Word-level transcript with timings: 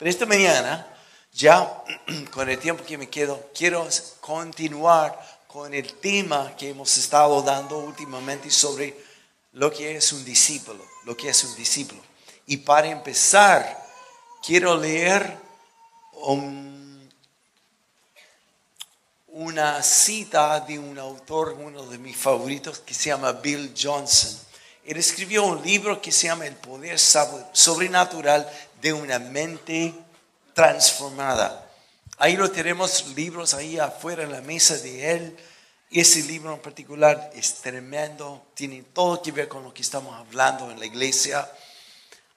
Pero 0.00 0.10
esta 0.10 0.24
mañana, 0.24 0.86
ya 1.34 1.84
con 2.32 2.48
el 2.48 2.58
tiempo 2.58 2.82
que 2.86 2.96
me 2.96 3.10
quedo, 3.10 3.50
quiero 3.54 3.86
continuar 4.22 5.14
con 5.46 5.74
el 5.74 5.92
tema 5.92 6.56
que 6.56 6.70
hemos 6.70 6.96
estado 6.96 7.42
dando 7.42 7.76
últimamente 7.76 8.50
sobre 8.50 8.96
lo 9.52 9.70
que 9.70 9.96
es 9.96 10.10
un 10.14 10.24
discípulo, 10.24 10.82
lo 11.04 11.14
que 11.14 11.28
es 11.28 11.44
un 11.44 11.54
discípulo. 11.54 12.00
Y 12.46 12.56
para 12.56 12.88
empezar, 12.88 13.78
quiero 14.42 14.74
leer 14.74 15.36
una 19.26 19.82
cita 19.82 20.60
de 20.60 20.78
un 20.78 20.98
autor, 20.98 21.58
uno 21.60 21.84
de 21.84 21.98
mis 21.98 22.16
favoritos, 22.16 22.78
que 22.78 22.94
se 22.94 23.10
llama 23.10 23.32
Bill 23.32 23.74
Johnson. 23.78 24.49
Él 24.84 24.96
escribió 24.96 25.44
un 25.44 25.62
libro 25.62 26.00
que 26.00 26.10
se 26.10 26.26
llama 26.26 26.46
El 26.46 26.56
poder 26.56 26.98
sobrenatural 26.98 28.50
de 28.80 28.92
una 28.92 29.18
mente 29.18 29.94
transformada. 30.54 31.70
Ahí 32.16 32.36
lo 32.36 32.50
tenemos, 32.50 33.06
libros 33.14 33.54
ahí 33.54 33.78
afuera 33.78 34.22
en 34.22 34.32
la 34.32 34.40
mesa 34.40 34.76
de 34.78 35.12
él. 35.12 35.36
Ese 35.90 36.22
libro 36.22 36.54
en 36.54 36.60
particular 36.60 37.30
es 37.34 37.54
tremendo, 37.56 38.46
tiene 38.54 38.82
todo 38.92 39.22
que 39.22 39.32
ver 39.32 39.48
con 39.48 39.64
lo 39.64 39.74
que 39.74 39.82
estamos 39.82 40.14
hablando 40.14 40.70
en 40.70 40.78
la 40.78 40.86
iglesia. 40.86 41.50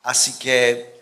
Así 0.01 0.33
que 0.39 0.99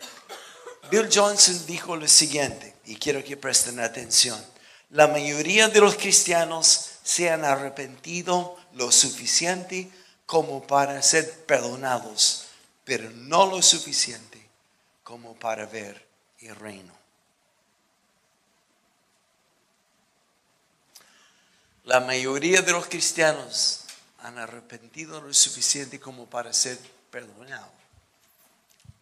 Bill 0.89 1.09
Johnson 1.13 1.65
dijo 1.65 1.95
lo 1.95 2.07
siguiente, 2.07 2.75
y 2.85 2.95
quiero 2.95 3.23
que 3.23 3.37
presten 3.37 3.79
atención. 3.79 4.43
La 4.89 5.07
mayoría 5.07 5.69
de 5.69 5.79
los 5.79 5.95
cristianos 5.95 6.89
se 7.03 7.29
han 7.29 7.45
arrepentido 7.45 8.57
lo 8.73 8.91
suficiente 8.91 9.89
como 10.25 10.65
para 10.65 11.01
ser 11.01 11.45
perdonados, 11.45 12.47
pero 12.83 13.09
no 13.11 13.45
lo 13.45 13.61
suficiente 13.61 14.41
como 15.03 15.35
para 15.35 15.65
ver 15.65 16.05
el 16.39 16.55
reino. 16.55 16.93
La 21.85 21.99
mayoría 21.99 22.61
de 22.61 22.71
los 22.71 22.85
cristianos 22.87 23.81
han 24.19 24.37
arrepentido 24.37 25.19
lo 25.19 25.33
suficiente 25.33 25.99
como 25.99 26.29
para 26.29 26.53
ser 26.53 26.77
perdonados, 27.09 27.71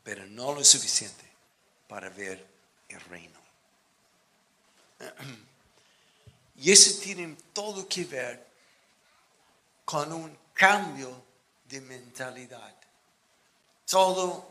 pero 0.04 0.26
no 0.28 0.54
lo 0.54 0.64
suficiente 0.64 1.26
para 1.88 2.10
ver 2.10 2.46
el 2.88 3.02
reino. 3.02 3.40
Y 6.62 6.74
eso 6.74 7.00
tiene 7.00 7.38
todo 7.54 7.88
que 7.88 8.04
ver 8.04 8.46
con 9.86 10.12
un 10.12 10.38
cambio 10.60 11.24
de 11.70 11.80
mentalidad. 11.80 12.76
Todo 13.90 14.46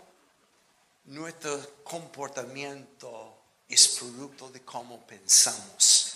nuestro 1.04 1.82
comportamiento 1.84 3.36
es 3.68 3.88
producto 3.88 4.48
de 4.48 4.62
cómo 4.62 5.06
pensamos. 5.06 6.14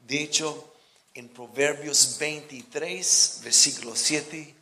De 0.00 0.20
hecho, 0.20 0.74
en 1.14 1.28
Proverbios 1.28 2.18
23, 2.18 3.40
versículo 3.44 3.94
7, 3.94 4.54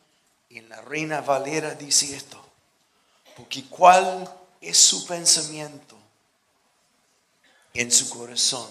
en 0.51 0.69
la 0.69 0.83
Reina 0.83 1.23
Valera 1.23 1.75
dice 1.75 2.14
esto, 2.14 2.45
porque 3.34 3.64
cuál 3.64 4.31
es 4.61 4.77
su 4.77 5.07
pensamiento 5.07 5.97
en 7.73 7.91
su 7.91 8.11
corazón, 8.11 8.69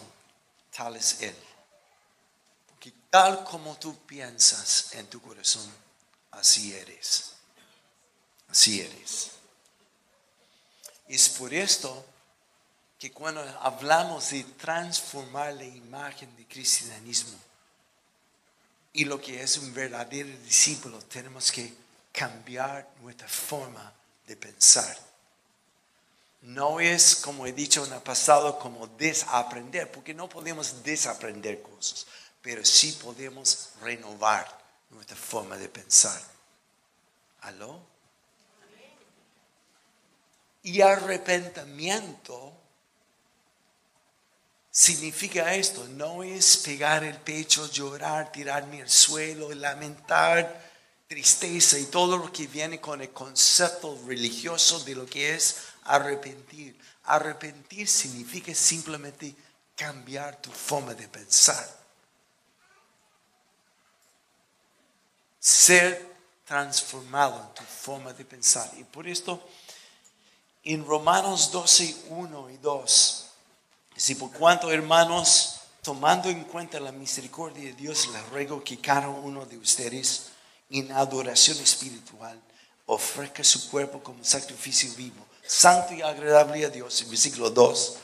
tal 0.75 0.95
es 0.95 1.21
él. 1.21 1.44
Tal 3.09 3.43
como 3.43 3.77
tú 3.77 3.97
piensas 4.05 4.93
en 4.93 5.07
tu 5.07 5.21
corazón, 5.21 5.71
así 6.31 6.73
eres. 6.73 7.31
Así 8.49 8.81
eres. 8.81 9.31
Es 11.07 11.29
por 11.29 11.53
esto 11.53 12.05
que 12.99 13.11
cuando 13.11 13.41
hablamos 13.61 14.29
de 14.31 14.43
transformar 14.43 15.53
la 15.53 15.65
imagen 15.65 16.35
de 16.35 16.45
cristianismo, 16.47 17.37
y 18.93 19.03
lo 19.03 19.19
que 19.19 19.41
es 19.41 19.57
un 19.57 19.73
verdadero 19.73 20.29
discípulo, 20.39 20.99
tenemos 20.99 21.51
que 21.51 21.73
cambiar 22.13 22.89
nuestra 23.01 23.27
forma 23.27 23.93
de 24.25 24.37
pensar. 24.37 24.97
No 26.41 26.79
es, 26.79 27.15
como 27.17 27.45
he 27.45 27.51
dicho 27.51 27.85
en 27.85 27.91
el 27.91 28.01
pasado, 28.01 28.57
como 28.57 28.87
desaprender, 28.87 29.91
porque 29.91 30.13
no 30.13 30.29
podemos 30.29 30.81
desaprender 30.83 31.61
cosas, 31.61 32.07
pero 32.45 32.63
sí 32.63 32.91
podemos 33.01 33.69
renovar 33.81 34.47
nuestra 34.91 35.17
forma 35.17 35.57
de 35.57 35.67
pensar. 35.67 36.21
¿Aló? 37.41 37.81
Y 40.61 40.79
arrepentimiento 40.79 42.53
significa 44.69 45.55
esto, 45.55 45.87
no 45.87 46.21
es 46.21 46.57
pegar 46.57 47.03
el 47.03 47.17
pecho, 47.17 47.67
llorar, 47.71 48.31
tirarme 48.31 48.83
al 48.83 48.91
suelo, 48.91 49.51
lamentar 49.51 50.71
tristeza 51.07 51.79
y 51.79 51.85
todo 51.85 52.15
lo 52.15 52.31
que 52.31 52.45
viene 52.45 52.79
con 52.79 53.01
el 53.01 53.09
concepto 53.09 53.99
religioso 54.05 54.81
de 54.81 54.93
lo 54.93 55.07
que 55.07 55.33
es 55.33 55.61
arrepentir. 55.85 56.79
Arrepentir 57.05 57.87
significa 57.87 58.53
simplemente 58.53 59.35
cambiar 59.75 60.39
tu 60.39 60.51
forma 60.51 60.93
de 60.93 61.07
pensar. 61.07 61.84
Ser 65.45 66.15
transformado 66.43 67.39
en 67.39 67.53
tu 67.53 67.61
forma 67.61 68.11
de 68.13 68.25
pensar. 68.25 68.67
Y 68.79 68.83
por 68.83 69.07
esto, 69.07 69.39
en 70.63 70.83
Romanos 70.83 71.51
12, 71.51 72.05
1 72.09 72.49
y 72.49 72.57
2, 72.57 73.25
si 73.95 74.15
por 74.15 74.31
cuanto, 74.31 74.71
hermanos, 74.71 75.57
tomando 75.83 76.29
en 76.29 76.45
cuenta 76.45 76.79
la 76.79 76.91
misericordia 76.91 77.65
de 77.65 77.73
Dios, 77.73 78.07
les 78.07 78.27
ruego 78.29 78.63
que 78.63 78.81
cada 78.81 79.07
uno 79.07 79.45
de 79.45 79.59
ustedes, 79.59 80.29
en 80.71 80.91
adoración 80.91 81.59
espiritual, 81.59 82.41
ofrezca 82.87 83.43
su 83.43 83.69
cuerpo 83.69 84.01
como 84.01 84.23
sacrificio 84.23 84.91
vivo, 84.95 85.27
santo 85.45 85.93
y 85.93 86.01
agradable 86.01 86.65
a 86.65 86.69
Dios, 86.69 87.03
en 87.03 87.09
versículo 87.11 87.51
2, 87.51 87.97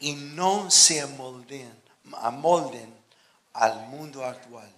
y 0.00 0.12
no 0.12 0.70
se 0.70 1.00
amolden, 1.00 1.74
amolden 2.18 2.94
al 3.54 3.86
mundo 3.86 4.22
actual, 4.22 4.70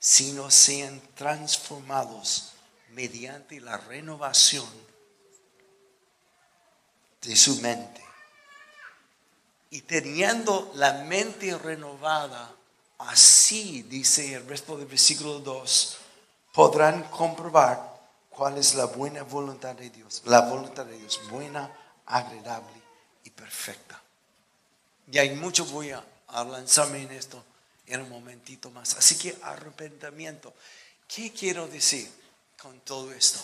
sino 0.00 0.50
sean 0.50 1.00
transformados 1.14 2.54
mediante 2.92 3.60
la 3.60 3.76
renovación 3.76 4.66
de 7.20 7.36
su 7.36 7.60
mente. 7.60 8.02
Y 9.68 9.82
teniendo 9.82 10.72
la 10.74 11.04
mente 11.04 11.56
renovada, 11.56 12.50
así 12.98 13.82
dice 13.82 14.34
el 14.34 14.46
resto 14.46 14.76
del 14.76 14.86
versículo 14.86 15.38
2, 15.38 15.98
podrán 16.52 17.04
comprobar 17.04 18.00
cuál 18.30 18.56
es 18.56 18.74
la 18.74 18.86
buena 18.86 19.22
voluntad 19.22 19.76
de 19.76 19.90
Dios, 19.90 20.22
la 20.24 20.40
voluntad 20.40 20.86
de 20.86 20.98
Dios, 20.98 21.20
buena, 21.30 21.70
agradable 22.06 22.82
y 23.22 23.30
perfecta. 23.30 24.02
Y 25.12 25.18
hay 25.18 25.36
mucho, 25.36 25.64
voy 25.66 25.90
a, 25.92 26.04
lanzarme 26.28 27.02
en 27.02 27.12
esto 27.12 27.44
en 27.90 28.02
un 28.02 28.08
momentito 28.08 28.70
más. 28.70 28.94
Así 28.96 29.16
que 29.16 29.36
arrepentimiento. 29.42 30.54
¿Qué 31.06 31.32
quiero 31.32 31.66
decir 31.66 32.08
con 32.60 32.80
todo 32.80 33.12
esto? 33.12 33.40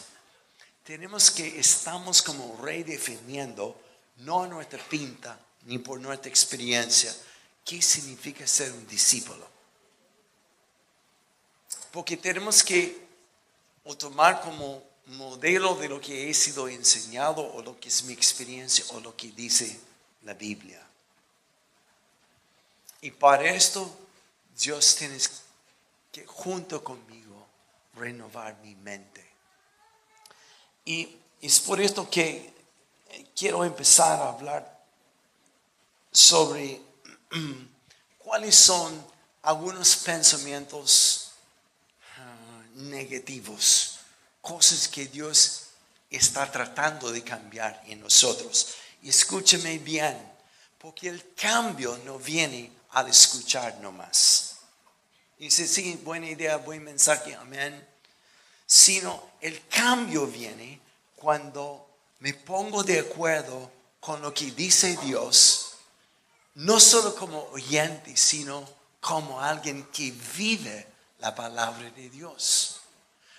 Tenemos 0.84 1.31
que 1.31 1.59
estamos 1.59 2.23
como 2.23 2.57
redefiniendo 2.62 3.81
no 4.19 4.47
nuestra 4.47 4.83
pinta, 4.89 5.39
ni 5.65 5.79
por 5.79 6.01
nuestra 6.01 6.31
experiencia, 6.31 7.15
qué 7.65 7.83
significa 7.83 8.47
ser 8.47 8.73
un 8.73 8.87
discípulo. 8.87 9.47
Porque 11.91 12.17
tenemos 12.17 12.63
que 12.63 13.07
tomar 13.99 14.41
como 14.43 14.83
modelo 15.07 15.75
de 15.75 15.89
lo 15.89 16.01
que 16.01 16.31
he 16.31 16.34
sido 16.34 16.69
enseñado 16.69 17.43
o 17.43 17.63
lo 17.63 17.78
que 17.78 17.89
es 17.89 18.05
mi 18.05 18.13
experiencia 18.13 18.84
o 18.91 19.01
lo 19.01 19.17
que 19.17 19.28
dice 19.33 19.78
la 20.23 20.34
Biblia. 20.34 20.84
Y 23.01 23.10
para 23.10 23.45
esto 23.45 24.06
Dios 24.59 24.97
tiene 24.97 25.19
que 26.11 26.27
junto 26.27 26.83
conmigo 26.83 27.47
renovar 27.95 28.57
mi 28.63 28.75
mente. 28.75 29.25
Y 30.85 31.17
es 31.41 31.61
por 31.61 31.81
esto 31.81 32.09
que 32.09 32.55
quiero 33.35 33.65
empezar 33.65 34.21
a 34.21 34.29
hablar 34.29 34.85
sobre 36.11 36.81
cuáles 38.19 38.57
son 38.57 39.05
algunos 39.43 39.97
pensamientos 39.97 41.33
ah, 42.19 42.63
negativos, 42.75 43.99
cosas 44.41 44.89
que 44.89 45.07
Dios 45.07 45.67
está 46.11 46.51
tratando 46.51 47.13
de 47.13 47.23
cambiar 47.23 47.83
en 47.87 48.01
nosotros. 48.01 48.75
Y 49.03 49.11
escúcheme 49.11 49.79
bien, 49.79 50.17
porque 50.79 51.09
el 51.09 51.35
cambio 51.35 51.99
no 52.05 52.19
viene 52.19 52.76
al 52.97 53.09
escuchar 53.09 53.78
nomás. 53.83 54.57
Dice, 55.39 55.69
sí, 55.69 56.01
buena 56.03 56.31
idea, 56.31 56.57
buen 56.57 56.83
mensaje, 56.83 57.34
amén. 57.34 57.87
Sino 58.65 59.33
el 59.43 59.69
cambio 59.69 60.27
viene 60.27 60.81
cuando 61.15 61.87
me 62.21 62.33
pongo 62.33 62.83
de 62.83 63.01
acuerdo 63.01 63.71
con 64.01 64.22
lo 64.22 64.33
que 64.33 64.51
dice 64.53 64.97
Dios, 65.04 65.72
no 66.54 66.81
solo 66.81 67.15
como 67.15 67.43
oyente, 67.53 68.16
sino 68.16 68.66
como 69.03 69.43
alguien 69.43 69.84
que 69.93 70.13
vive 70.34 70.87
la 71.19 71.34
palabra 71.34 71.91
de 71.91 72.09
Dios. 72.09 72.81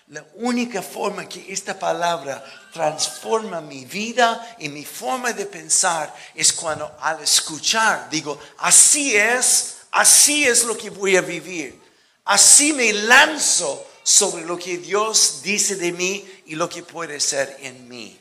La 0.09 0.25
única 0.35 0.81
forma 0.81 1.27
que 1.27 1.51
esta 1.51 1.77
palabra 1.77 2.41
transforma 2.71 3.59
mi 3.59 3.83
vida 3.83 4.55
y 4.57 4.69
mi 4.69 4.85
forma 4.85 5.33
de 5.33 5.45
pensar 5.45 6.13
es 6.33 6.53
cuando 6.53 6.95
al 7.01 7.21
escuchar 7.21 8.09
digo, 8.09 8.39
así 8.59 9.17
es, 9.17 9.79
así 9.91 10.45
es 10.45 10.63
lo 10.63 10.77
que 10.77 10.89
voy 10.89 11.17
a 11.17 11.21
vivir. 11.21 11.81
Así 12.23 12.71
me 12.71 12.93
lanzo 12.93 13.85
sobre 14.01 14.45
lo 14.45 14.57
que 14.57 14.77
Dios 14.77 15.41
dice 15.43 15.75
de 15.75 15.91
mí 15.91 16.25
y 16.45 16.55
lo 16.55 16.69
que 16.69 16.83
puede 16.83 17.19
ser 17.19 17.57
en 17.59 17.89
mí. 17.89 18.17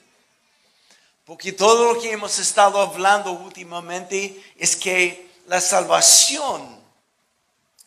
Porque 1.24 1.52
todo 1.52 1.92
lo 1.92 2.00
que 2.00 2.10
hemos 2.10 2.38
estado 2.40 2.80
hablando 2.80 3.30
últimamente 3.30 4.42
es 4.56 4.74
que 4.74 5.30
la 5.46 5.60
salvación 5.60 6.76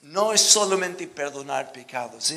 no 0.02 0.34
es 0.34 0.42
solamente 0.42 1.08
perdonar 1.08 1.72
pecados. 1.72 2.34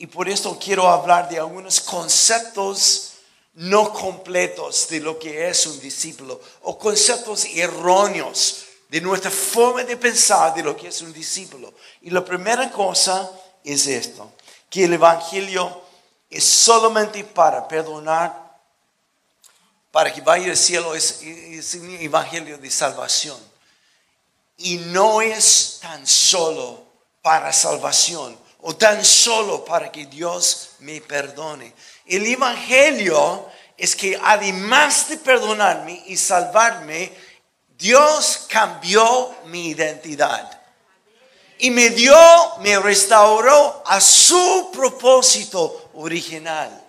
Y, 0.00 0.06
por 0.06 0.30
eso 0.30 0.58
quiero 0.58 0.88
hablar 0.88 1.28
de 1.28 1.38
algunos 1.38 1.78
conceptos 1.78 3.10
no 3.52 3.92
completos 3.92 4.88
de 4.88 4.98
lo 4.98 5.18
que 5.18 5.46
es 5.50 5.66
un 5.66 5.78
discípulo 5.78 6.40
o 6.62 6.78
conceptos 6.78 7.44
erróneos 7.44 8.64
de 8.88 9.02
nuestra 9.02 9.30
forma 9.30 9.84
de 9.84 9.98
pensar 9.98 10.54
de 10.54 10.62
lo 10.62 10.74
que 10.74 10.88
es 10.88 11.02
un 11.02 11.12
discípulo. 11.12 11.74
Y 12.00 12.08
la 12.08 12.24
primera 12.24 12.70
cosa 12.70 13.30
es 13.62 13.86
esto, 13.86 14.32
que 14.70 14.84
el 14.84 14.94
Evangelio 14.94 15.82
es 16.30 16.44
solamente 16.44 17.22
para 17.22 17.68
perdonar, 17.68 18.58
para 19.90 20.10
que 20.10 20.22
vaya 20.22 20.50
al 20.50 20.56
cielo, 20.56 20.94
es 20.94 21.20
un 21.74 21.90
Evangelio 22.00 22.56
de 22.56 22.70
salvación. 22.70 23.38
Y 24.56 24.78
no 24.78 25.20
es 25.20 25.78
tan 25.82 26.06
solo 26.06 26.84
para 27.20 27.52
salvación 27.52 28.39
o 28.62 28.76
tan 28.76 29.04
solo 29.04 29.64
para 29.64 29.90
que 29.90 30.06
Dios 30.06 30.70
me 30.80 31.00
perdone. 31.00 31.72
El 32.06 32.26
Evangelio 32.26 33.48
es 33.76 33.96
que 33.96 34.18
además 34.22 35.08
de 35.08 35.16
perdonarme 35.16 36.02
y 36.06 36.16
salvarme, 36.16 37.12
Dios 37.78 38.46
cambió 38.48 39.34
mi 39.46 39.68
identidad 39.68 40.60
y 41.60 41.70
me 41.70 41.90
dio, 41.90 42.16
me 42.60 42.78
restauró 42.78 43.82
a 43.86 44.00
su 44.00 44.70
propósito 44.72 45.90
original. 45.94 46.86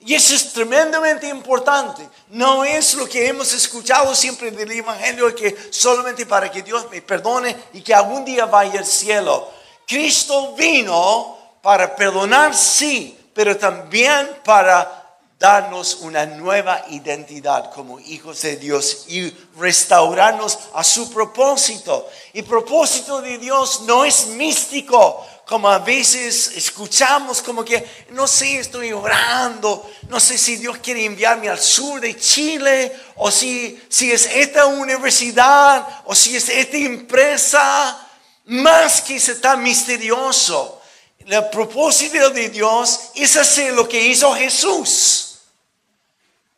Y 0.00 0.14
eso 0.14 0.34
es 0.34 0.52
tremendamente 0.52 1.28
importante. 1.28 2.08
No 2.28 2.64
es 2.64 2.94
lo 2.94 3.08
que 3.08 3.26
hemos 3.28 3.52
escuchado 3.52 4.14
siempre 4.14 4.50
del 4.50 4.70
Evangelio, 4.70 5.34
que 5.34 5.56
solamente 5.70 6.24
para 6.24 6.50
que 6.50 6.62
Dios 6.62 6.88
me 6.90 7.02
perdone 7.02 7.54
y 7.72 7.82
que 7.82 7.94
algún 7.94 8.24
día 8.24 8.46
vaya 8.46 8.78
al 8.78 8.86
cielo. 8.86 9.50
Cristo 9.88 10.54
vino 10.54 11.38
para 11.62 11.96
perdonar, 11.96 12.54
sí, 12.54 13.18
pero 13.32 13.56
también 13.56 14.28
para 14.44 14.98
darnos 15.38 16.00
una 16.02 16.26
nueva 16.26 16.84
identidad 16.90 17.72
como 17.72 17.98
hijos 18.00 18.42
de 18.42 18.56
Dios 18.56 19.04
y 19.08 19.32
restaurarnos 19.56 20.58
a 20.74 20.84
su 20.84 21.10
propósito. 21.10 22.06
Y 22.34 22.42
propósito 22.42 23.22
de 23.22 23.38
Dios 23.38 23.82
no 23.86 24.04
es 24.04 24.26
místico, 24.26 25.24
como 25.46 25.70
a 25.70 25.78
veces 25.78 26.52
escuchamos 26.56 27.40
como 27.40 27.64
que, 27.64 27.82
no 28.10 28.26
sé, 28.26 28.58
estoy 28.58 28.92
orando, 28.92 29.88
no 30.10 30.20
sé 30.20 30.36
si 30.36 30.56
Dios 30.56 30.78
quiere 30.78 31.06
enviarme 31.06 31.48
al 31.48 31.58
sur 31.58 31.98
de 31.98 32.14
Chile, 32.18 32.94
o 33.16 33.30
si, 33.30 33.80
si 33.88 34.12
es 34.12 34.26
esta 34.26 34.66
universidad, 34.66 36.02
o 36.04 36.14
si 36.14 36.36
es 36.36 36.50
esta 36.50 36.76
empresa, 36.76 38.07
más 38.48 39.02
que 39.02 39.16
es 39.16 39.40
tan 39.40 39.62
misterioso. 39.62 40.80
El 41.26 41.48
propósito 41.50 42.30
de 42.30 42.48
Dios 42.48 43.10
es 43.14 43.36
hacer 43.36 43.74
lo 43.74 43.88
que 43.88 44.06
hizo 44.06 44.34
Jesús. 44.34 45.27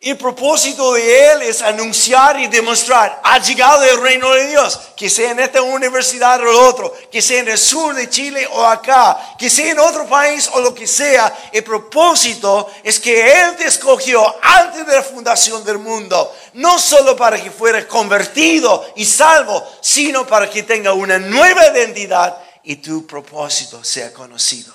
El 0.02 0.17
propósito 0.17 0.94
de 0.94 1.31
Él 1.31 1.43
es 1.43 1.61
anunciar 1.61 2.41
y 2.41 2.47
demostrar, 2.47 3.20
ha 3.23 3.38
llegado 3.38 3.85
el 3.85 4.00
reino 4.00 4.32
de 4.32 4.47
Dios, 4.47 4.81
que 4.97 5.11
sea 5.11 5.32
en 5.32 5.41
esta 5.41 5.61
universidad 5.61 6.43
o 6.43 6.69
otro, 6.69 6.97
que 7.12 7.20
sea 7.20 7.41
en 7.41 7.49
el 7.49 7.58
sur 7.58 7.94
de 7.94 8.08
Chile 8.08 8.49
o 8.50 8.64
acá, 8.64 9.37
que 9.38 9.50
sea 9.50 9.70
en 9.70 9.79
otro 9.79 10.06
país 10.06 10.49
o 10.55 10.61
lo 10.62 10.75
que 10.75 10.87
sea. 10.87 11.50
El 11.52 11.62
propósito 11.64 12.73
es 12.82 12.99
que 12.99 13.43
Él 13.43 13.56
te 13.58 13.67
escogió 13.67 14.25
antes 14.41 14.87
de 14.87 14.97
la 14.97 15.02
fundación 15.02 15.62
del 15.67 15.76
mundo, 15.76 16.35
no 16.55 16.79
solo 16.79 17.14
para 17.14 17.38
que 17.38 17.50
fuera 17.50 17.87
convertido 17.87 18.94
y 18.96 19.05
salvo, 19.05 19.62
sino 19.82 20.26
para 20.26 20.49
que 20.49 20.62
tenga 20.62 20.94
una 20.94 21.19
nueva 21.19 21.67
identidad 21.67 22.38
y 22.62 22.76
tu 22.76 23.06
propósito 23.06 23.85
sea 23.85 24.14
conocido. 24.14 24.75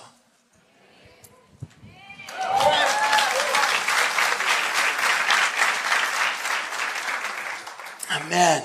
Amén. 8.16 8.64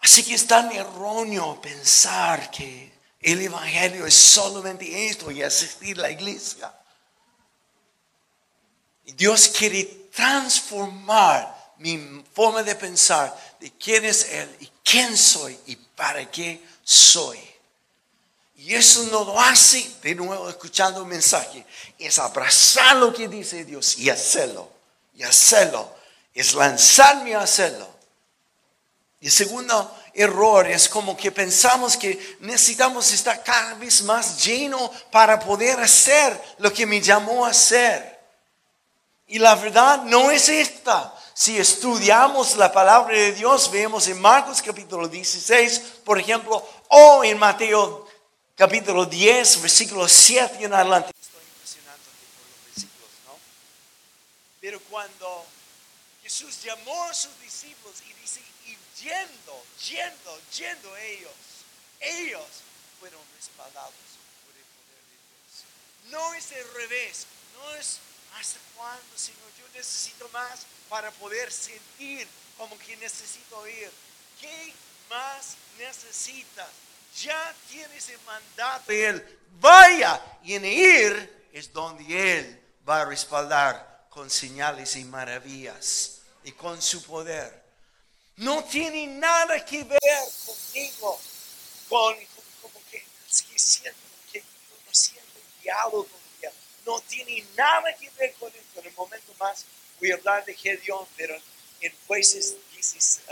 Así 0.00 0.22
que 0.22 0.34
es 0.34 0.46
tan 0.46 0.70
erróneo 0.70 1.60
pensar 1.60 2.50
que 2.50 2.92
el 3.20 3.42
Evangelio 3.42 4.06
es 4.06 4.14
solamente 4.14 5.08
esto 5.08 5.32
y 5.32 5.42
asistir 5.42 5.98
a 5.98 6.02
la 6.02 6.10
iglesia. 6.10 6.72
Dios 9.04 9.48
quiere 9.48 9.84
transformar 10.14 11.72
mi 11.78 12.24
forma 12.32 12.62
de 12.62 12.76
pensar 12.76 13.36
de 13.58 13.72
quién 13.72 14.04
es 14.04 14.30
Él 14.30 14.56
y 14.60 14.70
quién 14.84 15.16
soy 15.16 15.58
y 15.66 15.74
para 15.74 16.30
qué 16.30 16.64
soy. 16.84 17.40
Y 18.54 18.74
eso 18.74 19.02
no 19.04 19.24
lo 19.24 19.40
hace, 19.40 19.90
de 20.02 20.14
nuevo 20.14 20.48
escuchando 20.48 21.00
el 21.00 21.06
mensaje, 21.06 21.66
es 21.98 22.18
abrazar 22.18 22.96
lo 22.96 23.12
que 23.12 23.28
dice 23.28 23.64
Dios 23.64 23.98
y 23.98 24.08
hacerlo, 24.08 24.70
y 25.14 25.24
hacerlo, 25.24 25.94
es 26.32 26.54
lanzarme 26.54 27.34
a 27.34 27.40
hacerlo. 27.40 27.95
Y 29.20 29.26
el 29.26 29.32
segundo 29.32 29.96
error 30.12 30.66
es 30.66 30.88
como 30.88 31.16
que 31.16 31.32
pensamos 31.32 31.96
que 31.96 32.36
necesitamos 32.40 33.12
estar 33.12 33.42
cada 33.42 33.74
vez 33.74 34.02
más 34.02 34.44
lleno 34.44 34.90
para 35.10 35.38
poder 35.40 35.80
hacer 35.80 36.40
lo 36.58 36.72
que 36.72 36.86
me 36.86 37.00
llamó 37.00 37.46
a 37.46 37.50
hacer. 37.50 38.16
Y 39.26 39.38
la 39.38 39.54
verdad 39.54 40.02
no 40.02 40.30
es 40.30 40.48
esta. 40.48 41.12
Si 41.34 41.58
estudiamos 41.58 42.56
la 42.56 42.72
palabra 42.72 43.16
de 43.16 43.32
Dios, 43.32 43.70
vemos 43.70 44.06
en 44.08 44.20
Marcos 44.20 44.62
capítulo 44.62 45.08
16, 45.08 45.80
por 46.04 46.18
ejemplo, 46.18 46.66
o 46.88 47.24
en 47.24 47.38
Mateo 47.38 48.06
capítulo 48.54 49.04
10, 49.04 49.60
versículo 49.60 50.08
7 50.08 50.58
y 50.60 50.64
en 50.64 50.72
adelante. 50.72 51.12
Estoy 51.20 51.42
impresionado 51.42 51.98
por 51.98 52.48
los 52.48 52.64
versículos, 52.64 53.10
¿no? 53.26 53.32
Pero 54.60 54.80
cuando 54.88 55.44
Jesús 56.22 56.62
llamó 56.62 57.04
a 57.04 57.12
sus 57.12 57.38
discípulos 57.40 57.96
yendo, 59.06 59.62
yendo, 59.88 60.40
yendo 60.56 60.96
ellos, 60.96 61.32
ellos 62.00 62.46
fueron 62.98 63.20
respaldados 63.36 63.94
por 64.44 64.56
el 64.56 64.64
poder 64.74 65.02
de 65.06 65.16
Dios. 65.22 65.64
No 66.10 66.34
es 66.34 66.52
el 66.52 66.74
revés, 66.74 67.26
no 67.54 67.74
es 67.76 68.00
hasta 68.34 68.58
cuándo, 68.74 69.16
Señor, 69.16 69.50
yo 69.58 69.68
necesito 69.74 70.28
más 70.30 70.66
para 70.88 71.10
poder 71.12 71.52
sentir 71.52 72.26
como 72.58 72.76
que 72.78 72.96
necesito 72.96 73.66
ir. 73.68 73.90
¿Qué 74.40 74.72
más 75.08 75.56
necesitas? 75.78 76.68
Ya 77.16 77.54
tienes 77.70 78.08
el 78.08 78.20
mandato 78.26 78.92
de 78.92 79.06
Él. 79.06 79.38
Vaya 79.60 80.20
y 80.42 80.54
en 80.54 80.64
ir 80.64 81.48
es 81.52 81.72
donde 81.72 82.38
Él 82.38 82.62
va 82.86 83.02
a 83.02 83.04
respaldar 83.06 84.06
con 84.10 84.28
señales 84.28 84.96
y 84.96 85.04
maravillas 85.04 86.20
y 86.44 86.52
con 86.52 86.80
su 86.82 87.02
poder 87.02 87.65
no 88.36 88.62
tiene 88.64 89.06
nada 89.06 89.64
que 89.64 89.82
ver 89.84 90.00
conmigo, 90.44 91.18
con, 91.88 92.16
como 92.60 92.80
que, 92.90 93.02
siento 93.26 93.98
que 94.30 94.40
yo 94.40 94.76
no 94.86 94.92
siento 94.92 95.40
guiado 95.62 96.04
todavía. 96.04 96.52
No 96.84 97.00
tiene 97.00 97.44
nada 97.56 97.94
que 97.96 98.10
ver 98.10 98.34
con 98.34 98.48
esto. 98.54 98.80
En 98.80 98.86
el 98.86 98.94
momento 98.94 99.32
más 99.38 99.64
voy 99.98 100.10
a 100.10 100.16
hablar 100.16 100.44
de 100.44 100.54
Gedeón, 100.54 101.06
pero 101.16 101.36
en 101.80 101.94
jueces 102.06 102.56
16, 102.72 103.26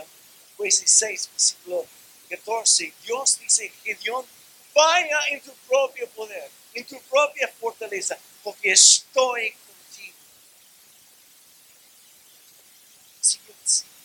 jueces 0.57 0.91
6, 0.91 1.31
versículo 1.33 1.87
14, 2.31 2.93
Dios 3.05 3.39
dice, 3.41 3.71
Gedeón, 3.83 4.25
vaya 4.75 5.19
en 5.31 5.41
tu 5.43 5.53
propio 5.69 6.09
poder, 6.11 6.51
en 6.73 6.85
tu 6.87 6.99
propia 7.03 7.49
fortaleza, 7.61 8.19
porque 8.43 8.73
estoy 8.73 9.53
contigo. 9.53 10.17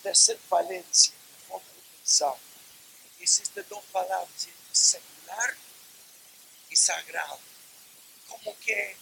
Tercer 0.03 0.37
falencia 0.49 1.13
de 1.13 1.47
forma 1.47 1.67
de 1.67 1.97
pensar. 1.97 2.35
Existen 3.19 3.65
dos 3.69 3.83
palabras, 3.91 4.47
secular 4.71 5.55
y 6.69 6.75
sagrado. 6.75 7.39
Como 8.27 8.57
que 8.59 8.95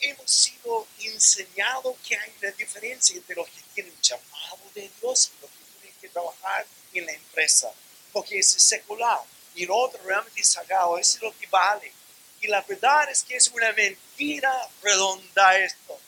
hemos 0.00 0.30
sido 0.30 0.86
enseñados 1.00 1.96
que 2.06 2.16
hay 2.16 2.32
una 2.40 2.50
diferencia 2.52 3.16
entre 3.16 3.36
los 3.36 3.48
que 3.48 3.62
tienen 3.74 4.00
llamado 4.00 4.60
de 4.74 4.90
Dios 5.00 5.32
y 5.32 5.42
los 5.42 5.50
que 5.50 5.80
tienen 5.80 6.00
que 6.00 6.08
trabajar 6.08 6.66
en 6.92 7.06
la 7.06 7.12
empresa, 7.12 7.72
porque 8.12 8.38
es 8.38 8.48
secular 8.48 9.20
y 9.54 9.64
el 9.64 9.70
otro 9.70 10.00
realmente 10.04 10.40
es 10.40 10.48
sagrado, 10.48 10.98
es 10.98 11.20
lo 11.20 11.36
que 11.38 11.46
vale. 11.46 11.92
Y 12.40 12.48
la 12.48 12.60
verdad 12.62 13.10
es 13.10 13.22
que 13.22 13.36
es 13.36 13.48
una 13.48 13.72
mentira 13.72 14.52
redonda 14.82 15.58
esto. 15.58 15.98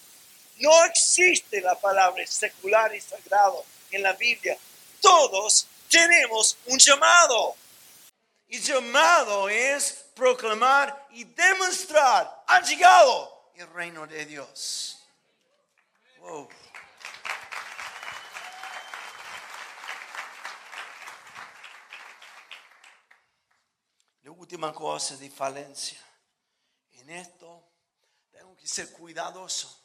No 0.58 0.84
existe 0.84 1.60
la 1.60 1.78
palabra 1.78 2.26
secular 2.26 2.94
y 2.94 3.00
sagrado 3.00 3.64
en 3.96 4.02
la 4.02 4.12
Biblia. 4.12 4.56
Todos 5.00 5.66
tenemos 5.88 6.56
un 6.66 6.78
llamado. 6.78 7.56
Y 8.48 8.60
llamado 8.60 9.48
es 9.48 10.04
proclamar 10.14 11.08
y 11.10 11.24
demostrar, 11.24 12.44
ha 12.46 12.60
llegado 12.62 13.50
el 13.56 13.68
reino 13.72 14.06
de 14.06 14.24
Dios. 14.24 15.04
Wow. 16.20 16.48
La 24.22 24.30
última 24.30 24.72
cosa 24.72 25.16
de 25.16 25.28
falencia. 25.28 25.98
En 26.92 27.10
esto 27.10 27.64
tengo 28.30 28.56
que 28.56 28.66
ser 28.66 28.92
cuidadoso 28.92 29.75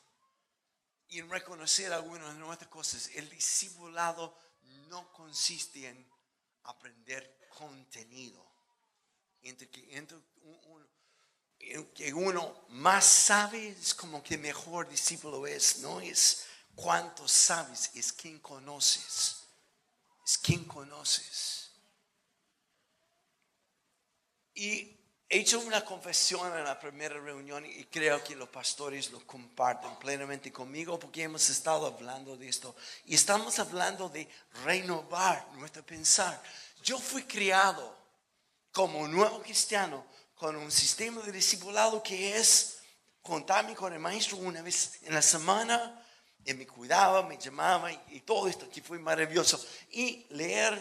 y 1.11 1.21
reconocer 1.21 1.91
algunas 1.91 2.33
de 2.33 2.39
nuestras 2.39 2.69
cosas. 2.69 3.09
El 3.13 3.29
discipulado 3.29 4.35
no 4.87 5.11
consiste 5.11 5.87
en 5.87 6.09
aprender 6.63 7.47
contenido. 7.49 8.49
Entre 9.41 9.69
que, 9.69 9.97
entre 9.97 10.17
que 11.93 12.13
uno 12.13 12.65
más 12.69 13.05
sabe 13.05 13.69
es 13.69 13.93
como 13.93 14.23
que 14.23 14.37
mejor 14.37 14.87
discípulo 14.87 15.45
es. 15.45 15.79
No 15.79 15.99
es 15.99 16.45
cuánto 16.75 17.27
sabes, 17.27 17.91
es 17.93 18.13
quién 18.13 18.39
conoces. 18.39 19.43
Es 20.25 20.37
quién 20.37 20.63
conoces. 20.63 21.73
Y 24.53 25.00
he 25.31 25.39
hecho 25.39 25.61
una 25.61 25.85
confesión 25.85 26.57
en 26.57 26.65
la 26.65 26.77
primera 26.77 27.17
reunión 27.17 27.65
y 27.65 27.85
creo 27.85 28.21
que 28.21 28.35
los 28.35 28.49
pastores 28.49 29.11
lo 29.11 29.25
comparten 29.25 29.95
plenamente 29.95 30.51
conmigo 30.51 30.99
porque 30.99 31.23
hemos 31.23 31.49
estado 31.49 31.85
hablando 31.85 32.35
de 32.35 32.49
esto 32.49 32.75
y 33.05 33.15
estamos 33.15 33.57
hablando 33.57 34.09
de 34.09 34.27
renovar 34.65 35.47
nuestro 35.53 35.85
pensar. 35.85 36.43
Yo 36.83 36.99
fui 36.99 37.23
criado 37.23 37.95
como 38.73 39.07
nuevo 39.07 39.41
cristiano 39.41 40.05
con 40.35 40.57
un 40.57 40.69
sistema 40.69 41.21
de 41.21 41.31
discipulado 41.31 42.03
que 42.03 42.35
es 42.35 42.79
contarme 43.21 43.73
con 43.73 43.93
el 43.93 43.99
maestro 43.99 44.35
una 44.35 44.61
vez 44.61 44.99
en 45.03 45.13
la 45.13 45.21
semana, 45.21 45.97
y 46.43 46.53
me 46.55 46.67
cuidaba, 46.67 47.23
me 47.23 47.37
llamaba 47.37 47.91
y, 48.09 48.21
todo 48.21 48.47
esto 48.47 48.69
que 48.69 48.81
fue 48.81 48.99
maravilloso. 48.99 49.63
Y 49.91 50.25
leer 50.31 50.77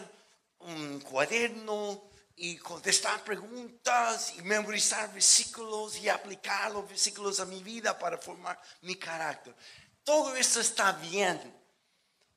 un 0.59 0.99
cuaderno 1.01 2.10
y 2.43 2.57
contestar 2.57 3.23
preguntas 3.23 4.33
y 4.35 4.41
memorizar 4.41 5.13
versículos 5.13 5.95
y 5.99 6.09
aplicar 6.09 6.71
los 6.71 6.89
versículos 6.89 7.39
a 7.39 7.45
mi 7.45 7.61
vida 7.61 7.97
para 7.99 8.17
formar 8.17 8.59
mi 8.81 8.95
carácter. 8.95 9.55
Todo 10.03 10.35
esto 10.35 10.59
está 10.59 10.91
bien, 10.93 11.39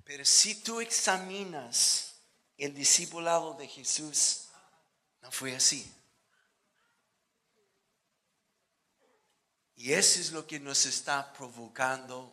pero 0.04 0.22
si 0.26 0.56
tú 0.56 0.82
examinas 0.82 2.16
el 2.58 2.74
discipulado 2.74 3.54
de 3.54 3.66
Jesús, 3.66 4.48
no 5.22 5.30
fue 5.30 5.56
así. 5.56 5.90
Y 9.76 9.94
eso 9.94 10.20
es 10.20 10.32
lo 10.32 10.46
que 10.46 10.60
nos 10.60 10.84
está 10.84 11.32
provocando 11.32 12.30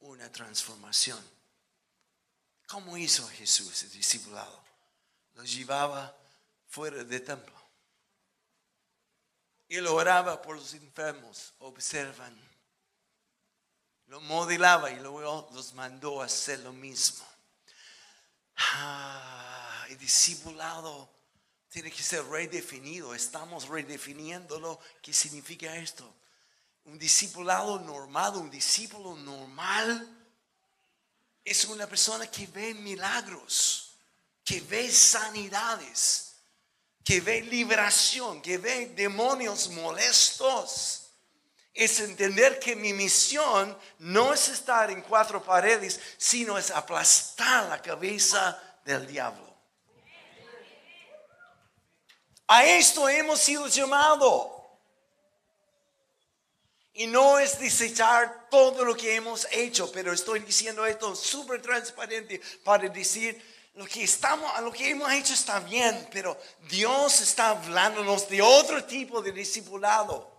una 0.00 0.30
transformación. 0.30 1.18
¿Cómo 2.66 2.98
hizo 2.98 3.26
Jesús 3.28 3.82
el 3.84 3.92
discipulado? 3.92 4.62
Lo 5.32 5.44
llevaba 5.44 6.18
fuera 6.72 7.04
de 7.04 7.20
templo. 7.20 7.54
Él 9.68 9.86
oraba 9.86 10.40
por 10.40 10.56
los 10.56 10.72
enfermos, 10.72 11.52
observan. 11.58 12.34
Lo 14.06 14.20
modelaba 14.22 14.90
y 14.90 14.98
luego 15.00 15.50
los 15.52 15.74
mandó 15.74 16.22
a 16.22 16.26
hacer 16.26 16.60
lo 16.60 16.72
mismo. 16.72 17.26
Ah, 18.56 19.84
el 19.90 19.98
discipulado 19.98 21.10
tiene 21.68 21.90
que 21.90 22.02
ser 22.02 22.24
redefinido. 22.24 23.14
Estamos 23.14 23.68
redefiniéndolo. 23.68 24.80
¿Qué 25.02 25.12
significa 25.12 25.76
esto? 25.76 26.10
Un 26.86 26.98
discipulado 26.98 27.78
normal, 27.80 28.36
un 28.36 28.50
discípulo 28.50 29.14
normal, 29.16 30.08
es 31.44 31.66
una 31.66 31.86
persona 31.86 32.26
que 32.30 32.46
ve 32.46 32.72
milagros, 32.74 33.94
que 34.42 34.60
ve 34.62 34.90
sanidades, 34.90 36.31
que 37.04 37.20
ve 37.20 37.42
liberación, 37.42 38.40
que 38.40 38.58
ve 38.58 38.86
demonios 38.86 39.68
molestos. 39.70 40.98
Es 41.74 42.00
entender 42.00 42.58
que 42.58 42.76
mi 42.76 42.92
misión 42.92 43.76
no 43.98 44.32
es 44.32 44.48
estar 44.48 44.90
en 44.90 45.00
cuatro 45.02 45.42
paredes, 45.42 45.98
sino 46.18 46.58
es 46.58 46.70
aplastar 46.70 47.68
la 47.68 47.80
cabeza 47.80 48.60
del 48.84 49.06
diablo. 49.06 49.52
A 52.46 52.64
esto 52.66 53.08
hemos 53.08 53.40
sido 53.40 53.66
llamados. 53.68 54.48
Y 56.94 57.06
no 57.06 57.38
es 57.38 57.58
desechar 57.58 58.50
todo 58.50 58.84
lo 58.84 58.94
que 58.94 59.14
hemos 59.14 59.48
hecho, 59.50 59.90
pero 59.90 60.12
estoy 60.12 60.40
diciendo 60.40 60.84
esto 60.84 61.16
súper 61.16 61.62
transparente 61.62 62.38
para 62.62 62.86
decir 62.90 63.42
lo 63.74 63.86
que 63.86 64.04
estamos, 64.04 64.60
lo 64.60 64.70
que 64.70 64.90
hemos 64.90 65.10
hecho 65.12 65.32
está 65.32 65.60
bien, 65.60 66.08
pero 66.12 66.38
Dios 66.68 67.20
está 67.20 67.50
hablándonos 67.50 68.28
de 68.28 68.42
otro 68.42 68.84
tipo 68.84 69.22
de 69.22 69.32
discipulado, 69.32 70.30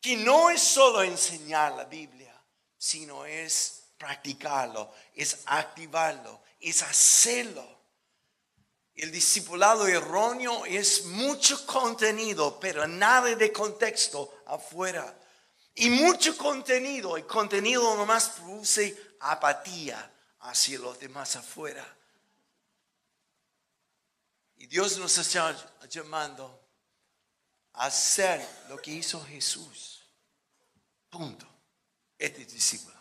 que 0.00 0.16
no 0.16 0.50
es 0.50 0.62
solo 0.62 1.02
enseñar 1.02 1.72
la 1.72 1.84
Biblia, 1.84 2.34
sino 2.78 3.26
es 3.26 3.84
practicarlo, 3.98 4.92
es 5.14 5.40
activarlo, 5.46 6.42
es 6.60 6.82
hacerlo. 6.82 7.66
El 8.94 9.10
discipulado 9.10 9.86
erróneo 9.88 10.64
es 10.66 11.06
mucho 11.06 11.66
contenido, 11.66 12.58
pero 12.60 12.86
nada 12.86 13.34
de 13.34 13.52
contexto 13.52 14.42
afuera. 14.46 15.18
Y 15.74 15.90
mucho 15.90 16.36
contenido, 16.36 17.18
y 17.18 17.24
contenido 17.24 17.96
nomás 17.96 18.28
produce 18.28 19.16
apatía 19.20 20.12
hacia 20.40 20.78
los 20.78 20.98
demás 21.00 21.34
afuera. 21.34 21.84
Y 24.64 24.66
Dios 24.66 24.96
nos 24.96 25.18
está 25.18 25.54
llamando 25.90 26.70
a 27.74 27.84
hacer 27.84 28.40
lo 28.70 28.80
que 28.80 28.92
hizo 28.92 29.22
Jesús. 29.22 30.08
Punto. 31.10 31.46
Este 32.16 32.46
discípulo. 32.46 32.98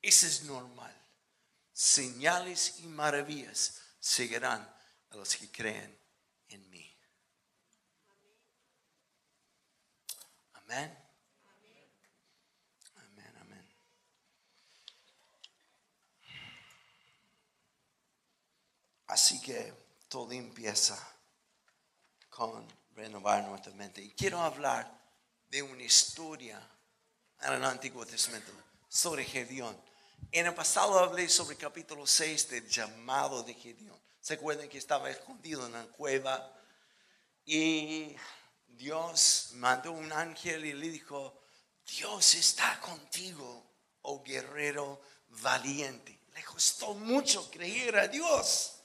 Ese 0.00 0.28
es 0.28 0.44
normal. 0.44 0.94
Señales 1.72 2.78
y 2.78 2.86
maravillas 2.86 3.82
seguirán 3.98 4.60
a 5.10 5.16
los 5.16 5.34
que 5.34 5.50
creen 5.50 6.00
en 6.46 6.70
mí. 6.70 6.96
Amén. 10.52 10.96
Amén, 12.94 13.34
amén. 13.36 13.74
Así 19.08 19.42
que 19.42 19.79
todo 20.10 20.32
empieza 20.32 20.98
con 22.28 22.66
renovar 22.96 23.44
nuestra 23.44 23.72
mente. 23.74 24.02
Y 24.02 24.10
quiero 24.10 24.40
hablar 24.40 24.92
de 25.48 25.62
una 25.62 25.84
historia 25.84 26.60
en 27.40 27.52
el 27.52 27.64
Antiguo 27.64 28.04
Testamento 28.04 28.50
sobre 28.88 29.24
Gedeón. 29.24 29.80
En 30.32 30.46
el 30.46 30.54
pasado 30.54 30.98
hablé 30.98 31.28
sobre 31.28 31.54
el 31.54 31.60
capítulo 31.60 32.08
6 32.08 32.50
del 32.50 32.68
llamado 32.68 33.44
de 33.44 33.54
Gedeón. 33.54 33.98
¿Se 34.20 34.34
acuerdan 34.34 34.68
que 34.68 34.78
estaba 34.78 35.08
escondido 35.08 35.64
en 35.64 35.72
la 35.72 35.84
cueva? 35.84 36.52
Y 37.44 38.16
Dios 38.66 39.50
mandó 39.54 39.92
un 39.92 40.12
ángel 40.12 40.66
y 40.66 40.72
le 40.72 40.88
dijo, 40.88 41.40
Dios 41.86 42.34
está 42.34 42.80
contigo, 42.80 43.64
oh 44.02 44.24
guerrero 44.24 45.00
valiente. 45.28 46.18
Le 46.34 46.42
costó 46.42 46.94
mucho 46.94 47.48
creer 47.48 47.96
a 47.96 48.08
Dios. 48.08 48.79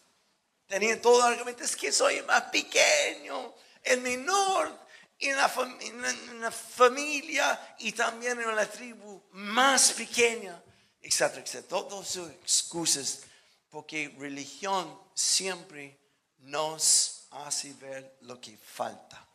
Tenía 0.68 1.02
todo 1.02 1.28
el 1.28 1.34
argumento, 1.34 1.64
es 1.64 1.76
que 1.76 1.92
soy 1.92 2.22
más 2.24 2.44
pequeño, 2.44 3.54
el 3.84 4.02
menor 4.02 4.86
en 5.20 5.36
la, 5.36 5.52
en 5.82 6.42
la 6.42 6.52
familia 6.52 7.76
y 7.80 7.92
también 7.92 8.40
en 8.40 8.56
la 8.56 8.66
tribu 8.70 9.22
más 9.32 9.94
pequeña 9.94 10.62
etcétera, 11.06 11.42
etcétera. 11.42 11.68
Todas 11.68 12.08
sus 12.08 12.30
excusas, 12.32 13.22
porque 13.70 14.14
religión 14.18 15.00
siempre 15.14 16.00
nos 16.40 17.28
hace 17.30 17.74
ver 17.74 18.18
lo 18.22 18.42
que 18.42 18.58
falta, 18.58 19.28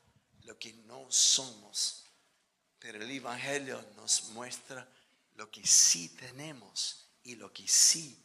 lo 0.42 0.58
que 0.58 0.72
no 0.72 1.10
somos. 1.10 2.06
Pero 2.78 3.00
el 3.00 3.10
Evangelio 3.10 3.84
nos 3.96 4.24
muestra 4.30 4.86
lo 5.36 5.50
que 5.50 5.64
sí 5.66 6.08
tenemos 6.16 7.08
y 7.22 7.36
lo 7.36 7.52
que 7.52 7.68
sí 7.68 8.18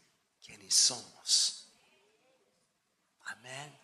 quienes 0.43 0.73
somos. 0.73 1.64
Amén, 3.25 3.79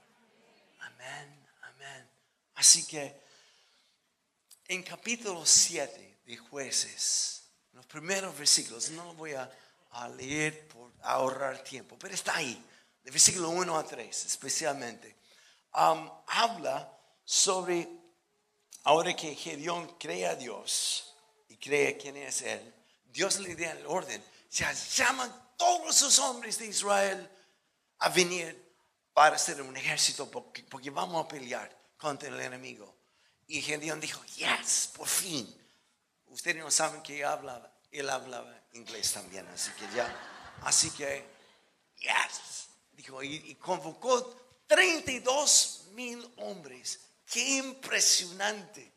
amén, 0.80 1.48
amén. 1.62 2.10
Así 2.56 2.86
que 2.86 3.20
en 4.68 4.84
capítulo 4.84 5.46
7 5.46 6.20
de 6.26 6.38
jueces, 6.38 7.44
los 7.74 7.86
primeros 7.88 8.38
versículos, 8.38 8.90
no 8.92 9.06
lo 9.06 9.14
voy 9.16 9.34
a, 9.34 9.52
leer 10.16 10.70
por 10.70 10.90
ahorrar 11.02 11.62
tiempo, 11.66 11.98
pero 12.00 12.14
está 12.14 12.38
ahí, 12.38 12.64
de 13.04 13.12
versículo 13.12 13.50
1 13.50 13.78
a 13.78 13.84
3 13.84 14.26
especialmente. 14.26 15.18
Habla 15.74 16.98
sobre, 17.26 17.90
ahora 18.84 19.14
que 19.14 19.36
Gedeón 19.36 19.98
cree 19.98 20.28
a 20.28 20.36
Dios 20.36 21.14
y 21.50 21.58
cree 21.58 21.98
quién 21.98 22.16
es 22.16 22.42
Él, 22.44 22.74
Dios 23.04 23.40
le 23.40 23.54
da 23.54 23.72
el 23.72 23.86
orden, 23.86 24.24
se 24.48 24.64
llaman 24.96 25.52
todos 25.58 25.94
sus 25.94 26.20
hombres 26.20 26.58
de 26.60 26.68
Israel 26.68 27.30
a 28.00 28.08
venir 28.08 28.71
para 29.14 29.36
hacer 29.36 29.62
un 29.62 29.76
ejército 29.76 30.30
porque, 30.30 30.90
vamos 30.90 31.26
a 31.26 31.28
pelear 31.28 31.76
contra 31.98 32.30
el 32.30 32.40
enemigo. 32.40 32.96
Y 33.48 33.62
Gedeón 33.62 34.00
dijo, 34.00 34.24
yes, 34.38 34.92
por 34.96 35.08
fin. 35.08 35.48
Ustedes 36.28 36.58
no 36.58 36.72
saben 36.72 37.02
que 37.02 37.26
hablaba, 37.26 37.72
él 37.92 38.10
hablaba 38.10 38.58
inglés 38.74 39.12
también, 39.12 39.46
así 39.50 39.72
que 39.72 39.96
ya, 39.96 40.60
así 40.64 40.90
que, 40.92 41.26
yes. 41.98 42.70
Dijo, 42.94 43.22
y, 43.22 43.36
y 43.36 43.56
convocó 43.56 44.24
32 44.68 45.88
mil 45.92 46.34
hombres. 46.38 47.00
Qué 47.26 47.58
impresionante. 47.58 48.92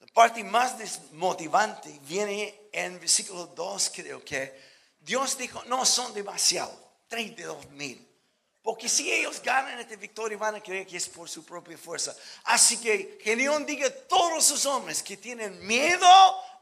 La 0.00 0.06
parte 0.08 0.42
más 0.42 0.78
desmotivante 0.78 2.00
viene 2.02 2.68
en 2.72 2.98
versículo 2.98 3.46
2, 3.46 3.92
creo 3.94 4.24
que 4.24 4.68
Dios 5.00 5.38
dijo, 5.38 5.62
no 5.64 5.84
son 5.84 6.12
demasiado, 6.12 6.76
32 7.08 7.70
mil. 7.70 8.08
Porque 8.68 8.86
si 8.86 9.10
ellos 9.10 9.40
ganan 9.42 9.80
esta 9.80 9.96
victoria 9.96 10.36
van 10.36 10.56
a 10.56 10.60
creer 10.60 10.86
que 10.86 10.98
es 10.98 11.08
por 11.08 11.26
su 11.26 11.42
propia 11.42 11.78
fuerza. 11.78 12.14
Así 12.44 12.78
que 12.78 13.18
Gedeón 13.22 13.64
diga 13.64 13.86
a 13.86 13.90
todos 13.90 14.44
sus 14.44 14.66
hombres 14.66 15.02
que 15.02 15.16
tienen 15.16 15.58
miedo 15.66 16.06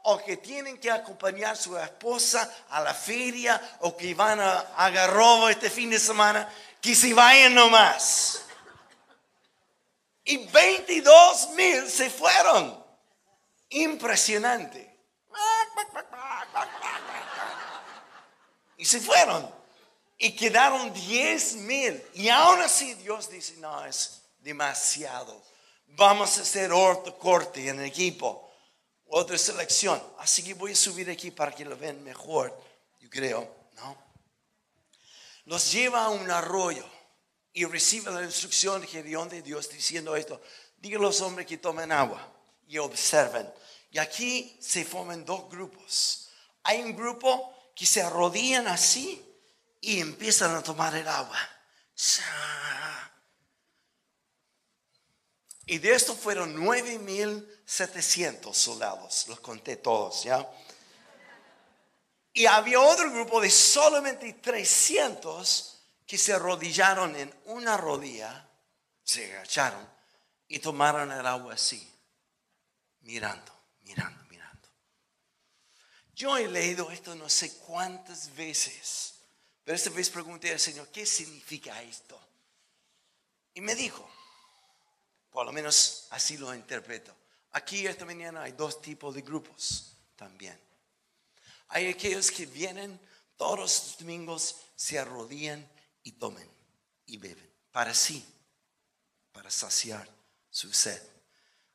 o 0.03 0.17
que 0.23 0.37
tienen 0.37 0.77
que 0.77 0.89
acompañar 0.89 1.51
a 1.51 1.55
su 1.57 1.77
esposa 1.77 2.49
a 2.69 2.79
la 2.79 2.93
feria 2.93 3.61
o 3.81 3.97
que 3.97 4.13
van 4.13 4.39
a 4.39 4.57
agarrar 4.77 5.51
este 5.51 5.69
fin 5.69 5.89
de 5.89 5.99
semana, 5.99 6.49
que 6.79 6.95
se 6.95 7.13
vayan 7.13 7.53
nomás. 7.53 8.41
Y 10.23 10.47
22 10.47 11.49
mil 11.55 11.89
se 11.89 12.09
fueron. 12.09 12.85
Impresionante. 13.67 14.97
Y 18.77 18.85
se 18.85 19.01
fueron. 19.01 19.56
Y 20.17 20.31
quedaron 20.31 20.93
10 20.93 21.55
mil. 21.57 22.03
Y 22.13 22.29
aún 22.29 22.61
así 22.61 22.95
Dios 22.95 23.29
dice, 23.29 23.55
no, 23.57 23.85
es 23.85 24.21
demasiado. 24.39 25.41
Vamos 25.89 26.37
a 26.37 26.41
hacer 26.41 26.71
otro 26.71 27.17
corte 27.17 27.67
en 27.67 27.79
el 27.79 27.85
equipo. 27.85 28.51
Otra 29.09 29.37
selección. 29.37 30.01
Así 30.19 30.43
que 30.43 30.53
voy 30.53 30.71
a 30.71 30.75
subir 30.75 31.09
aquí 31.09 31.31
para 31.31 31.53
que 31.53 31.65
lo 31.65 31.77
vean 31.77 32.03
mejor. 32.03 32.57
Yo 32.99 33.09
creo, 33.09 33.47
¿no? 33.75 33.97
Los 35.45 35.71
lleva 35.71 36.05
a 36.05 36.09
un 36.09 36.29
arroyo 36.29 36.83
y 37.53 37.63
recibe 37.65 38.11
la 38.11 38.23
instrucción 38.23 38.81
de 38.81 38.87
Gedeón 38.87 39.29
de 39.29 39.41
Dios 39.41 39.69
diciendo 39.69 40.15
esto. 40.15 40.41
Diga 40.77 40.97
a 40.97 41.01
los 41.01 41.21
hombres 41.21 41.47
que 41.47 41.57
tomen 41.57 41.91
agua 41.91 42.27
y 42.67 42.77
observen. 42.79 43.49
Y 43.91 43.99
aquí 43.99 44.57
se 44.59 44.83
forman 44.83 45.23
dos 45.23 45.49
grupos. 45.49 46.29
Hay 46.63 46.81
un 46.81 46.95
grupo 46.95 47.53
que 47.73 47.85
se 47.85 48.01
arrodillan 48.01 48.67
así 48.67 49.23
y 49.87 49.99
empiezan 50.01 50.53
a 50.53 50.61
tomar 50.61 50.93
el 50.95 51.07
agua. 51.07 51.39
Y 55.65 55.77
de 55.77 55.95
esto 55.95 56.13
fueron 56.13 56.57
9.700 56.57 58.53
soldados, 58.53 59.29
los 59.29 59.39
conté 59.39 59.77
todos, 59.77 60.25
¿ya? 60.25 60.45
Y 62.33 62.45
había 62.47 62.81
otro 62.81 63.09
grupo 63.13 63.39
de 63.39 63.49
solamente 63.49 64.33
300 64.33 65.79
que 66.05 66.17
se 66.17 66.33
arrodillaron 66.33 67.15
en 67.15 67.33
una 67.45 67.77
rodilla, 67.77 68.45
se 69.05 69.37
agacharon 69.37 69.89
y 70.49 70.59
tomaron 70.59 71.13
el 71.13 71.25
agua 71.25 71.53
así, 71.53 71.89
mirando, 73.03 73.53
mirando. 73.83 74.27
Yo 76.13 76.35
he 76.35 76.49
leído 76.49 76.91
esto 76.91 77.15
no 77.15 77.29
sé 77.29 77.57
cuántas 77.59 78.35
veces, 78.35 79.16
pero 79.67 79.75
esta 79.75 79.89
vez 79.89 80.09
pregunté 80.09 80.49
al 80.53 80.61
Señor, 80.61 80.87
¿qué 80.87 81.05
significa 81.05 81.83
esto? 81.83 82.17
Y 83.53 83.59
me 83.59 83.75
dijo, 83.75 84.09
por 85.29 85.45
lo 85.45 85.51
menos 85.51 86.07
así 86.11 86.37
lo 86.37 86.55
interpreto. 86.55 87.13
Aquí 87.51 87.85
esta 87.85 88.05
mañana 88.05 88.43
hay 88.43 88.53
dos 88.53 88.81
tipos 88.81 89.13
de 89.13 89.23
grupos 89.23 89.97
también. 90.15 90.57
Hay 91.67 91.87
aquellos 91.89 92.31
que 92.31 92.45
vienen 92.45 92.97
todos 93.35 93.59
los 93.59 93.97
domingos, 93.99 94.55
se 94.77 94.99
arrodillan 94.99 95.69
y 96.01 96.13
tomen 96.13 96.49
y 97.05 97.17
beben 97.17 97.51
para 97.73 97.93
sí, 97.93 98.25
para 99.33 99.51
saciar 99.51 100.07
su 100.49 100.71
sed. 100.71 101.01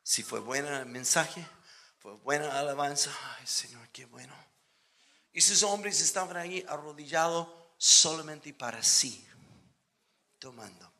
Si 0.01 0.23
fue 0.23 0.39
bueno 0.39 0.75
el 0.75 0.87
mensaje, 0.87 1.45
fue 1.99 2.13
buena 2.13 2.57
alabanza. 2.57 3.15
Ay, 3.37 3.45
Señor, 3.45 3.87
qué 3.89 4.05
bueno. 4.05 4.35
Y 5.31 5.37
esos 5.37 5.61
hombres 5.61 6.01
estaban 6.01 6.37
ahí 6.37 6.65
arrodillados 6.67 7.61
solamente 7.83 8.53
para 8.53 8.81
sí, 8.83 9.25
tomando. 10.39 10.91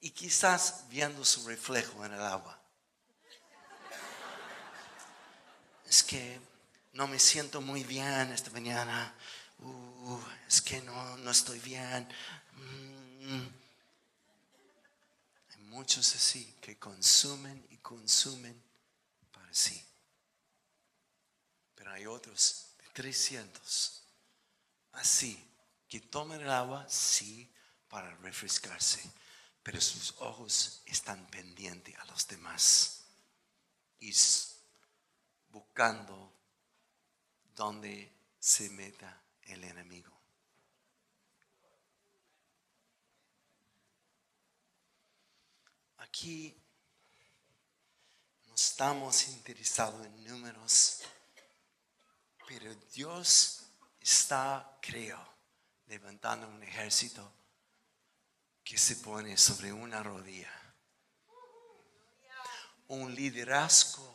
Y 0.00 0.10
quizás 0.10 0.84
viendo 0.88 1.24
su 1.24 1.46
reflejo 1.46 2.04
en 2.04 2.12
el 2.12 2.20
agua. 2.20 2.60
Es 5.86 6.02
que 6.02 6.40
no 6.92 7.06
me 7.06 7.18
siento 7.18 7.60
muy 7.60 7.84
bien 7.84 8.32
esta 8.32 8.50
mañana. 8.50 9.14
Uh, 9.60 10.18
es 10.48 10.60
que 10.60 10.80
no, 10.82 11.16
no 11.18 11.30
estoy 11.30 11.60
bien. 11.60 12.08
Mm. 12.54 13.46
Hay 15.54 15.62
muchos 15.62 16.14
así 16.14 16.56
que 16.60 16.78
consumen 16.78 17.66
y 17.70 17.76
consumen 17.78 18.60
para 19.32 19.52
sí 19.54 19.84
hay 21.94 22.06
otros 22.06 22.66
de 22.78 22.88
300 22.92 24.02
así 24.92 25.40
que 25.94 26.00
toman 26.00 26.40
el 26.40 26.50
agua, 26.50 26.84
sí, 26.88 27.48
para 27.88 28.16
refrescarse, 28.16 29.00
pero 29.62 29.80
sus 29.80 30.16
ojos 30.18 30.82
están 30.86 31.24
pendientes 31.28 31.96
a 31.96 32.04
los 32.06 32.26
demás 32.26 33.04
y 34.00 34.12
buscando 35.50 36.32
donde 37.54 38.12
se 38.40 38.70
meta 38.70 39.22
el 39.42 39.62
enemigo. 39.62 40.10
Aquí 45.98 46.60
no 48.48 48.56
estamos 48.56 49.28
interesados 49.28 50.04
en 50.04 50.24
números 50.24 51.04
pero 52.48 52.74
Dios 52.92 53.62
está, 54.00 54.78
creo, 54.82 55.33
levantando 55.94 56.48
un 56.48 56.60
ejército 56.60 57.32
que 58.64 58.76
se 58.76 58.96
pone 58.96 59.36
sobre 59.36 59.72
una 59.72 60.02
rodilla. 60.02 60.50
Un 62.88 63.14
liderazgo 63.14 64.12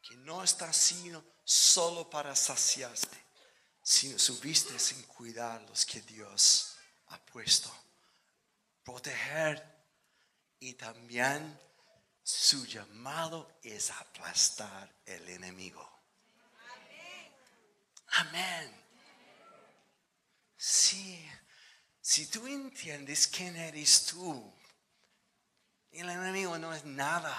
que 0.00 0.14
no 0.18 0.44
está 0.44 0.72
sino 0.72 1.24
solo 1.42 2.08
para 2.08 2.36
saciarte, 2.36 3.18
sino 3.82 4.16
subiste 4.16 4.78
sin 4.78 5.02
cuidar 5.04 5.60
los 5.62 5.84
que 5.84 6.02
Dios 6.02 6.76
ha 7.08 7.18
puesto. 7.18 7.74
Proteger 8.84 9.60
y 10.60 10.74
también 10.74 11.58
su 12.22 12.64
llamado 12.64 13.58
es 13.60 13.90
aplastar 13.90 14.88
el 15.04 15.28
enemigo. 15.30 15.84
Amén. 18.12 18.87
Sí, 20.60 21.24
si 22.00 22.26
tú 22.26 22.48
entiendes 22.48 23.28
quién 23.28 23.56
eres 23.56 24.06
tú, 24.06 24.52
el 25.92 26.10
enemigo 26.10 26.58
no 26.58 26.74
es 26.74 26.84
nada. 26.84 27.32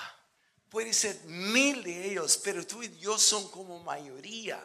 Puede 0.70 0.94
ser 0.94 1.20
mil 1.26 1.84
de 1.84 2.12
ellos, 2.12 2.40
pero 2.42 2.66
tú 2.66 2.82
y 2.82 2.98
yo 2.98 3.20
son 3.20 3.52
como 3.52 3.84
mayoría. 3.84 4.64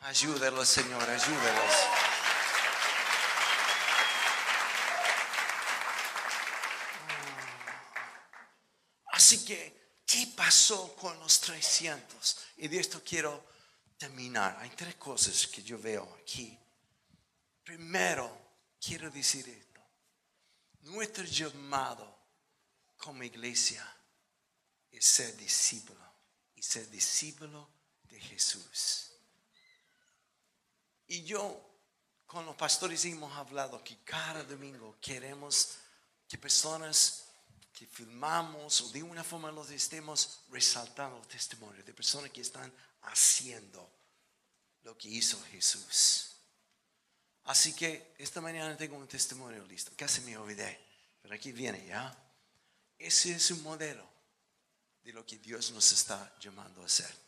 Ayúdalos, 0.00 0.68
Señor, 0.68 1.02
ayúdalos. 1.02 1.74
Así 9.12 9.44
que, 9.44 10.00
¿qué 10.04 10.32
pasó 10.36 10.94
con 10.96 11.16
los 11.20 11.40
300? 11.40 12.38
Y 12.56 12.68
de 12.68 12.80
esto 12.80 13.00
quiero 13.04 13.55
terminar. 13.98 14.56
Hay 14.60 14.70
tres 14.70 14.94
cosas 14.96 15.46
que 15.46 15.62
yo 15.62 15.78
veo 15.78 16.18
aquí. 16.22 16.58
Primero, 17.64 18.30
quiero 18.80 19.10
decir 19.10 19.48
esto. 19.48 19.80
Nuestro 20.82 21.24
llamado 21.24 22.16
como 22.96 23.22
iglesia 23.22 23.84
es 24.90 25.04
ser 25.04 25.36
discípulo 25.36 26.00
y 26.54 26.62
ser 26.62 26.88
discípulo 26.90 27.68
de 28.04 28.20
Jesús. 28.20 29.12
Y 31.08 31.24
yo 31.24 31.60
con 32.26 32.44
los 32.44 32.56
pastores 32.56 33.04
hemos 33.04 33.32
hablado 33.36 33.82
que 33.82 33.98
cada 34.04 34.42
domingo 34.44 34.96
queremos 35.00 35.78
que 36.28 36.36
personas 36.38 37.26
que 37.72 37.86
filmamos 37.86 38.80
o 38.80 38.88
de 38.88 39.02
una 39.02 39.22
forma 39.22 39.52
los 39.52 39.70
estemos 39.70 40.40
resaltando 40.50 41.18
el 41.18 41.26
testimonio 41.28 41.84
de 41.84 41.92
personas 41.92 42.30
que 42.30 42.40
están 42.40 42.72
haciendo 43.06 43.90
lo 44.82 44.96
que 44.96 45.08
hizo 45.08 45.40
Jesús. 45.50 46.36
Así 47.44 47.74
que 47.74 48.14
esta 48.18 48.40
mañana 48.40 48.76
tengo 48.76 48.96
un 48.96 49.06
testimonio 49.06 49.64
listo. 49.66 49.92
Casi 49.96 50.20
me 50.22 50.36
olvidé, 50.36 50.78
pero 51.22 51.34
aquí 51.34 51.52
viene 51.52 51.84
ya. 51.86 52.16
Ese 52.98 53.32
es 53.32 53.50
un 53.50 53.62
modelo 53.62 54.06
de 55.04 55.12
lo 55.12 55.24
que 55.24 55.38
Dios 55.38 55.70
nos 55.72 55.92
está 55.92 56.34
llamando 56.40 56.82
a 56.82 56.86
hacer. 56.86 57.26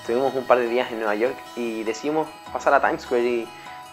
Estuvimos 0.00 0.34
un 0.34 0.46
par 0.46 0.58
de 0.58 0.68
días 0.68 0.90
en 0.90 0.98
Nueva 0.98 1.14
York 1.14 1.36
y 1.56 1.84
decidimos 1.84 2.28
pasar 2.52 2.74
a 2.74 2.80
Times 2.80 3.02
Square 3.02 3.28
y 3.28 3.48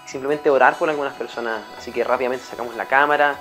simplemente 0.08 0.50
orar 0.50 0.78
por 0.78 0.90
algunas 0.90 1.14
personas. 1.14 1.62
Así 1.78 1.92
que 1.92 2.04
rápidamente 2.04 2.46
sacamos 2.46 2.76
la 2.76 2.86
cámara, 2.86 3.36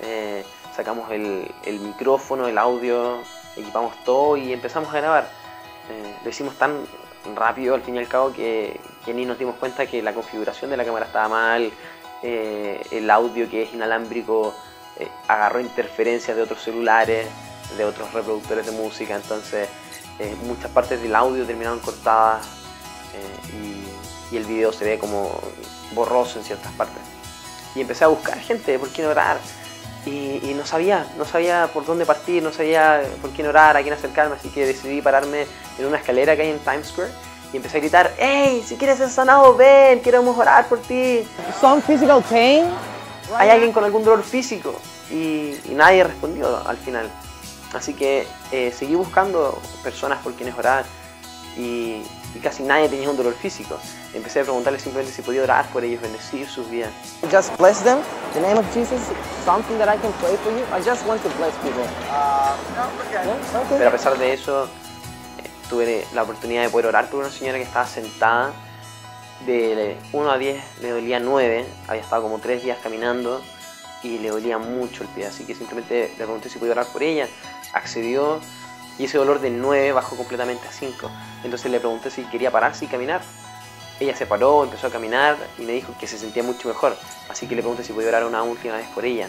eh, 0.00 0.44
sacamos 0.74 1.10
el, 1.10 1.50
micrófono, 1.80 2.48
el 2.48 2.58
audio, 2.58 3.22
equipamos 3.56 3.94
todo 4.04 4.36
y 4.36 4.52
empezamos 4.52 4.92
a 4.92 4.98
grabar. 4.98 5.30
Eh, 5.90 6.14
lo 6.22 6.30
hicimos 6.30 6.56
tan 6.56 6.84
rápido 7.34 7.74
al 7.74 7.82
fin 7.82 7.96
y 7.96 7.98
al 7.98 8.08
cabo 8.08 8.32
que, 8.32 8.78
ni 9.06 9.24
nos 9.24 9.38
dimos 9.38 9.56
cuenta 9.56 9.86
que 9.86 10.02
la 10.02 10.12
configuración 10.12 10.70
de 10.70 10.76
la 10.76 10.84
cámara 10.84 11.06
estaba 11.06 11.28
mal, 11.28 11.72
eh, 12.22 12.82
el 12.90 13.08
audio 13.10 13.48
que 13.48 13.62
es 13.62 13.72
inalámbrico 13.72 14.54
agarró 15.28 15.60
interferencias 15.60 16.36
de 16.36 16.42
otros 16.42 16.60
celulares, 16.60 17.28
de 17.76 17.84
otros 17.84 18.12
reproductores 18.12 18.66
de 18.66 18.72
música, 18.72 19.14
entonces 19.14 19.68
muchas 20.42 20.72
partes 20.72 21.00
del 21.00 21.14
audio 21.14 21.46
terminaron 21.46 21.78
cortadas 21.78 22.44
y 24.30 24.36
el 24.36 24.44
video 24.44 24.72
se 24.72 24.84
ve 24.84 24.98
como 24.98 25.40
borroso 25.94 26.38
en 26.38 26.44
ciertas 26.44 26.72
partes. 26.72 27.02
Y 27.74 27.80
empecé 27.80 28.04
a 28.04 28.08
buscar 28.08 28.38
gente 28.38 28.78
por 28.78 28.88
quién 28.90 29.06
orar. 29.06 29.38
Y, 30.06 30.54
no 30.54 30.64
sabía, 30.64 31.06
no 31.18 31.26
sabía 31.26 31.68
por 31.74 31.84
dónde 31.84 32.06
partir, 32.06 32.42
no 32.42 32.50
sabía 32.50 33.02
por 33.20 33.30
quién 33.30 33.46
orar, 33.46 33.76
a 33.76 33.82
quién 33.82 33.92
acercarme, 33.92 34.36
así 34.36 34.48
que 34.48 34.64
decidí 34.64 35.02
pararme 35.02 35.46
en 35.78 35.84
una 35.84 35.98
escalera 35.98 36.34
que 36.34 36.42
hay 36.42 36.50
en 36.50 36.58
Times 36.60 36.86
Square 36.86 37.10
y 37.52 37.56
empecé 37.56 37.78
a 37.78 37.80
gritar, 37.80 38.14
hey, 38.18 38.62
si 38.66 38.76
quieres 38.76 38.98
ser 38.98 39.08
sanado, 39.08 39.54
ven, 39.56 40.00
queremos 40.00 40.36
orar 40.36 40.68
por 40.68 40.80
ti. 40.80 41.26
Some 41.60 41.82
physical 41.82 42.22
pain. 42.22 42.66
Hay 43.36 43.50
alguien 43.50 43.72
con 43.72 43.84
algún 43.84 44.04
dolor 44.04 44.22
físico 44.22 44.74
y, 45.10 45.54
nadie 45.70 46.04
respondió 46.04 46.66
al 46.66 46.76
final. 46.76 47.10
Así 47.72 47.94
que 47.94 48.26
eh, 48.50 48.72
seguí 48.76 48.94
buscando 48.94 49.60
personas 49.82 50.20
por 50.22 50.34
quienes 50.34 50.56
orar 50.56 50.84
y, 51.56 52.02
y 52.34 52.38
casi 52.40 52.62
nadie 52.62 52.88
tenía 52.88 53.08
un 53.08 53.16
dolor 53.16 53.34
físico. 53.34 53.78
Empecé 54.14 54.40
a 54.40 54.42
preguntarle 54.42 54.78
simplemente 54.78 55.14
si 55.14 55.22
podía 55.22 55.42
orar 55.42 55.66
por 55.68 55.84
ellos, 55.84 56.00
bendecir 56.00 56.48
sus 56.48 56.68
vidas. 56.70 56.90
Just 57.30 57.56
bless 57.58 57.82
them. 57.82 57.98
In 58.34 58.42
the 58.42 58.48
name 58.48 58.58
of 58.58 58.66
Jesus, 58.74 59.00
something 59.44 59.78
that 59.78 59.88
I 59.88 59.98
can 60.00 60.12
pray 60.20 60.36
for 60.36 60.52
you. 60.52 60.64
I 60.72 60.82
just 60.82 61.06
want 61.06 61.22
to 61.22 61.28
bless 61.38 61.54
people. 61.62 61.84
Pero 63.76 63.88
a 63.88 63.92
pesar 63.92 64.18
de 64.18 64.32
eso, 64.32 64.64
eh, 64.64 64.68
tuve 65.68 66.06
la 66.14 66.22
oportunidad 66.22 66.62
de 66.62 66.68
poder 66.68 66.86
orar 66.86 67.08
por 67.08 67.20
una 67.20 67.30
señora 67.30 67.58
que 67.58 67.64
estaba 67.64 67.86
sentada. 67.86 68.52
De 69.46 69.96
1 70.12 70.30
a 70.32 70.36
10 70.36 70.64
le 70.82 70.90
dolía 70.90 71.20
9, 71.20 71.64
había 71.86 72.02
estado 72.02 72.22
como 72.22 72.40
3 72.40 72.64
días 72.64 72.78
caminando 72.82 73.40
y 74.02 74.18
le 74.18 74.30
dolía 74.30 74.58
mucho 74.58 75.04
el 75.04 75.08
pie, 75.10 75.26
así 75.26 75.44
que 75.44 75.54
simplemente 75.54 76.08
le 76.18 76.24
pregunté 76.24 76.48
si 76.48 76.58
podía 76.58 76.72
orar 76.72 76.86
por 76.86 77.04
ella. 77.04 77.28
Accedió 77.72 78.40
y 78.98 79.04
ese 79.04 79.16
dolor 79.16 79.40
de 79.40 79.50
9 79.50 79.92
bajó 79.92 80.16
completamente 80.16 80.66
a 80.66 80.72
5. 80.72 81.08
Entonces 81.44 81.70
le 81.70 81.78
pregunté 81.78 82.10
si 82.10 82.22
quería 82.24 82.50
pararse 82.50 82.84
y 82.84 82.88
caminar. 82.88 83.20
Ella 84.00 84.16
se 84.16 84.26
paró, 84.26 84.64
empezó 84.64 84.86
a 84.86 84.90
caminar 84.90 85.36
y 85.58 85.62
me 85.62 85.72
dijo 85.72 85.94
que 85.98 86.06
se 86.06 86.18
sentía 86.18 86.42
mucho 86.42 86.68
mejor. 86.68 86.96
Así 87.28 87.46
que 87.46 87.54
le 87.54 87.62
pregunté 87.62 87.84
si 87.84 87.92
podía 87.92 88.08
orar 88.08 88.24
una 88.24 88.42
última 88.42 88.76
vez 88.76 88.86
por 88.88 89.04
ella. 89.04 89.28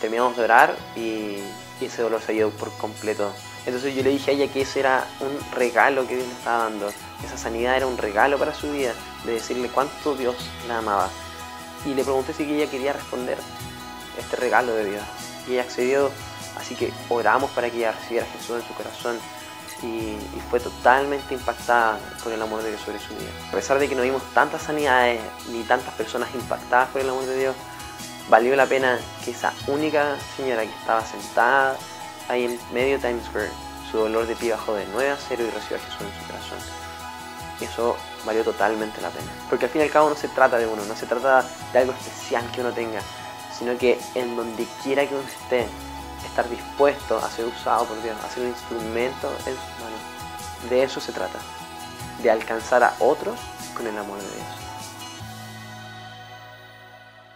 Terminamos 0.00 0.36
de 0.36 0.44
orar 0.44 0.76
y, 0.96 1.38
ese 1.80 2.02
dolor 2.02 2.22
se 2.22 2.46
por 2.46 2.70
completo. 2.78 3.30
Entonces 3.66 3.94
yo 3.94 4.02
le 4.02 4.10
dije 4.10 4.30
a 4.30 4.34
ella 4.34 4.52
que 4.52 4.62
ese 4.62 4.80
era 4.80 5.06
un 5.20 5.38
regalo 5.52 6.06
que 6.06 6.16
Dios 6.16 6.28
le 6.28 6.34
estaba 6.34 6.64
dando. 6.64 6.90
Esa 7.24 7.36
sanidad 7.36 7.76
era 7.76 7.86
un 7.86 7.98
regalo 7.98 8.38
para 8.38 8.54
su 8.54 8.70
vida, 8.70 8.94
de 9.24 9.32
decirle 9.32 9.68
cuánto 9.68 10.14
Dios 10.14 10.36
la 10.68 10.78
amaba. 10.78 11.10
Y 11.84 11.94
le 11.94 12.02
pregunté 12.02 12.32
si 12.32 12.44
ella 12.44 12.70
quería 12.70 12.92
responder 12.92 13.36
este 14.18 14.36
regalo 14.36 14.72
de 14.74 14.90
Dios. 14.92 15.02
Y 15.46 15.52
ella 15.52 15.62
accedió 15.62 16.10
Así 16.56 16.74
que 16.74 16.92
oramos 17.08 17.50
para 17.50 17.70
que 17.70 17.78
ella 17.78 17.92
recibiera 17.92 18.26
a 18.26 18.30
Jesús 18.30 18.56
en 18.56 18.66
su 18.66 18.74
corazón 18.74 19.18
y, 19.84 20.18
fue 20.50 20.60
totalmente 20.60 21.34
impactada 21.34 21.98
por 22.22 22.32
el 22.32 22.40
amor 22.40 22.62
de 22.62 22.68
Dios 22.68 22.80
sobre 22.82 23.00
su 23.00 23.08
vida. 23.14 23.30
A 23.48 23.52
pesar 23.52 23.78
de 23.78 23.88
que 23.88 23.96
no 23.96 24.02
vimos 24.02 24.22
tantas 24.34 24.62
sanidades 24.62 25.20
ni 25.48 25.62
tantas 25.62 25.92
personas 25.94 26.28
impactadas 26.32 26.90
por 26.90 27.00
el 27.00 27.08
amor 27.08 27.26
de 27.26 27.36
Dios, 27.36 27.56
valió 28.28 28.54
la 28.54 28.66
pena 28.66 28.98
que 29.24 29.32
esa 29.32 29.52
única 29.66 30.16
señora 30.36 30.62
que 30.62 30.70
estaba 30.70 31.04
sentada 31.04 31.76
ahí 32.28 32.44
en 32.44 32.58
medio 32.72 33.00
Times 33.00 33.24
Square, 33.26 33.50
su 33.90 33.98
dolor 33.98 34.26
de 34.26 34.36
pie 34.36 34.52
bajó 34.52 34.74
de 34.74 34.86
9 34.92 35.10
a 35.10 35.16
0 35.16 35.42
y 35.42 35.50
recibió 35.50 35.76
a 35.76 35.80
Jesús 35.80 36.00
en 36.00 36.20
su 36.20 36.26
corazón. 36.26 36.58
Y 37.60 37.64
eso 37.64 37.96
valió 38.24 38.44
totalmente 38.44 39.00
la 39.00 39.10
pena. 39.10 39.30
Porque 39.48 39.66
al 39.66 39.70
fin 39.70 39.80
y 39.80 39.84
al 39.84 39.90
cabo 39.90 40.08
no 40.08 40.16
se 40.16 40.28
trata 40.28 40.58
de 40.58 40.66
uno, 40.66 40.84
no 40.84 40.96
se 40.96 41.06
trata 41.06 41.44
de 41.72 41.78
algo 41.78 41.92
especial 41.92 42.48
que 42.52 42.60
uno 42.60 42.72
tenga, 42.72 43.00
sino 43.56 43.76
que 43.76 43.98
en 44.14 44.36
donde 44.36 44.66
quiera 44.82 45.06
que 45.06 45.14
uno 45.14 45.24
esté, 45.24 45.66
estar 46.26 46.48
dispuesto 46.48 47.18
a 47.18 47.30
ser 47.30 47.46
usado 47.46 47.84
por 47.84 48.02
Dios, 48.02 48.16
a 48.24 48.28
ser 48.28 48.44
un 48.44 48.48
instrumento 48.48 49.32
en 49.46 49.54
manos. 49.54 49.73
De 50.68 50.82
eso 50.82 51.00
se 51.00 51.12
trata, 51.12 51.38
de 52.22 52.30
alcanzar 52.30 52.82
a 52.82 52.94
otros 52.98 53.38
con 53.76 53.86
el 53.86 53.96
amor 53.98 54.18
de 54.18 54.24
Dios. 54.24 54.46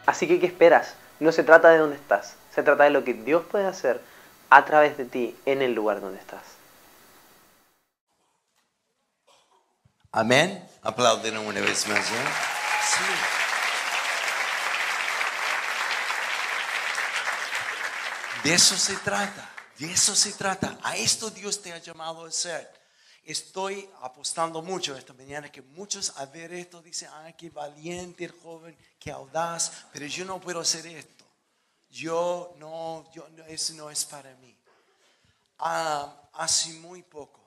Así 0.07 0.27
que, 0.27 0.41
¿qué 0.41 0.47
esperas? 0.47 0.95
No 1.21 1.33
se 1.33 1.43
trata 1.43 1.69
de 1.69 1.79
dónde 1.79 1.97
estás, 1.97 2.37
se 2.55 2.63
trata 2.63 2.85
de 2.85 2.91
lo 2.91 3.05
que 3.05 3.13
Dios 3.13 3.45
puede 3.45 3.67
hacer 3.67 4.01
a 4.49 4.65
través 4.65 4.97
de 4.97 5.05
ti 5.05 5.37
en 5.45 5.61
el 5.61 5.75
lugar 5.75 6.01
donde 6.01 6.19
estás. 6.19 6.43
Amén. 10.13 10.67
Aplauden 10.83 11.37
una 11.37 11.61
vez 11.61 11.87
más. 11.87 11.99
¿eh? 11.99 12.25
Sí. 12.83 13.05
De 18.45 18.55
eso 18.55 18.77
se 18.77 18.97
trata, 18.97 19.51
de 19.79 19.93
eso 19.93 20.17
se 20.17 20.33
trata. 20.33 20.79
A 20.83 20.97
esto 20.97 21.29
Dios 21.29 21.61
te 21.61 21.73
ha 21.73 21.79
llamado 21.79 22.25
a 22.25 22.29
hacer. 22.29 22.78
Estoy 23.29 23.87
apostando 24.01 24.63
mucho 24.63 24.97
esta 24.97 25.13
mañana 25.13 25.53
que 25.53 25.61
muchos 25.61 26.17
a 26.17 26.25
ver 26.25 26.51
esto 26.51 26.81
dicen, 26.81 27.11
ay, 27.13 27.35
qué 27.35 27.51
valiente 27.51 28.25
el 28.25 28.33
joven, 28.33 28.75
qué 28.99 29.11
audaz, 29.11 29.85
pero 29.93 30.07
yo 30.07 30.25
no 30.25 30.41
puedo 30.41 30.61
hacer 30.61 30.87
esto. 30.87 31.27
Yo 31.91 32.55
no, 32.57 33.05
yo, 33.13 33.29
eso 33.47 33.75
no 33.75 33.91
es 33.91 34.07
para 34.07 34.35
mí. 34.37 34.57
Ah, 35.59 36.31
hace 36.33 36.73
muy 36.75 37.03
poco, 37.03 37.45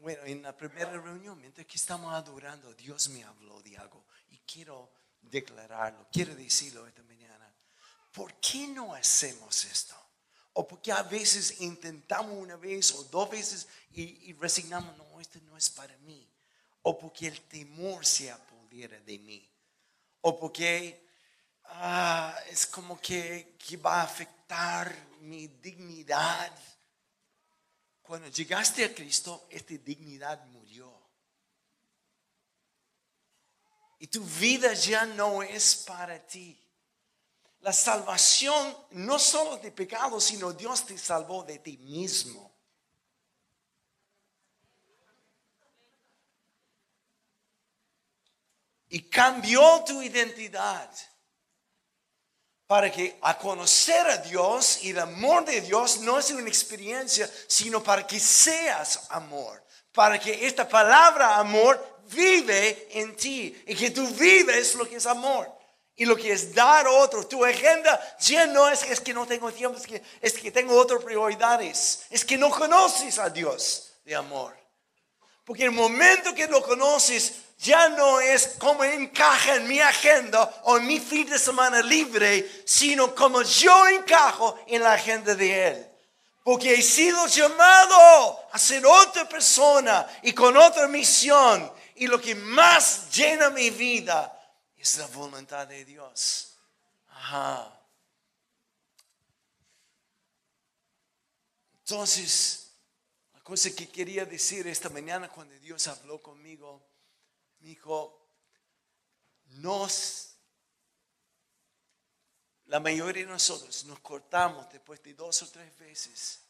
bueno, 0.00 0.22
en 0.24 0.40
la 0.40 0.56
primera 0.56 0.92
reunión, 0.92 1.38
mientras 1.38 1.66
que 1.66 1.76
estamos 1.76 2.14
adorando, 2.14 2.72
Dios 2.72 3.10
me 3.10 3.24
habló 3.24 3.60
de 3.60 3.76
algo 3.76 4.02
y 4.30 4.38
quiero 4.38 4.90
declararlo, 5.20 6.06
quiero 6.10 6.34
decirlo 6.34 6.86
esta 6.86 7.02
mañana. 7.02 7.52
¿por 8.12 8.32
qué 8.40 8.66
no 8.66 8.94
hacemos 8.94 9.66
esto? 9.66 9.94
O 10.58 10.66
porque 10.66 10.90
a 10.90 11.04
veces 11.04 11.60
intentamos 11.60 12.36
una 12.36 12.56
vez 12.56 12.92
o 12.92 13.04
dos 13.04 13.30
veces 13.30 13.68
y, 13.92 14.32
resignamos, 14.32 14.96
no, 14.96 15.20
esto 15.20 15.38
no 15.42 15.56
es 15.56 15.70
para 15.70 15.96
mí. 15.98 16.28
O 16.82 16.98
porque 16.98 17.28
el 17.28 17.40
temor 17.42 18.04
se 18.04 18.32
apodera 18.32 18.98
de 19.02 19.18
mí. 19.20 19.48
O 20.20 20.36
porque 20.36 21.00
ah, 21.66 22.36
es 22.50 22.66
como 22.66 23.00
que, 23.00 23.54
que 23.56 23.76
va 23.76 24.00
a 24.00 24.02
afectar 24.02 24.92
mi 25.20 25.46
dignidad. 25.46 26.52
Cuando 28.02 28.26
llegaste 28.26 28.84
a 28.84 28.92
Cristo, 28.92 29.46
esta 29.50 29.74
dignidad 29.74 30.44
murió. 30.46 30.92
Y 34.00 34.08
tu 34.08 34.24
vida 34.24 34.74
ya 34.74 35.06
no 35.06 35.40
es 35.40 35.84
para 35.86 36.18
ti. 36.26 36.60
La 37.60 37.72
salvación 37.72 38.76
no 38.92 39.18
solo 39.18 39.56
de 39.58 39.72
pecado, 39.72 40.20
sino 40.20 40.52
Dios 40.52 40.86
te 40.86 40.96
salvó 40.96 41.42
de 41.44 41.58
ti 41.58 41.76
mismo. 41.78 42.48
y 48.90 49.08
cambió 49.08 49.82
tu 49.86 50.02
identidad 50.02 50.90
para 52.66 52.90
que 52.92 53.18
a 53.22 53.38
conocer 53.38 54.06
a 54.06 54.18
Dios 54.18 54.80
y 54.82 54.90
el 54.90 54.98
amor 54.98 55.44
de 55.44 55.60
Dios 55.62 56.00
no 56.00 56.18
es 56.18 56.30
una 56.30 56.48
experiencia, 56.48 57.30
sino 57.46 57.82
para 57.82 58.06
que 58.06 58.20
seas 58.20 59.06
amor, 59.10 59.64
para 59.92 60.18
que 60.18 60.46
esta 60.46 60.68
palabra 60.68 61.38
amor 61.38 62.02
vive 62.08 62.88
en 62.98 63.16
ti 63.16 63.62
y 63.66 63.74
que 63.74 63.90
tú 63.90 64.06
vives 64.08 64.74
lo 64.74 64.88
que 64.88 64.96
es 64.96 65.06
amor 65.06 65.57
y 65.98 66.06
lo 66.06 66.16
que 66.16 66.32
es 66.32 66.54
dar 66.54 66.86
a 66.86 66.92
otro. 66.92 67.26
Tu 67.26 67.44
agenda 67.44 68.00
ya 68.20 68.46
no 68.46 68.68
es, 68.68 68.84
es 68.84 69.00
que 69.00 69.12
no 69.12 69.26
tengo 69.26 69.52
tiempo, 69.52 69.76
es 69.76 69.86
que, 69.86 70.02
es 70.22 70.32
que 70.32 70.50
tengo 70.52 70.78
otras 70.78 71.02
prioridades, 71.02 72.04
es 72.08 72.24
que 72.24 72.38
no 72.38 72.50
conoces 72.50 73.18
a 73.18 73.28
Dios 73.28 73.90
de 74.04 74.14
amor. 74.14 74.56
Porque 75.44 75.64
el 75.64 75.72
momento 75.72 76.34
que 76.34 76.46
lo 76.46 76.62
conoces 76.62 77.32
ya 77.58 77.88
no 77.88 78.20
es 78.20 78.54
como 78.58 78.84
encaja 78.84 79.56
en 79.56 79.66
mi 79.66 79.80
agenda 79.80 80.60
o 80.64 80.76
en 80.76 80.86
mi 80.86 81.00
fin 81.00 81.28
de 81.28 81.38
semana 81.38 81.82
libre, 81.82 82.48
sino 82.64 83.12
como 83.12 83.42
yo 83.42 83.88
encajo 83.88 84.56
en 84.68 84.82
la 84.82 84.92
agenda 84.92 85.34
de 85.34 85.68
Él. 85.68 85.86
Porque 86.44 86.74
he 86.74 86.82
sido 86.82 87.26
llamado 87.26 88.40
a 88.52 88.58
ser 88.58 88.86
otra 88.86 89.28
persona 89.28 90.06
y 90.22 90.32
con 90.32 90.56
otra 90.56 90.86
misión. 90.86 91.72
Y 91.96 92.06
lo 92.06 92.20
que 92.20 92.36
más 92.36 93.10
llena 93.10 93.50
mi 93.50 93.70
vida 93.70 94.37
es 94.78 94.98
la 94.98 95.06
voluntad 95.08 95.66
de 95.66 95.84
Dios. 95.84 96.56
Ajá. 97.08 97.74
Entonces, 101.80 102.70
la 103.32 103.40
cosa 103.40 103.70
que 103.74 103.88
quería 103.88 104.24
decir 104.24 104.66
esta 104.66 104.88
mañana 104.88 105.28
cuando 105.28 105.58
Dios 105.58 105.86
habló 105.88 106.22
conmigo, 106.22 106.86
me 107.58 107.68
dijo, 107.68 108.28
nos, 109.46 110.34
la 112.66 112.78
mayoría 112.78 113.24
de 113.24 113.32
nosotros 113.32 113.84
nos 113.86 113.98
cortamos 114.00 114.70
después 114.70 115.02
de 115.02 115.14
dos 115.14 115.42
o 115.42 115.48
tres 115.48 115.76
veces 115.78 116.42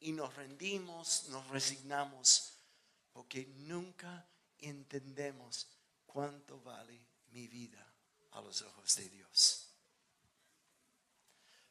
y 0.00 0.12
nos 0.12 0.34
rendimos, 0.36 1.24
nos 1.30 1.48
resignamos, 1.48 2.52
porque 3.12 3.46
nunca 3.56 4.28
entendemos 4.58 5.66
cuánto 6.06 6.60
vale 6.60 7.07
mi 7.38 7.46
vida 7.46 7.86
a 8.32 8.40
los 8.40 8.62
ojos 8.62 8.96
de 8.96 9.08
Dios. 9.08 9.68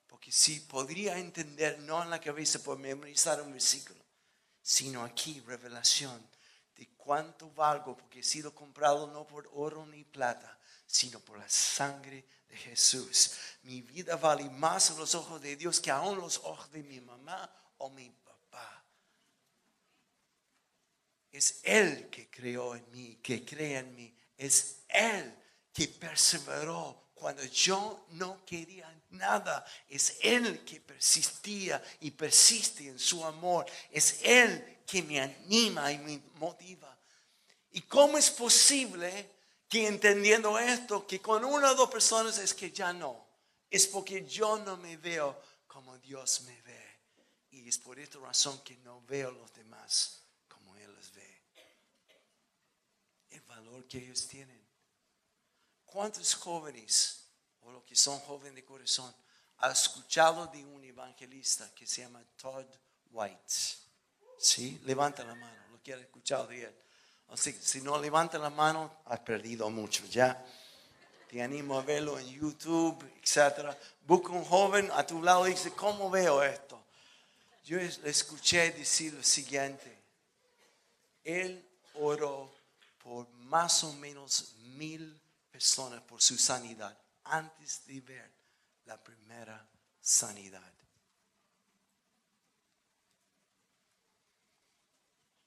Porque 0.08 0.32
si 0.32 0.62
podría 0.62 1.18
entender, 1.18 1.80
no 1.80 2.02
en 2.02 2.10
la 2.10 2.22
cabeza 2.22 2.64
por 2.64 2.78
memorizar 2.78 3.42
un 3.42 3.52
versículo, 3.52 4.02
sino 4.62 5.04
aquí, 5.04 5.42
revelación 5.42 6.26
de 6.76 6.88
cuánto 6.96 7.52
valgo, 7.52 7.98
porque 7.98 8.20
he 8.20 8.24
sido 8.24 8.56
comprado 8.56 9.08
no 9.08 9.28
por 9.28 9.50
oro 9.54 9.86
ni 9.86 10.06
plata, 10.06 10.58
sino 10.86 11.20
por 11.20 11.38
la 11.38 11.50
sangre 11.50 12.26
de 12.48 12.56
Jesús. 12.56 13.34
Mi 13.64 13.82
vida 13.82 14.16
vale 14.16 14.50
más 14.50 14.92
a 14.92 14.94
los 14.94 15.16
ojos 15.16 15.42
de 15.42 15.58
Dios 15.58 15.82
que 15.82 15.92
aún 15.92 16.18
los 16.18 16.38
ojos 16.38 16.72
de 16.72 16.82
mi 16.84 17.02
mamá 17.02 17.52
o 17.80 17.90
mi 17.90 18.10
papá. 18.10 18.86
Es 21.30 21.60
Él 21.64 22.10
que 22.10 22.30
creó 22.30 22.74
en 22.76 22.90
mí, 22.92 23.20
que 23.22 23.44
cree 23.44 23.80
en 23.80 23.94
mí. 23.96 24.18
Es 24.38 24.84
Él 24.88 25.36
que 25.78 25.88
perseveró 25.88 27.10
cuando 27.14 27.44
yo 27.44 28.08
no 28.14 28.44
quería 28.44 28.92
nada. 29.12 29.64
Es 29.88 30.18
Él 30.22 30.66
que 30.66 30.82
persistía 30.82 31.84
y 32.00 32.10
persiste 32.10 32.88
en 32.88 32.98
su 32.98 33.24
amor. 33.24 33.64
Es 33.92 34.22
Él 34.24 34.80
que 34.88 35.04
me 35.04 35.22
anima 35.22 35.92
y 35.92 36.00
me 36.00 36.20
motiva. 36.40 36.98
¿Y 37.74 37.82
cómo 37.82 38.18
es 38.18 38.32
posible 38.32 39.30
que 39.70 39.86
entendiendo 39.86 40.58
esto, 40.58 41.06
que 41.06 41.22
con 41.22 41.46
una 41.46 41.74
o 41.74 41.76
dos 41.76 41.92
personas 41.92 42.40
es 42.40 42.56
que 42.56 42.72
ya 42.72 42.92
no? 42.92 43.28
Es 43.70 43.86
porque 43.86 44.26
yo 44.26 44.58
no 44.58 44.78
me 44.78 44.98
veo 44.98 45.40
como 45.68 45.96
Dios 46.00 46.42
me 46.42 46.60
ve. 46.64 47.02
Y 47.52 47.70
es 47.70 47.78
por 47.78 48.00
esta 48.00 48.18
razón 48.18 48.64
que 48.64 48.78
no 48.78 49.04
veo 49.06 49.30
a 49.30 49.32
los 49.32 49.54
demás 49.54 50.24
como 50.48 50.76
Él 50.76 50.92
los 50.92 51.14
ve. 51.14 51.44
El 53.30 53.42
valor 53.42 53.88
que 53.88 54.00
ellos 54.00 54.28
tienen. 54.28 54.67
¿Cuántos 55.88 56.36
jóvenes, 56.36 57.24
o 57.62 57.72
los 57.72 57.84
que 57.84 57.96
son 57.96 58.20
jóvenes 58.20 58.56
de 58.56 58.66
corazón, 58.66 59.14
han 59.60 59.72
escuchado 59.72 60.46
de 60.48 60.64
un 60.64 60.84
evangelista 60.84 61.74
que 61.74 61.88
se 61.88 62.02
llama 62.02 62.22
Todd 62.36 62.66
White? 63.12 63.42
¿Sí? 64.38 64.80
Levanta 64.84 65.24
la 65.24 65.34
mano, 65.34 65.58
lo 65.72 65.82
que 65.82 65.94
ha 65.94 65.98
escuchado 65.98 66.46
de 66.48 66.66
él. 66.66 66.76
Así 67.30 67.54
que 67.54 67.62
si 67.62 67.82
no 67.82 67.98
levanta 68.00 68.38
la 68.38 68.50
mano, 68.50 69.00
has 69.06 69.20
perdido 69.22 69.70
mucho 69.70 70.06
ya. 70.06 70.46
Te 71.30 71.42
animo 71.42 71.80
a 71.80 71.84
verlo 71.84 72.20
en 72.20 72.28
YouTube, 72.28 73.04
etc. 73.22 73.76
Busca 74.06 74.32
un 74.32 74.44
joven 74.46 74.90
a 74.94 75.08
tu 75.08 75.24
lado 75.24 75.48
y 75.48 75.52
dice, 75.52 75.72
¿cómo 75.72 76.10
veo 76.10 76.44
esto? 76.44 76.82
Yo 77.64 77.78
le 77.78 78.10
escuché 78.10 78.72
decir 78.72 79.14
lo 79.14 79.24
siguiente. 79.24 79.98
Él 81.24 81.66
oró 81.96 82.54
por 83.04 83.28
más 83.30 83.84
o 83.84 83.94
menos 83.94 84.54
mil 84.76 85.20
personas 85.58 86.04
por 86.04 86.22
su 86.22 86.38
sanidad 86.38 86.96
antes 87.24 87.84
de 87.88 88.00
ver 88.02 88.32
la 88.86 89.04
primera 89.04 89.68
sanidad. 90.00 90.72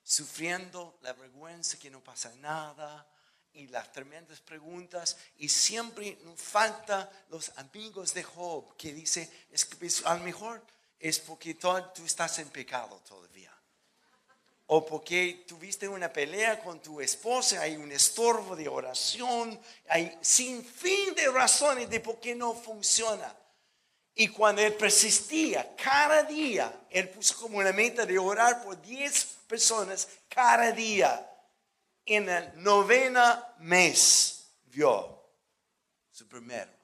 Sufriendo 0.03 0.99
la 1.03 1.13
vergüenza 1.13 1.79
que 1.79 1.93
no 1.93 2.03
pasa 2.03 2.35
nada 2.41 3.09
y 3.53 3.69
las 3.69 3.93
tremendas 3.93 4.41
preguntas 4.41 5.17
y 5.37 5.49
siempre 5.49 6.19
nos 6.25 6.41
falta 6.41 7.09
los 7.29 7.57
amigos 7.57 8.13
de 8.13 8.25
Job 8.25 8.77
que 8.77 8.93
dice, 8.93 9.47
es 9.53 9.65
que 9.65 9.77
pues, 9.77 10.05
a 10.05 10.17
lo 10.17 10.25
mejor 10.25 10.61
es 10.99 11.21
porque 11.21 11.55
tú 11.55 12.05
estás 12.05 12.41
en 12.41 12.49
pecado 12.49 13.01
todavía 13.07 13.60
o 14.73 14.87
porque 14.87 15.45
tuviste 15.49 15.89
una 15.89 16.13
pelea 16.13 16.61
con 16.61 16.81
tu 16.81 17.01
esposa, 17.01 17.61
hay 17.61 17.77
un 17.77 17.91
estorbo 17.91 18.55
de 18.55 18.69
oración, 18.69 19.59
hay 19.89 20.17
sin 20.21 20.65
fin 20.65 21.13
de 21.17 21.29
razones 21.29 21.91
de 21.91 21.99
por 21.99 22.21
qué 22.21 22.37
no 22.37 22.55
funciona. 22.55 23.37
Y 24.15 24.29
cuando 24.29 24.63
él 24.63 24.75
persistía 24.75 25.75
cada 25.75 26.23
día, 26.23 26.73
él 26.89 27.09
puso 27.09 27.37
como 27.37 27.59
una 27.59 27.73
meta 27.73 28.07
de 28.07 28.17
orar 28.17 28.63
por 28.63 28.81
10 28.81 29.25
personas 29.49 30.07
cada 30.29 30.71
día. 30.71 31.29
En 32.07 32.29
el 32.29 32.63
novena 32.63 33.57
mes 33.59 34.53
vio 34.67 35.21
su 36.13 36.29
primero. 36.29 36.80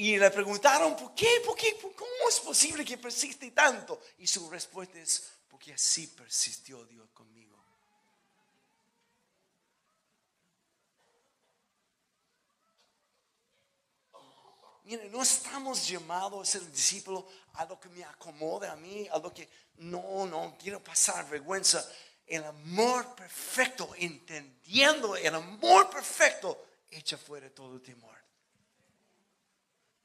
Y 0.00 0.16
le 0.16 0.30
preguntaron, 0.30 0.96
¿por 0.96 1.14
qué? 1.14 1.42
¿Por 1.44 1.54
qué? 1.54 1.76
¿Cómo 1.76 2.26
es 2.26 2.40
posible 2.40 2.86
que 2.86 2.96
persiste 2.96 3.50
tanto? 3.50 4.00
Y 4.16 4.26
su 4.26 4.48
respuesta 4.48 4.98
es, 4.98 5.30
porque 5.46 5.74
así 5.74 6.06
persistió 6.06 6.86
Dios 6.86 7.10
conmigo. 7.10 7.62
Mire, 14.84 15.10
no 15.10 15.20
estamos 15.20 15.86
llamados 15.86 16.48
a 16.48 16.50
ser 16.50 16.72
discípulos 16.72 17.24
a 17.52 17.66
lo 17.66 17.78
que 17.78 17.90
me 17.90 18.02
acomoda 18.02 18.72
a 18.72 18.76
mí, 18.76 19.06
a 19.12 19.18
lo 19.18 19.34
que 19.34 19.50
no, 19.80 20.24
no 20.24 20.56
quiero 20.58 20.82
pasar 20.82 21.28
vergüenza. 21.28 21.86
El 22.26 22.44
amor 22.44 23.14
perfecto, 23.14 23.90
entendiendo 23.98 25.14
el 25.14 25.34
amor 25.34 25.90
perfecto, 25.90 26.68
echa 26.90 27.18
fuera 27.18 27.50
todo 27.50 27.82
temor 27.82 28.20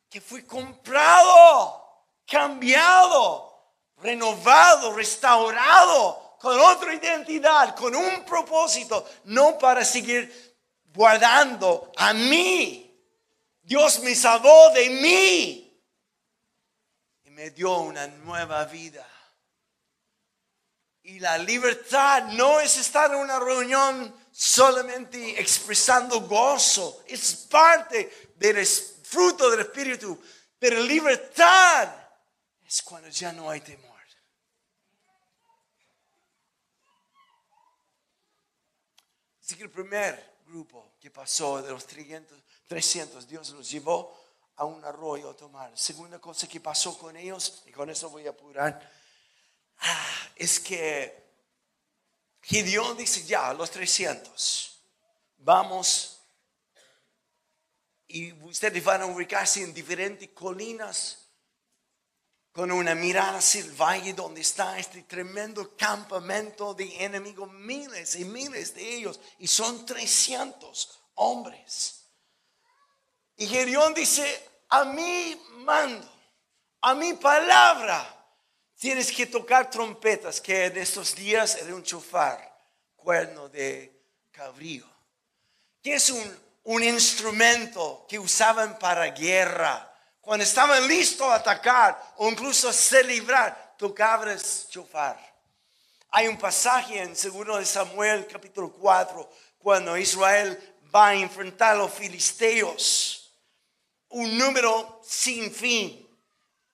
que 0.10 0.22
fui 0.22 0.44
comprado, 0.44 2.06
cambiado, 2.26 3.74
renovado, 3.98 4.94
restaurado, 4.94 6.38
con 6.40 6.60
otra 6.60 6.94
identidad, 6.94 7.76
con 7.76 7.96
un 7.96 8.24
propósito, 8.24 9.08
no 9.26 9.58
para 9.58 9.84
seguir 9.84 10.56
guardando 10.94 11.92
a 11.98 12.14
mí. 12.14 12.82
Dios 13.62 14.00
me 14.00 14.14
salvó 14.14 14.70
de 14.72 14.90
mí 14.90 15.82
y 17.24 17.30
me 17.32 17.50
dio 17.50 17.80
una 17.80 18.08
nueva 18.08 18.66
vida. 18.66 19.08
Y 21.02 21.20
la 21.20 21.38
libertad 21.38 22.24
no 22.30 22.60
es 22.60 22.78
estar 22.78 23.12
en 23.12 23.18
una 23.18 23.40
reunión 23.40 24.16
solamente 24.32 25.40
expresando 25.40 26.22
gozo, 26.22 27.04
es 27.08 27.48
parte 27.50 28.32
del 28.36 28.58
espíritu 28.58 28.95
fruto 29.10 29.50
del 29.50 29.62
Espíritu. 29.62 30.20
Pero 30.58 30.80
libertad 30.80 31.94
es 32.66 32.82
cuando 32.82 33.10
ya 33.10 33.32
no 33.32 33.50
hay 33.50 33.62
temor. 33.62 33.96
Así 39.46 39.56
que 39.56 39.64
el 39.64 39.70
primer 39.70 40.38
grupo 40.48 40.96
que 41.00 41.12
pasó 41.12 41.62
de 41.62 41.70
los 41.70 41.86
300, 41.86 42.36
300 42.68 43.28
Dios 43.28 43.52
los 43.52 43.70
llevó 43.70 44.20
a 44.56 44.66
un 44.66 44.84
arroyo 44.84 45.30
a 45.30 45.36
tomar. 45.36 45.78
Segunda 45.78 46.18
cosa 46.18 46.48
que 46.48 46.60
pasó 46.60 46.98
con 46.98 47.16
ellos, 47.16 47.62
y 47.68 47.72
con 47.72 47.90
eso 47.92 48.10
voy 48.10 48.26
a 48.26 48.32
apurar, 48.32 48.92
ah, 49.80 50.30
es 50.36 50.60
que 50.60 51.26
Gideón 52.42 52.98
dice, 52.98 53.24
ya, 53.24 53.54
los 53.54 53.70
300, 53.70 54.82
vamos. 55.38 56.15
Y 58.16 58.32
ustedes 58.44 58.82
van 58.82 59.02
a 59.02 59.08
ubicarse 59.08 59.62
en 59.62 59.74
diferentes 59.74 60.30
colinas 60.30 61.28
con 62.54 62.72
una 62.72 62.96
mirada 62.96 63.40
hacia 63.40 63.60
el 63.60 63.74
valle 63.74 64.14
donde 64.14 64.40
está 64.40 64.80
este 64.80 65.04
tremendo 65.04 65.76
campamento 65.76 66.74
de 66.74 67.04
enemigos, 67.04 67.52
miles 67.52 68.16
y 68.16 68.24
miles 68.24 68.74
de 68.74 68.96
ellos, 68.96 69.20
y 69.38 69.48
son 69.48 69.86
300 69.86 70.98
hombres. 71.16 72.06
Y 73.36 73.48
Gedeón 73.48 73.94
dice, 73.94 74.50
a 74.70 74.86
mí 74.86 75.38
mando, 75.66 76.10
a 76.80 76.96
mi 76.96 77.16
palabra, 77.16 78.30
tienes 78.80 79.12
que 79.12 79.26
tocar 79.26 79.70
trompetas, 79.70 80.40
que 80.40 80.68
en 80.68 80.78
estos 80.78 81.14
días 81.16 81.56
era 81.56 81.76
un 81.76 81.84
chofar, 81.84 82.58
cuerno 82.96 83.50
de 83.50 83.92
cabrío, 84.32 84.90
que 85.84 85.96
es 85.96 86.10
un, 86.12 86.45
un 86.66 86.84
instrumento 86.84 88.06
que 88.10 88.20
usaban 88.20 88.78
para 88.80 89.08
guerra 89.08 89.92
cuando 90.26 90.44
estaban 90.44 90.88
listos 90.88 91.28
a 91.28 91.36
atacar 91.36 92.14
o 92.18 92.28
incluso 92.28 92.74
celebrar, 92.74 93.76
tocabas 93.78 94.68
chofar. 94.70 95.20
Hay 96.10 96.28
un 96.28 96.38
pasaje 96.38 97.00
en 97.00 97.16
Seguro 97.16 97.58
de 97.58 97.66
Samuel, 97.66 98.26
capítulo 98.26 98.72
4, 98.72 99.30
cuando 99.60 99.96
Israel 99.96 100.60
va 100.94 101.10
a 101.10 101.16
enfrentar 101.16 101.76
a 101.76 101.78
los 101.78 101.94
filisteos. 101.94 103.32
Un 104.10 104.36
número 104.36 105.00
sin 105.08 105.54
fin. 105.54 106.10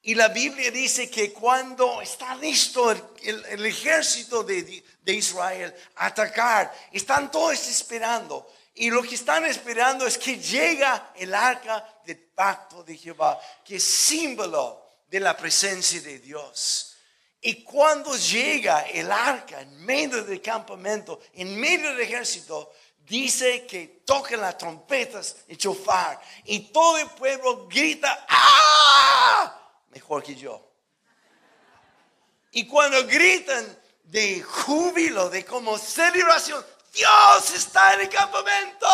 Y 0.02 0.16
la 0.16 0.30
Biblia 0.30 0.72
dice 0.72 1.10
que 1.10 1.34
cuando 1.34 2.02
está 2.02 2.36
listo 2.36 2.90
el, 2.90 3.66
ejército 3.66 4.44
de, 4.44 4.82
de 5.02 5.14
Israel 5.14 5.76
a 5.98 6.06
atacar, 6.06 6.74
están 6.94 7.30
todos 7.30 7.68
esperando. 7.68 8.48
Y 8.74 8.90
lo 8.90 9.04
que 9.04 9.16
están 9.16 9.46
esperando 9.46 10.08
es 10.08 10.18
que 10.18 10.38
llega 10.38 11.12
el 11.16 11.34
arca 11.34 12.02
del 12.06 12.18
pacto 12.18 12.84
de 12.84 12.98
Jehová, 12.98 13.40
que 13.64 13.76
es 13.76 13.84
símbolo 13.84 14.86
de 15.08 15.20
la 15.20 15.36
presencia 15.36 16.02
de 16.02 16.20
Dios. 16.20 16.96
Y 17.42 17.64
cuando 17.64 18.16
llega 18.16 18.82
el 18.82 19.12
arca 19.12 19.62
en 19.62 19.84
medio 19.84 20.24
del 20.24 20.42
campamento, 20.42 21.20
en 21.34 21.60
medio 21.60 21.90
del 21.90 22.02
ejército, 22.02 22.72
dice 23.00 23.66
que 23.66 24.04
tocan 24.06 24.40
las 24.40 24.58
trompetas 24.58 25.38
y 25.48 25.58
chofar. 25.58 26.22
Y 26.46 26.72
todo 26.72 26.98
el 26.98 27.10
pueblo 27.10 27.68
grita, 27.68 28.26
¡ah! 28.30 29.60
Mejor 29.90 30.24
que 30.24 30.36
yo. 30.36 30.72
Y 32.52 32.68
cuando 32.68 33.06
gritan 33.06 33.78
de 34.04 34.42
júbilo, 34.42 35.30
de 35.30 35.44
como 35.44 35.78
celebración, 35.78 36.64
Dios 36.92 37.52
está 37.54 37.94
en 37.94 38.02
el 38.02 38.10
campamento. 38.10 38.88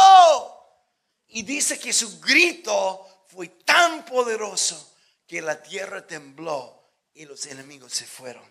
Y 1.30 1.44
dice 1.44 1.80
que 1.80 1.92
su 1.92 2.20
grito 2.20 3.26
fue 3.28 3.48
tan 3.48 4.06
poderoso 4.06 4.96
que 5.28 5.42
la 5.42 5.62
tierra 5.62 6.06
tembló 6.06 6.92
y 7.14 7.26
los 7.26 7.46
enemigos 7.48 7.94
se 7.94 8.06
fueron. 8.06 8.44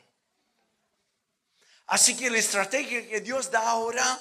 Así 1.86 2.16
que 2.16 2.30
la 2.30 2.38
estrategia 2.38 3.08
que 3.08 3.20
Dios 3.20 3.50
da 3.50 3.70
ahora 3.70 4.20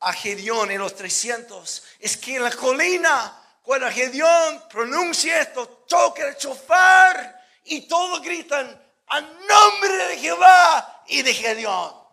a 0.00 0.12
Gedeón 0.12 0.70
en 0.70 0.78
los 0.78 0.94
300 0.94 1.82
es 1.98 2.16
que 2.16 2.36
en 2.36 2.44
la 2.44 2.52
colina, 2.52 3.58
cuando 3.62 3.90
Gedeón 3.90 4.68
pronuncia 4.68 5.40
esto, 5.40 5.66
toca 5.88 6.28
el 6.28 6.36
chofar 6.36 7.42
y 7.64 7.82
todos 7.88 8.22
gritan 8.22 8.80
a 9.08 9.20
nombre 9.20 10.06
de 10.08 10.18
Jehová 10.18 11.04
y 11.08 11.22
de 11.22 11.34
Gedeón 11.34 12.03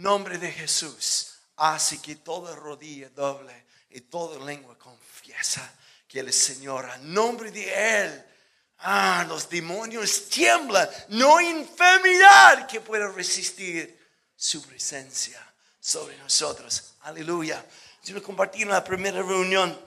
nombre 0.00 0.38
de 0.38 0.50
Jesús 0.50 1.34
hace 1.56 2.00
que 2.00 2.16
toda 2.16 2.56
rodilla 2.56 3.08
doble 3.10 3.66
y 3.90 4.00
toda 4.00 4.44
lengua 4.44 4.78
confiesa 4.78 5.72
que 6.08 6.20
es 6.20 6.36
Señor. 6.36 6.84
A 6.86 6.98
nombre 6.98 7.50
de 7.50 8.04
Él, 8.04 8.24
ah, 8.80 9.24
los 9.28 9.48
demonios 9.48 10.28
tiemblan. 10.28 10.88
No 11.08 11.38
hay 11.38 11.46
enfermedad 11.46 12.66
que 12.66 12.80
pueda 12.80 13.08
resistir 13.08 13.98
su 14.36 14.62
presencia 14.62 15.40
sobre 15.80 16.16
nosotros. 16.18 16.94
Aleluya. 17.02 17.64
Yo 18.04 18.14
lo 18.14 18.22
compartí 18.22 18.62
en 18.62 18.68
la 18.68 18.84
primera 18.84 19.22
reunión, 19.22 19.78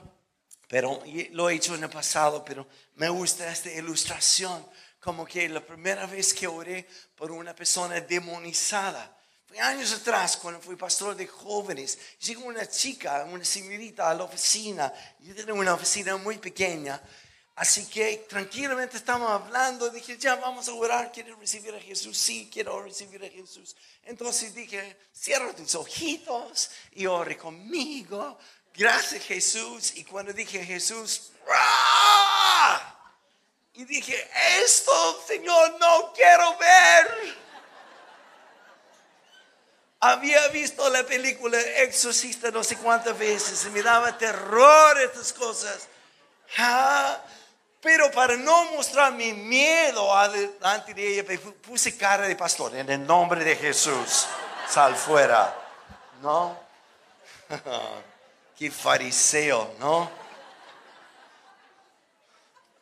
pero 0.68 1.02
lo 1.32 1.48
he 1.48 1.54
hecho 1.54 1.74
en 1.74 1.84
el 1.84 1.90
pasado, 1.90 2.44
pero 2.44 2.66
me 2.94 3.08
gusta 3.08 3.50
esta 3.50 3.70
ilustración. 3.70 4.66
Como 4.98 5.24
que 5.24 5.48
la 5.48 5.64
primera 5.64 6.06
vez 6.06 6.34
que 6.34 6.48
oré 6.48 6.88
por 7.14 7.30
una 7.30 7.54
persona 7.54 8.00
demonizada, 8.00 9.15
fue 9.46 9.60
años 9.60 9.92
atrás, 9.92 10.36
cuando 10.36 10.60
fui 10.60 10.74
pastor 10.74 11.14
de 11.14 11.26
jóvenes, 11.26 11.98
llegó 12.20 12.46
una 12.46 12.68
chica, 12.68 13.24
una 13.30 13.44
señorita 13.44 14.10
a 14.10 14.14
la 14.14 14.24
oficina. 14.24 14.92
Yo 15.20 15.34
tenía 15.36 15.54
una 15.54 15.74
oficina 15.74 16.16
muy 16.16 16.38
pequeña. 16.38 17.00
Así 17.54 17.86
que 17.86 18.26
tranquilamente 18.28 18.96
estábamos 18.96 19.30
hablando. 19.30 19.88
Dije, 19.88 20.18
ya 20.18 20.34
vamos 20.34 20.68
a 20.68 20.74
orar. 20.74 21.12
¿Quieres 21.12 21.38
recibir 21.38 21.74
a 21.74 21.80
Jesús? 21.80 22.18
Sí, 22.18 22.50
quiero 22.52 22.82
recibir 22.82 23.24
a 23.24 23.28
Jesús. 23.28 23.76
Entonces 24.02 24.52
dije, 24.52 24.96
cierra 25.12 25.54
tus 25.54 25.76
ojitos 25.76 26.70
y 26.92 27.06
ore 27.06 27.38
conmigo. 27.38 28.38
Gracias 28.74 29.22
Jesús. 29.22 29.96
Y 29.96 30.04
cuando 30.04 30.32
dije 30.32 30.64
Jesús, 30.64 31.30
y 33.74 33.84
dije, 33.84 34.28
esto, 34.64 35.22
Señor, 35.26 35.78
no 35.78 36.12
quiero 36.14 36.58
ver 36.58 37.45
había 40.00 40.48
visto 40.48 40.88
la 40.90 41.04
película 41.04 41.58
Exorcista 41.58 42.50
no 42.50 42.62
sé 42.62 42.76
cuántas 42.76 43.18
veces 43.18 43.64
y 43.66 43.70
me 43.70 43.82
daba 43.82 44.16
terror 44.16 45.00
estas 45.00 45.32
cosas. 45.32 45.88
Ah, 46.58 47.18
pero 47.80 48.10
para 48.10 48.36
no 48.36 48.72
mostrar 48.72 49.12
mi 49.12 49.32
miedo 49.32 50.08
delante 50.32 50.94
de 50.94 51.20
ella, 51.20 51.40
puse 51.62 51.96
cara 51.96 52.26
de 52.26 52.36
pastor. 52.36 52.74
En 52.74 52.90
el 52.90 53.06
nombre 53.06 53.44
de 53.44 53.56
Jesús, 53.56 54.26
sal 54.68 54.96
fuera. 54.96 55.54
¿No? 56.20 56.58
Qué 58.58 58.70
fariseo, 58.70 59.74
¿no? 59.78 60.10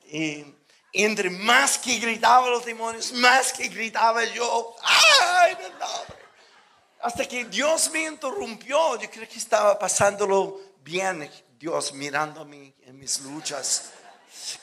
Y 0.06 0.44
entre 0.92 1.28
más 1.28 1.76
que 1.76 1.98
gritaban 1.98 2.50
los 2.50 2.64
demonios, 2.64 3.12
más 3.12 3.52
que 3.52 3.68
gritaba 3.68 4.24
yo. 4.24 4.76
¡Ay, 4.82 5.56
no! 5.78 6.23
Hasta 7.04 7.28
que 7.28 7.44
Dios 7.44 7.90
me 7.90 8.04
interrumpió. 8.04 8.98
Yo 8.98 9.10
creo 9.10 9.28
que 9.28 9.36
estaba 9.36 9.78
pasándolo 9.78 10.58
bien. 10.82 11.30
Dios 11.58 11.92
mirándome 11.92 12.72
en 12.80 12.98
mis 12.98 13.20
luchas. 13.20 13.92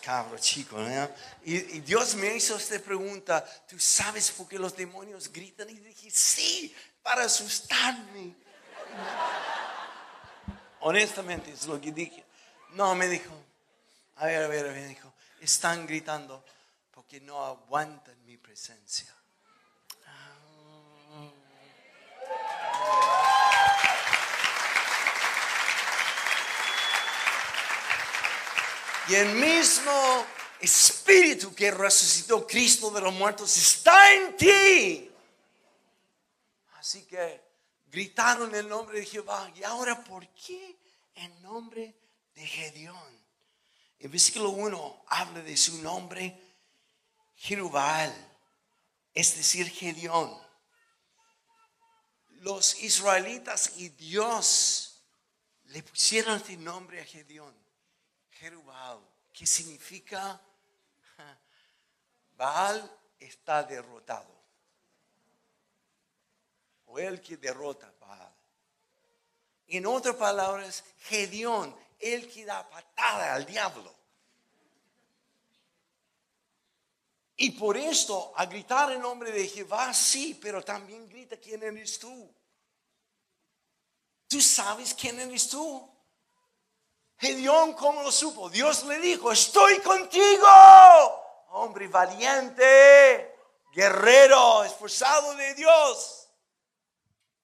Cabro 0.02 0.40
chico, 0.40 0.78
¿no? 0.80 1.10
y, 1.46 1.60
Dios 1.82 2.16
me 2.16 2.36
hizo 2.36 2.58
esta 2.58 2.80
pregunta. 2.80 3.46
¿Tú 3.68 3.78
sabes 3.78 4.32
por 4.32 4.48
qué 4.48 4.58
los 4.58 4.76
demonios 4.76 5.32
gritan? 5.32 5.70
Y 5.70 5.76
dije, 5.76 6.10
sí, 6.10 6.76
para 7.04 7.26
asustarme. 7.26 8.36
Honestamente 10.80 11.52
es 11.52 11.68
lo 11.68 11.80
que 11.80 11.92
dije. 11.92 12.26
No, 12.72 12.96
me 12.96 13.08
dijo. 13.08 13.32
A 14.16 14.26
ver, 14.26 14.44
a 14.44 14.48
ver, 14.48 14.66
a 14.66 14.72
ver, 14.72 14.88
dijo. 14.88 15.14
Están 15.40 15.86
gritando 15.86 16.44
porque 16.90 17.22
no 17.22 17.46
aguantan 17.46 18.26
mi 18.26 18.38
presencia. 18.38 19.14
Y 29.12 29.16
el 29.16 29.36
mismo 29.36 30.26
espíritu 30.62 31.54
que 31.54 31.70
resucitó 31.70 32.48
Cristo 32.48 32.92
de 32.92 33.02
los 33.02 33.14
muertos 33.14 33.58
está 33.58 34.14
en 34.14 34.38
ti. 34.38 35.12
Así 36.76 37.04
que 37.04 37.42
gritaron 37.92 38.56
el 38.56 38.70
nombre 38.70 39.00
de 39.00 39.06
Jehová. 39.06 39.52
¿Y 39.54 39.64
ahora 39.64 40.02
por 40.02 40.26
qué 40.30 40.78
el 41.16 41.42
nombre 41.42 41.94
de 42.36 42.48
Gedeón? 42.48 43.22
El 44.00 44.10
versículo 44.10 44.50
1 44.50 45.04
habla 45.08 45.42
de 45.42 45.58
su 45.58 45.82
nombre, 45.82 46.40
Jerubal, 47.36 48.12
es 49.14 49.36
decir, 49.36 49.70
Gedeón. 49.70 50.41
Los 52.42 52.82
israelitas 52.82 53.78
y 53.78 53.90
Dios 53.90 55.04
le 55.66 55.84
pusieron 55.84 56.38
este 56.38 56.58
nombre 56.58 57.00
a 57.00 57.06
Gedeón 57.06 57.56
Jerubal, 58.32 59.00
que 59.32 59.46
significa 59.46 60.42
Baal 62.36 63.00
está 63.20 63.62
derrotado. 63.64 64.42
O 66.88 66.98
el 66.98 67.22
que 67.22 67.38
derrota 67.38 67.88
a 67.88 68.06
Baal. 68.06 68.34
En 69.68 69.86
otras 69.86 70.16
palabras, 70.16 70.84
Gedeón, 71.02 71.76
el 72.00 72.28
que 72.28 72.44
da 72.44 72.68
patada 72.68 73.36
al 73.36 73.46
diablo. 73.46 74.01
Y 77.44 77.50
por 77.50 77.76
esto, 77.76 78.34
a 78.36 78.46
gritar 78.46 78.92
en 78.92 79.02
nombre 79.02 79.32
de 79.32 79.48
Jehová, 79.48 79.92
sí, 79.96 80.38
pero 80.40 80.64
también 80.64 81.10
grita 81.10 81.38
quién 81.38 81.64
eres 81.64 81.98
tú. 81.98 82.32
¿Tú 84.28 84.40
sabes 84.40 84.94
quién 84.94 85.20
eres 85.20 85.50
tú? 85.50 85.92
Gedeón, 87.18 87.74
¿cómo 87.74 88.04
lo 88.04 88.12
supo? 88.12 88.48
Dios 88.48 88.84
le 88.84 89.00
dijo, 89.00 89.32
estoy 89.32 89.80
contigo, 89.80 90.46
hombre 91.50 91.88
valiente, 91.88 93.36
guerrero, 93.74 94.64
esforzado 94.64 95.34
de 95.34 95.56
Dios. 95.56 96.30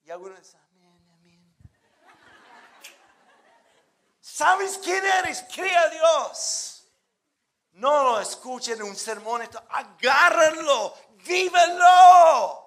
Y 0.04 0.12
algunos 0.12 0.38
dicen, 0.38 0.60
amén, 0.74 1.10
amén. 1.16 1.58
¿Sabes 4.22 4.78
quién 4.78 5.04
eres? 5.04 5.43
Crea 5.52 5.82
a 5.82 5.89
Dios. 5.89 6.76
No 7.78 8.03
lo 8.03 8.19
escuchen 8.19 8.80
en 8.80 8.84
un 8.84 8.95
sermón, 8.95 9.43
esto, 9.43 9.63
agárrenlo, 9.69 10.95
vívenlo. 11.23 12.65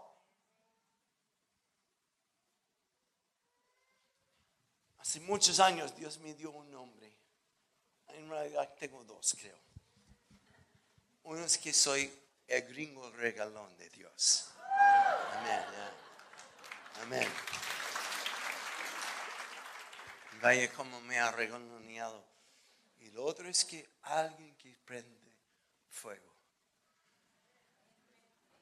Hace 4.98 5.18
muchos 5.20 5.58
años 5.58 5.96
Dios 5.96 6.18
me 6.18 6.34
dio 6.34 6.52
un 6.52 6.70
nombre. 6.70 7.12
En 8.06 8.30
realidad 8.30 8.72
tengo 8.78 9.02
dos, 9.02 9.36
creo. 9.40 9.58
Uno 11.24 11.44
es 11.44 11.58
que 11.58 11.72
soy 11.72 12.12
el 12.46 12.62
gringo 12.68 13.10
regalón 13.10 13.76
de 13.78 13.90
Dios. 13.90 14.52
Amén. 15.32 15.64
Amén. 17.02 17.28
Vaya 20.40 20.72
como 20.72 21.00
me 21.00 21.18
ha 21.18 21.32
regañado. 21.32 22.29
Y 23.00 23.10
lo 23.10 23.24
otro 23.24 23.48
es 23.48 23.64
que 23.64 23.98
alguien 24.02 24.56
que 24.56 24.76
prende 24.84 25.36
fuego. 25.88 26.30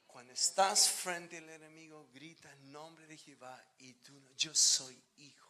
Cuando 0.07 0.33
estás 0.33 0.89
frente 0.89 1.39
al 1.39 1.49
enemigo, 1.49 2.09
grita 2.13 2.53
en 2.53 2.73
nombre 2.73 3.07
de 3.07 3.17
Jehová 3.17 3.63
y 3.79 3.95
tú, 3.95 4.21
yo 4.37 4.55
soy 4.55 5.01
hijo 5.17 5.49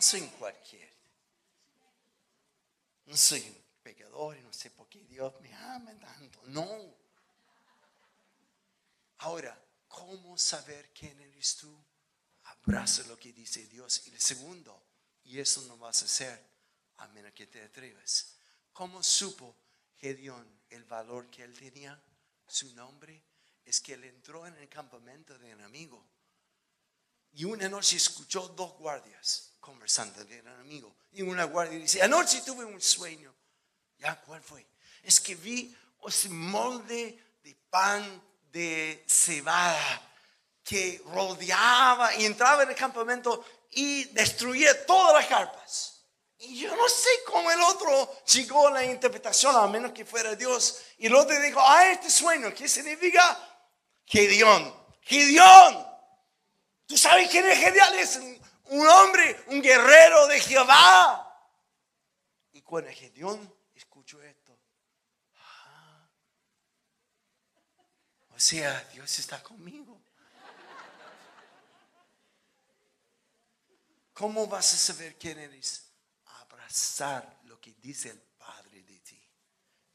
no 0.00 0.02
soy 0.02 0.22
un 0.22 0.28
cualquiera. 0.30 0.92
No 3.04 3.16
soy 3.18 3.40
un 3.40 3.62
pecador 3.82 4.34
y 4.38 4.40
no 4.40 4.50
sé 4.50 4.70
por 4.70 4.88
qué 4.88 5.04
Dios 5.04 5.38
me 5.42 5.52
ama 5.54 5.92
tanto. 5.98 6.40
No. 6.46 6.94
Ahora, 9.18 9.62
¿cómo 9.88 10.38
saber 10.38 10.90
quién 10.94 11.20
eres 11.20 11.56
tú? 11.56 11.84
Abraza 12.44 13.02
lo 13.08 13.18
que 13.18 13.34
dice 13.34 13.66
Dios. 13.66 14.06
Y 14.06 14.14
el 14.14 14.20
segundo, 14.22 14.82
y 15.24 15.38
eso 15.38 15.60
no 15.62 15.76
vas 15.76 16.00
a 16.00 16.06
hacer 16.06 16.42
a 17.00 17.08
menos 17.08 17.32
que 17.32 17.46
te 17.46 17.62
atreves. 17.62 18.36
¿Cómo 18.72 19.02
supo 19.02 19.56
Gedeón 19.98 20.46
el 20.70 20.84
valor 20.84 21.28
que 21.30 21.42
él 21.42 21.52
tenía? 21.58 22.00
Su 22.46 22.74
nombre 22.74 23.22
es 23.64 23.80
que 23.80 23.94
él 23.94 24.04
entró 24.04 24.46
en 24.46 24.56
el 24.56 24.68
campamento 24.68 25.38
del 25.38 25.52
enemigo 25.52 26.04
y 27.32 27.44
una 27.44 27.68
noche 27.68 27.96
escuchó 27.96 28.48
dos 28.48 28.72
guardias 28.78 29.52
conversando 29.60 30.22
con 30.22 30.32
el 30.32 30.46
enemigo. 30.46 30.96
Y 31.12 31.22
una 31.22 31.44
guardia 31.44 31.78
dice, 31.78 32.02
anoche 32.02 32.42
tuve 32.42 32.64
un 32.64 32.80
sueño. 32.80 33.34
¿Ya 33.98 34.20
cuál 34.22 34.42
fue? 34.42 34.66
Es 35.02 35.20
que 35.20 35.34
vi 35.34 35.76
ese 36.06 36.28
molde 36.28 37.36
de 37.42 37.54
pan 37.68 38.22
de 38.50 39.04
cebada 39.06 40.10
que 40.64 41.02
rodeaba 41.06 42.14
y 42.16 42.24
entraba 42.24 42.62
en 42.64 42.70
el 42.70 42.76
campamento 42.76 43.44
y 43.70 44.04
destruía 44.04 44.86
todas 44.86 45.14
las 45.14 45.26
carpas. 45.26 45.99
Y 46.40 46.60
yo 46.60 46.74
no 46.74 46.88
sé 46.88 47.10
cómo 47.26 47.50
el 47.50 47.60
otro 47.60 48.22
llegó 48.24 48.68
a 48.68 48.72
la 48.72 48.84
interpretación, 48.84 49.54
a 49.54 49.66
menos 49.66 49.92
que 49.92 50.04
fuera 50.04 50.34
Dios. 50.34 50.80
Y 50.98 51.06
el 51.06 51.14
otro 51.14 51.38
dijo, 51.40 51.60
ah, 51.62 51.90
este 51.92 52.10
sueño, 52.10 52.52
¿qué 52.54 52.66
significa? 52.66 53.38
Gedeón, 54.06 54.74
Gedeón, 55.02 55.90
¿Tú 56.90 56.98
sabes 56.98 57.30
quién 57.30 57.46
es 57.46 57.56
Gedeón? 57.56 57.94
Es 58.00 58.16
un, 58.16 58.88
hombre, 58.88 59.44
un 59.46 59.62
guerrero 59.62 60.26
de 60.26 60.40
Jehová. 60.40 61.24
Y 62.50 62.62
cuando 62.62 62.90
Gedeón 62.90 63.54
escuchó 63.76 64.20
esto, 64.20 64.58
ah, 65.36 66.08
o 68.30 68.40
sea, 68.40 68.82
Dios 68.92 69.20
está 69.20 69.40
conmigo. 69.40 70.02
¿Cómo 74.12 74.48
vas 74.48 74.74
a 74.74 74.76
saber 74.76 75.16
quién 75.16 75.38
eres? 75.38 75.89
Abrazar 76.70 77.40
lo 77.46 77.60
que 77.60 77.74
dice 77.82 78.10
el 78.10 78.20
Padre 78.38 78.84
de 78.84 79.00
ti, 79.00 79.20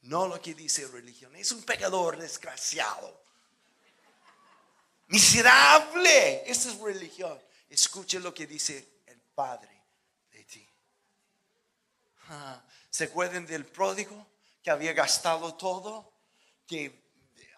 no 0.02 0.28
lo 0.28 0.38
que 0.42 0.52
dice 0.52 0.86
religión. 0.86 1.34
Es 1.34 1.50
un 1.52 1.62
pecador 1.62 2.18
desgraciado. 2.18 3.22
Miserable. 5.06 6.42
Esa 6.50 6.70
es 6.70 6.78
religión. 6.78 7.40
Escuche 7.70 8.20
lo 8.20 8.34
que 8.34 8.46
dice 8.46 9.00
el 9.06 9.18
Padre 9.18 9.84
de 10.30 10.44
ti. 10.44 10.68
Ah, 12.28 12.62
¿Se 12.90 13.04
acuerdan 13.04 13.46
del 13.46 13.64
pródigo 13.64 14.26
que 14.62 14.70
había 14.70 14.92
gastado 14.92 15.54
todo? 15.54 16.12
Que 16.66 17.06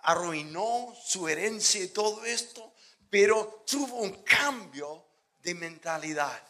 arruinó 0.03 0.95
su 1.05 1.27
herencia 1.27 1.83
y 1.83 1.89
todo 1.89 2.25
esto, 2.25 2.73
pero 3.11 3.64
tuvo 3.66 3.97
un 3.97 4.23
cambio 4.23 5.07
de 5.41 5.55
mentalidad. 5.57 6.41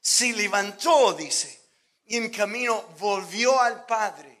Se 0.00 0.32
levantó, 0.32 1.12
dice, 1.12 1.63
y 2.06 2.16
en 2.16 2.30
camino 2.30 2.82
volvió 2.98 3.60
al 3.60 3.84
Padre 3.86 4.34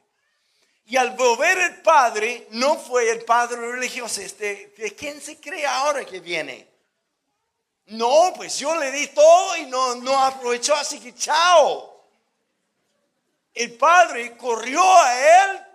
y 0.86 0.96
al 0.96 1.16
volver 1.16 1.58
el 1.58 1.80
padre, 1.80 2.46
no 2.50 2.76
fue 2.76 3.10
el 3.10 3.24
padre 3.24 3.56
religioso, 3.56 4.20
este, 4.20 4.74
¿de 4.76 4.94
quién 4.94 5.20
se 5.20 5.40
cree 5.40 5.66
ahora 5.66 6.04
que 6.04 6.20
viene? 6.20 6.68
No, 7.86 8.32
pues 8.36 8.58
yo 8.58 8.74
le 8.76 8.90
di 8.90 9.06
todo 9.08 9.56
y 9.56 9.66
no, 9.66 9.94
no 9.96 10.18
aprovechó, 10.18 10.74
así 10.74 11.00
que 11.00 11.14
chao. 11.14 11.90
El 13.54 13.74
padre 13.74 14.36
corrió 14.36 14.82
a 14.82 15.44
él 15.44 15.66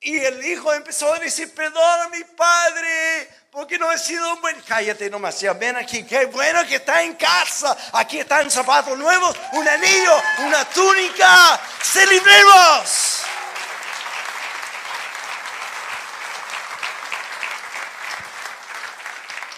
y 0.00 0.18
el 0.18 0.46
hijo 0.46 0.72
empezó 0.72 1.12
a 1.12 1.18
decir, 1.18 1.52
perdona 1.54 2.08
mi 2.08 2.24
padre, 2.24 3.28
porque 3.54 3.78
no 3.78 3.90
he 3.92 3.98
sido 3.98 4.34
un 4.34 4.40
buen... 4.40 4.60
Cállate 4.62 5.08
nomás, 5.08 5.40
ya 5.40 5.52
ven 5.52 5.76
aquí, 5.76 6.02
qué 6.02 6.26
bueno 6.26 6.66
que 6.66 6.76
está 6.76 7.02
en 7.02 7.14
casa. 7.14 7.76
Aquí 7.92 8.18
están 8.18 8.50
zapatos 8.50 8.98
nuevos, 8.98 9.36
un 9.52 9.68
anillo, 9.68 10.12
una 10.44 10.64
túnica. 10.70 11.60
¡Celebremos! 11.80 13.22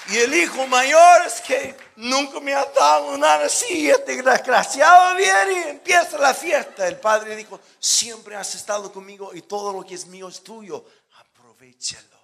Y 0.09 0.19
el 0.19 0.35
hijo 0.35 0.67
mayor 0.67 1.27
es 1.27 1.41
que 1.41 1.75
nunca 1.97 2.39
me 2.41 2.55
ha 2.55 2.67
dado 2.67 3.17
nada 3.17 3.47
así. 3.47 3.91
Este 3.91 4.23
desgraciado 4.23 5.17
viene 5.17 5.53
y 5.53 5.71
empieza 5.71 6.19
la 6.19 6.35
fiesta. 6.35 6.87
El 6.87 6.99
padre 6.99 7.35
dijo, 7.35 7.59
siempre 7.81 8.37
has 8.37 8.55
estado 8.55 8.93
conmigo 8.93 9.31
y 9.33 9.41
todo 9.41 9.73
lo 9.73 9.83
que 9.83 9.95
es 9.95 10.07
mío 10.07 10.29
es 10.29 10.45
tuyo. 10.45 10.85
Aprovechalo. 11.19 12.16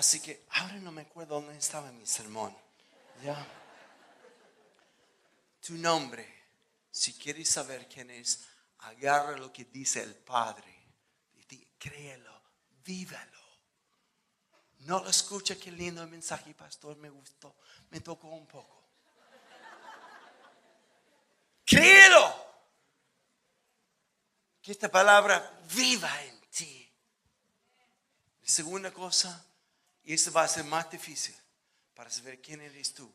Así 0.00 0.18
que 0.18 0.46
ahora 0.52 0.76
no 0.76 0.92
me 0.92 1.02
acuerdo 1.02 1.34
dónde 1.34 1.58
estaba 1.58 1.92
mi 1.92 2.06
sermón. 2.06 2.56
Ya. 3.22 3.46
Tu 5.60 5.74
nombre, 5.74 6.26
si 6.90 7.12
quieres 7.12 7.50
saber 7.50 7.86
quién 7.86 8.08
es, 8.08 8.48
agarra 8.78 9.36
lo 9.36 9.52
que 9.52 9.66
dice 9.66 10.02
el 10.02 10.14
Padre. 10.14 10.74
Y 11.50 11.66
créelo, 11.78 12.32
vívelo. 12.82 13.42
No 14.78 15.00
lo 15.00 15.10
escucha, 15.10 15.56
qué 15.56 15.70
lindo 15.70 16.02
el 16.02 16.08
mensaje, 16.08 16.54
pastor, 16.54 16.96
me 16.96 17.10
gustó, 17.10 17.54
me 17.90 18.00
tocó 18.00 18.28
un 18.28 18.46
poco. 18.46 18.82
Créelo. 21.66 22.46
Que 24.62 24.72
esta 24.72 24.88
palabra 24.90 25.60
viva 25.74 26.22
en 26.22 26.40
ti. 26.48 26.90
Segunda 28.42 28.90
cosa, 28.94 29.44
y 30.04 30.14
esto 30.14 30.32
va 30.32 30.44
a 30.44 30.48
ser 30.48 30.64
más 30.64 30.90
difícil 30.90 31.34
para 31.94 32.10
saber 32.10 32.40
quién 32.40 32.60
eres 32.60 32.94
tú. 32.94 33.12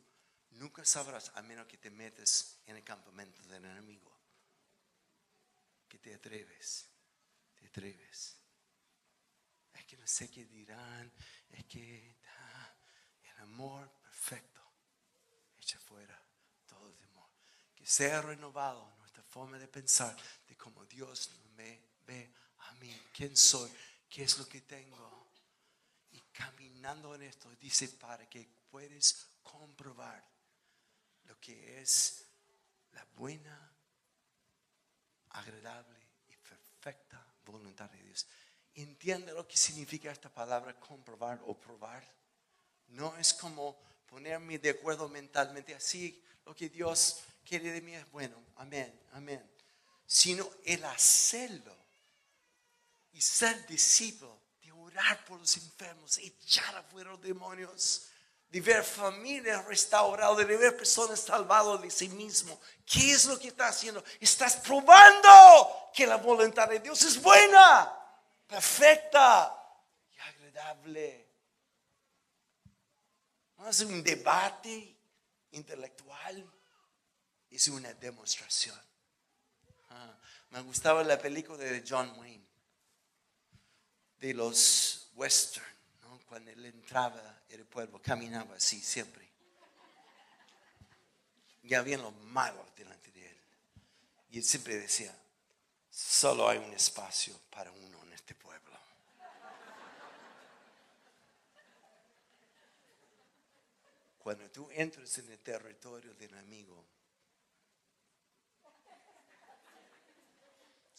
Nunca 0.51 0.85
sabrás 0.85 1.31
a 1.35 1.41
menos 1.41 1.67
que 1.67 1.77
te 1.77 1.91
metas 1.91 2.59
en 2.65 2.77
el 2.77 2.83
campamento 2.83 3.41
del 3.43 3.65
enemigo 3.65 4.15
te 6.05 6.13
atreves, 6.13 6.87
te 7.55 7.65
atreves. 7.65 8.37
Es 9.73 9.85
que 9.85 9.97
no 9.97 10.05
sé 10.05 10.29
qué 10.29 10.45
dirán, 10.45 11.11
es 11.49 11.65
que 11.65 12.17
el 13.23 13.37
amor 13.39 13.91
perfecto 14.03 14.61
echa 15.57 15.79
fuera 15.79 16.15
todo 16.67 16.93
temor. 16.93 17.27
Que 17.73 17.87
sea 17.87 18.21
renovado 18.21 18.95
nuestra 18.99 19.23
forma 19.23 19.57
de 19.57 19.67
pensar 19.67 20.15
de 20.47 20.55
cómo 20.55 20.85
Dios 20.85 21.31
me 21.55 21.81
ve 22.05 22.31
a 22.59 22.73
mí, 22.73 22.95
quién 23.11 23.35
soy, 23.35 23.71
qué 24.07 24.25
es 24.25 24.37
lo 24.37 24.47
que 24.47 24.61
tengo. 24.61 25.24
Caminando 26.37 27.15
en 27.15 27.23
esto, 27.23 27.49
dice 27.55 27.87
para 27.89 28.29
que 28.29 28.47
puedes 28.69 29.27
comprobar 29.41 30.23
lo 31.25 31.39
que 31.39 31.81
es 31.81 32.25
la 32.91 33.05
buena, 33.15 33.71
agradable 35.29 35.99
y 36.29 36.35
perfecta 36.37 37.25
voluntad 37.45 37.89
de 37.89 38.03
Dios. 38.03 38.27
¿Entiende 38.73 39.33
lo 39.33 39.47
que 39.47 39.55
significa 39.55 40.11
esta 40.11 40.29
palabra 40.29 40.77
comprobar 40.79 41.41
o 41.45 41.57
probar? 41.57 42.03
No 42.87 43.15
es 43.17 43.33
como 43.33 43.77
ponerme 44.05 44.59
de 44.59 44.71
acuerdo 44.71 45.07
mentalmente, 45.07 45.73
así 45.73 46.21
lo 46.45 46.55
que 46.55 46.69
Dios 46.69 47.21
quiere 47.45 47.71
de 47.71 47.81
mí 47.81 47.95
es 47.95 48.09
bueno, 48.11 48.35
amén, 48.57 48.99
amén. 49.13 49.41
Sino 50.05 50.49
el 50.65 50.83
hacerlo 50.83 51.75
y 53.13 53.21
ser 53.21 53.65
discípulo, 53.65 54.37
por 55.27 55.39
los 55.39 55.57
enfermos, 55.57 56.17
echar 56.17 56.75
afuera 56.75 57.11
los 57.11 57.21
demonios, 57.21 58.07
de 58.49 58.61
ver 58.61 58.83
familias 58.83 59.65
restauradas, 59.65 60.37
de 60.37 60.57
ver 60.57 60.77
personas 60.77 61.19
salvadas 61.19 61.81
de 61.81 61.91
sí 61.91 62.07
mismo. 62.09 62.59
¿Qué 62.85 63.11
es 63.11 63.25
lo 63.25 63.37
que 63.37 63.49
estás 63.49 63.75
haciendo? 63.75 64.03
Estás 64.19 64.57
probando 64.57 65.91
que 65.93 66.07
la 66.07 66.17
voluntad 66.17 66.69
de 66.69 66.79
Dios 66.79 67.01
es 67.03 67.21
buena, 67.21 67.93
perfecta 68.47 69.53
y 70.11 70.19
agradable. 70.19 71.27
No 73.57 73.69
es 73.69 73.81
un 73.81 74.03
debate 74.03 74.95
intelectual, 75.51 76.49
es 77.49 77.67
una 77.67 77.93
demostración. 77.93 78.79
Ah, 79.89 80.17
me 80.51 80.61
gustaba 80.61 81.03
la 81.03 81.17
película 81.17 81.57
de 81.57 81.83
John 81.87 82.17
Wayne, 82.19 82.44
de 84.19 84.33
los 84.33 85.09
western, 85.15 85.65
¿no? 86.01 86.19
cuando 86.27 86.51
él 86.51 86.65
entraba 86.65 87.41
en 87.49 87.59
el 87.59 87.65
pueblo, 87.65 88.01
caminaba 88.01 88.55
así 88.55 88.81
siempre. 88.81 89.27
Y 91.63 91.73
había 91.73 91.97
los 91.97 92.13
malos 92.15 92.65
delante 92.75 93.11
de 93.11 93.27
él. 93.27 93.37
Y 94.31 94.37
él 94.37 94.43
siempre 94.43 94.77
decía, 94.77 95.15
solo 95.89 96.47
hay 96.47 96.57
un 96.57 96.73
espacio 96.73 97.39
para 97.49 97.71
uno 97.71 98.03
en 98.03 98.13
este 98.13 98.35
pueblo. 98.35 98.55
Cuando 104.19 104.49
tú 104.49 104.67
entras 104.71 105.19
en 105.19 105.31
el 105.31 105.39
territorio 105.39 106.13
del 106.15 106.31
enemigo, 106.33 106.83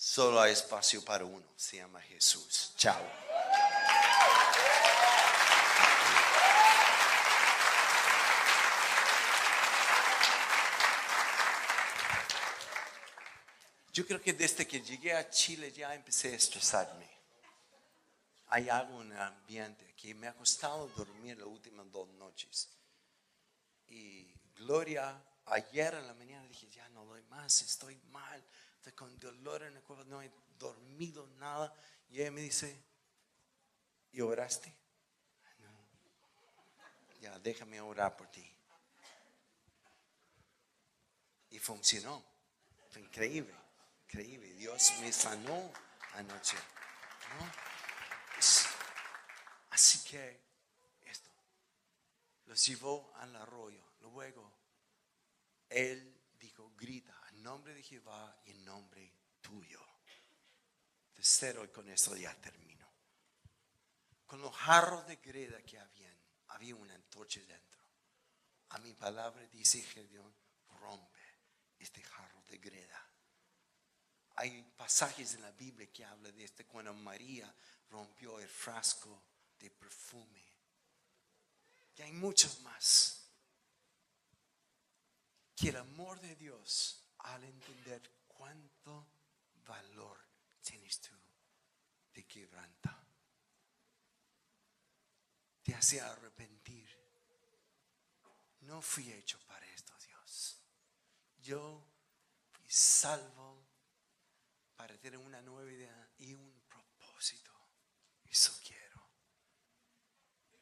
solo 0.07 0.41
hay 0.41 0.53
espacio 0.53 1.05
para 1.05 1.25
uno, 1.25 1.45
se 1.57 1.79
llama 1.79 2.01
Jesús. 2.01 2.73
Chao. 2.77 3.05
Yo 13.93 14.07
creo 14.07 14.23
que 14.23 14.33
desde 14.33 14.65
que 14.65 14.81
llegué 14.81 15.13
a 15.13 15.29
Chile 15.29 15.73
ya 15.73 15.93
empecé 15.93 16.33
a 16.33 16.37
estresarme. 16.37 17.11
Hay 18.51 18.69
algo 18.69 19.03
en 19.03 19.11
el 19.11 19.21
ambiente 19.21 19.93
que 19.97 20.15
me 20.15 20.29
ha 20.29 20.35
costado 20.35 20.87
dormir 20.89 21.37
las 21.39 21.49
últimas 21.49 21.91
dos 21.91 22.09
noches. 22.11 22.69
Y 23.89 24.33
Gloria, 24.55 25.21
ayer 25.47 25.95
en 25.95 26.07
la 26.07 26.15
mañana 26.15 26.47
dije, 26.47 26.69
ya 26.69 26.89
no 26.91 27.05
doy 27.07 27.23
más, 27.25 27.61
estoy 27.63 27.97
mal, 28.13 28.45
con 28.95 29.19
dolor 29.19 29.63
en 29.63 29.77
el 29.77 29.83
cuerpo, 29.83 30.05
no 30.05 30.23
he 30.23 30.31
dormido 30.59 31.27
nada. 31.39 31.73
Y 32.09 32.21
ella 32.21 32.31
me 32.31 32.41
dice, 32.41 32.81
¿y 34.13 34.21
oraste? 34.21 34.75
No. 35.59 35.69
Ya, 37.21 37.39
déjame 37.39 37.81
orar 37.81 38.17
por 38.17 38.29
ti. 38.29 38.49
Y 41.51 41.59
funcionó. 41.59 42.25
Fue 42.91 43.03
increíble, 43.03 43.55
increíble. 44.05 44.55
Dios 44.55 44.93
me 45.01 45.13
sanó 45.13 45.73
anoche. 46.15 46.57
así 49.71 50.05
que 50.05 50.41
esto 51.05 51.31
los 52.47 52.65
llevó 52.67 53.13
al 53.17 53.35
arroyo. 53.37 53.85
Luego, 54.01 54.53
él 55.69 56.21
dijo, 56.39 56.73
grita, 56.77 57.16
nombre 57.47 57.75
de 57.75 57.83
Jehová 57.85 58.37
y 58.45 58.51
en 58.51 58.65
nombre 58.65 59.13
tuyo. 59.41 59.81
Tercero, 61.15 61.65
y 61.65 61.69
con 61.69 61.89
eso 61.89 62.17
ya 62.17 62.35
termino. 62.41 62.85
Con 64.27 64.41
los 64.41 64.53
jarros 64.53 65.07
de 65.07 65.15
greda 65.17 65.63
que 65.63 65.79
habían, 65.79 66.19
había 66.49 66.75
una 66.75 66.97
antorcha 66.97 67.41
dentro. 67.47 67.85
A 68.71 68.79
mi 68.79 68.93
palabra 68.95 69.47
dice 69.47 69.81
Gedeón, 69.81 70.35
rompe 70.81 71.21
este 71.79 72.03
jarro 72.03 72.43
de 72.51 72.59
greda. 72.59 73.09
Hay 74.35 74.63
pasajes 74.77 75.35
en 75.35 75.43
la 75.43 75.53
Biblia 75.53 75.87
que 75.93 76.05
habla 76.05 76.33
de 76.33 76.45
este 76.45 76.67
cuando 76.67 76.93
María 76.95 77.55
rompió 77.91 78.41
el 78.41 78.49
frasco 78.49 79.23
de 79.57 79.71
perfume. 79.71 80.45
Y 81.95 82.03
hay 82.03 82.13
muchos 82.13 82.61
más. 82.63 83.31
Que 85.55 85.69
el 85.69 85.77
amor 85.77 86.21
de 86.21 86.35
Dios, 86.35 87.06
al 87.27 87.45
entender 87.45 88.03
cuánto 88.27 89.07
valor 89.67 90.19
tienes 90.63 91.01
tú, 91.01 91.15
te 92.13 92.25
quebranta. 92.27 93.05
Te 95.63 95.75
hace 95.75 96.01
arrepentir. 96.01 96.89
No 98.61 98.81
fui 98.81 99.13
hecho 99.13 99.39
para 99.47 99.67
esto, 99.67 99.93
Dios. 99.99 100.61
Yo 101.39 101.85
fui 102.53 102.67
salvo 102.69 103.67
para 104.77 104.97
tener 104.99 105.19
una 105.19 105.43
nueva 105.43 105.71
idea 105.71 106.11
y 106.19 106.35
un 106.35 106.63
propósito. 106.69 107.51
Eso 108.25 108.53
quiero. 108.65 109.03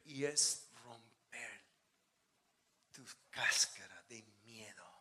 Y 0.05 0.25
es 0.25 0.69
romper 0.83 1.65
tu 2.91 3.05
cáscara 3.29 4.03
de 4.09 4.23
miedo. 4.43 4.94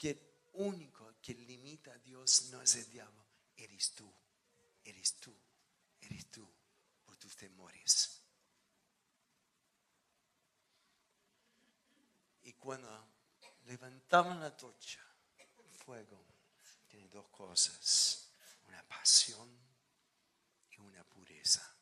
El 0.00 0.18
único 0.54 1.14
que 1.20 1.34
limita 1.34 1.92
a 1.92 1.98
Dios 1.98 2.48
no 2.50 2.62
es 2.62 2.74
el 2.76 2.90
diablo, 2.90 3.24
eres 3.56 3.94
tú. 3.94 4.12
Eres 4.84 5.14
tú. 5.16 5.34
Eres 6.00 6.30
tú 6.30 6.48
por 7.04 7.16
tus 7.16 7.36
temores. 7.36 8.22
Y 12.42 12.54
cuando 12.54 12.88
levantaban 13.66 14.40
la 14.40 14.56
torcha, 14.56 15.00
fuego 15.84 16.24
tiene 16.88 17.08
dos 17.08 17.28
cosas, 17.28 18.32
una 18.66 18.82
pasión 18.88 19.48
y 20.70 20.80
una 20.80 21.04
pureza. 21.04 21.76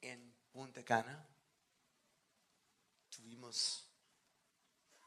En 0.00 0.32
Punta 0.52 0.84
Cana 0.84 1.35
tuvimos 3.26 3.84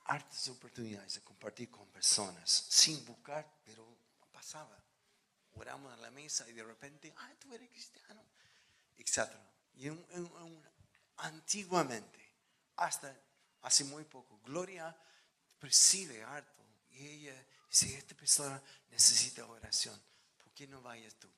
hartas 0.03 0.49
oportunidades 0.49 1.13
de 1.13 1.21
compartir 1.21 1.69
con 1.71 1.87
personas 1.87 2.49
sin 2.49 3.05
buscar, 3.05 3.49
pero 3.63 3.87
pasaba. 4.33 4.77
Oramos 5.55 5.93
a 5.93 5.97
la 5.97 6.11
mesa 6.11 6.47
y 6.49 6.51
de 6.51 6.63
repente, 6.63 7.13
ah, 7.15 7.31
tú 7.39 7.53
eres 7.53 7.69
cristiano, 7.69 8.21
etc. 8.97 9.31
Y 9.75 9.87
antiguamente, 11.15 12.19
hasta 12.75 13.15
hace 13.61 13.85
muy 13.85 14.03
poco, 14.03 14.37
Gloria 14.39 14.93
preside 15.57 16.21
harto 16.21 16.61
y 16.91 17.07
ella 17.07 17.45
dice, 17.69 17.97
esta 17.97 18.15
persona 18.15 18.61
necesita 18.91 19.45
oración, 19.45 19.97
¿por 20.43 20.51
qué 20.51 20.67
no 20.67 20.81
vayas 20.81 21.15
tú? 21.15 21.29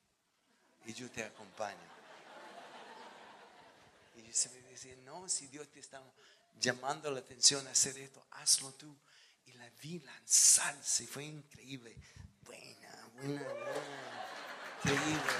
Y 0.84 0.94
yo 0.94 1.08
te 1.12 1.22
acompaño. 1.22 1.78
Y 4.16 4.22
yo 4.24 4.32
siempre 4.32 4.62
decía, 4.62 4.96
no, 5.04 5.28
si 5.28 5.46
Dios 5.46 5.68
te 5.70 5.78
está 5.78 6.02
llamando 6.60 7.10
la 7.10 7.20
atención 7.20 7.66
a 7.66 7.70
hacer 7.70 7.98
esto, 7.98 8.26
hazlo 8.30 8.72
tú. 8.72 8.96
Y 9.46 9.52
la 9.52 9.68
vi 9.82 9.98
lanzarse, 10.00 11.06
fue 11.06 11.24
increíble. 11.24 11.96
Buena, 12.42 13.08
buena, 13.14 13.42
buena. 13.42 14.28
Increíble. 14.84 15.32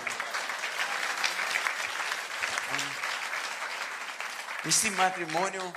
Este 4.64 4.90
matrimonio 4.92 5.72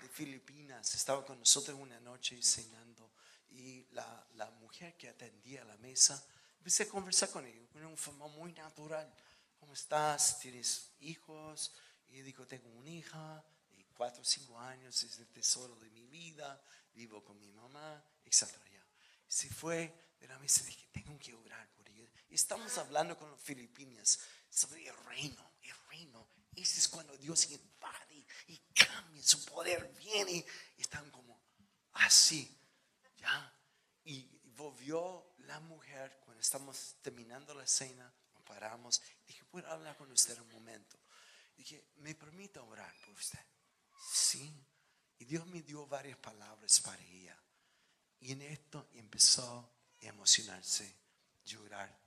de 0.00 0.08
Filipinas 0.08 0.94
estaba 0.94 1.24
con 1.24 1.38
nosotros 1.38 1.78
una 1.78 2.00
noche 2.00 2.42
cenando 2.42 3.12
y 3.50 3.86
la, 3.92 4.26
la 4.34 4.50
mujer 4.52 4.96
que 4.96 5.08
atendía 5.08 5.64
la 5.64 5.76
mesa, 5.76 6.22
empecé 6.58 6.84
a 6.84 6.88
conversar 6.88 7.30
con 7.30 7.46
ella, 7.46 7.60
con 7.72 7.84
una 7.84 7.96
forma 7.96 8.26
muy 8.28 8.52
natural. 8.52 9.12
¿Cómo 9.58 9.74
estás? 9.74 10.38
¿Tienes 10.40 10.92
hijos? 11.00 11.72
Y 12.08 12.18
yo 12.18 12.24
digo, 12.24 12.46
tengo 12.46 12.70
una 12.70 12.90
hija 12.90 13.36
de 13.36 13.59
cuatro 14.00 14.22
o 14.22 14.24
cinco 14.24 14.58
años, 14.58 15.02
es 15.02 15.18
el 15.18 15.26
tesoro 15.28 15.76
de 15.76 15.90
mi 15.90 16.06
vida, 16.06 16.58
vivo 16.94 17.22
con 17.22 17.38
mi 17.38 17.52
mamá, 17.52 18.02
etc. 18.24 18.46
Se 19.28 19.50
fue 19.50 20.14
de 20.18 20.26
la 20.26 20.38
mesa 20.38 20.62
y 20.62 20.68
dije, 20.68 20.88
tengo 20.90 21.18
que 21.18 21.34
orar 21.34 21.68
por 21.74 21.86
ella. 21.86 22.08
Estamos 22.30 22.78
hablando 22.78 23.18
con 23.18 23.30
los 23.30 23.38
filipinas, 23.38 24.18
sobre 24.48 24.88
el 24.88 24.96
reino, 25.04 25.52
el 25.60 25.74
reino. 25.90 26.26
Ese 26.56 26.78
es 26.78 26.88
cuando 26.88 27.14
Dios 27.18 27.50
invade 27.50 28.26
y 28.46 28.56
cambia, 28.74 29.22
su 29.22 29.44
poder 29.44 29.92
viene 29.98 30.46
están 30.78 31.10
como 31.10 31.38
así, 31.92 32.58
¿ya? 33.18 33.54
Y 34.04 34.26
volvió 34.56 35.34
la 35.40 35.60
mujer 35.60 36.20
cuando 36.24 36.40
estamos 36.40 36.96
terminando 37.02 37.52
la 37.52 37.66
cena, 37.66 38.10
nos 38.32 38.42
paramos, 38.44 39.02
dije, 39.26 39.44
¿puedo 39.44 39.68
hablar 39.68 39.94
con 39.98 40.10
usted 40.10 40.40
un 40.40 40.48
momento? 40.48 40.98
Dije, 41.54 41.84
¿me 41.96 42.14
permite 42.14 42.58
orar 42.60 42.94
por 43.04 43.10
usted? 43.10 43.49
Sí. 44.00 44.52
Y 45.18 45.26
Dios 45.26 45.46
me 45.46 45.62
dio 45.62 45.86
varias 45.86 46.18
palabras 46.18 46.80
para 46.80 47.02
ella. 47.02 47.36
Y 48.20 48.32
en 48.32 48.42
esto 48.42 48.88
empezó 48.94 49.70
a 50.00 50.06
emocionarse, 50.06 50.96
llorar. 51.44 51.98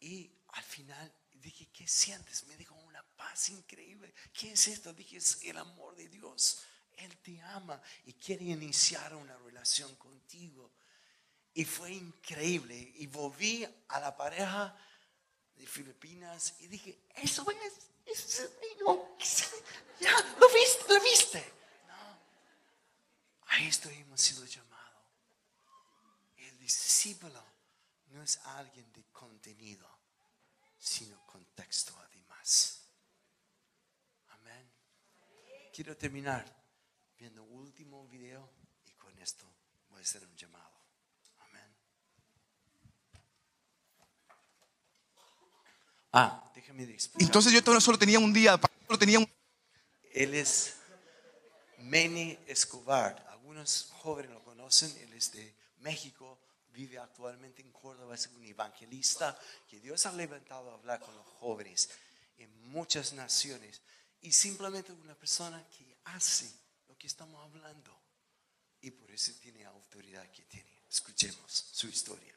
Y 0.00 0.30
al 0.48 0.64
final 0.64 1.12
dije, 1.32 1.68
¿qué 1.72 1.86
sientes? 1.86 2.44
Me 2.46 2.56
dijo 2.56 2.74
una 2.74 3.02
paz 3.16 3.48
increíble. 3.50 4.14
¿Qué 4.32 4.52
es 4.52 4.68
esto? 4.68 4.92
Dije, 4.92 5.16
es 5.16 5.42
el 5.42 5.58
amor 5.58 5.96
de 5.96 6.08
Dios. 6.08 6.62
Él 6.96 7.16
te 7.18 7.40
ama 7.40 7.80
y 8.04 8.14
quiere 8.14 8.44
iniciar 8.44 9.14
una 9.14 9.36
relación 9.38 9.94
contigo. 9.96 10.72
Y 11.54 11.64
fue 11.64 11.92
increíble. 11.92 12.76
Y 12.96 13.06
volví 13.06 13.66
a 13.88 14.00
la 14.00 14.16
pareja 14.16 14.76
de 15.54 15.66
Filipinas 15.66 16.54
y 16.60 16.68
dije, 16.68 17.04
eso 17.14 17.44
es, 17.50 17.91
lo 20.38 20.48
viste, 20.52 20.88
lo 20.88 21.00
viste. 21.00 21.52
No, 21.86 22.18
a 23.46 23.62
esto 23.62 23.88
hemos 23.90 24.20
sido 24.20 24.44
llamados. 24.44 25.02
El 26.36 26.58
discípulo 26.58 27.42
no 28.08 28.22
es 28.22 28.38
alguien 28.44 28.92
de 28.92 29.04
contenido, 29.12 29.88
sino 30.78 31.24
contexto 31.26 31.96
además. 31.98 32.82
Amén. 34.28 34.70
Quiero 35.72 35.96
terminar 35.96 36.44
viendo 37.16 37.42
último 37.44 38.06
video 38.08 38.50
y 38.84 38.92
con 38.92 39.16
esto 39.18 39.46
voy 39.88 40.00
a 40.00 40.02
hacer 40.02 40.24
un 40.24 40.36
llamado. 40.36 40.72
Amén. 41.38 41.76
Ah, 46.12 46.52
déjame 46.54 46.84
explicar. 46.84 47.26
Entonces 47.26 47.52
yo 47.52 47.80
solo 47.80 47.98
tenía 47.98 48.18
un 48.18 48.32
día, 48.32 48.60
solo 48.86 48.98
tenía 48.98 49.18
un... 49.18 49.28
Él 50.12 50.34
es 50.34 50.74
Meni 51.78 52.38
Escobar. 52.46 53.26
Algunos 53.30 53.88
jóvenes 53.92 54.30
lo 54.30 54.44
conocen. 54.44 54.94
Él 54.98 55.12
es 55.14 55.32
de 55.32 55.54
México. 55.78 56.38
Vive 56.68 56.98
actualmente 56.98 57.62
en 57.62 57.72
Córdoba. 57.72 58.14
Es 58.14 58.26
un 58.26 58.44
evangelista 58.44 59.38
que 59.68 59.80
Dios 59.80 60.04
ha 60.04 60.12
levantado 60.12 60.70
a 60.70 60.74
hablar 60.74 61.00
con 61.00 61.14
los 61.14 61.26
jóvenes 61.26 61.88
en 62.36 62.70
muchas 62.70 63.14
naciones. 63.14 63.80
Y 64.20 64.32
simplemente 64.32 64.92
una 64.92 65.14
persona 65.14 65.66
que 65.76 65.96
hace 66.04 66.52
lo 66.88 66.96
que 66.98 67.06
estamos 67.06 67.42
hablando. 67.42 67.98
Y 68.82 68.90
por 68.90 69.10
eso 69.10 69.32
tiene 69.40 69.64
autoridad 69.64 70.30
que 70.30 70.42
tiene. 70.42 70.82
Escuchemos 70.90 71.50
su 71.72 71.88
historia. 71.88 72.34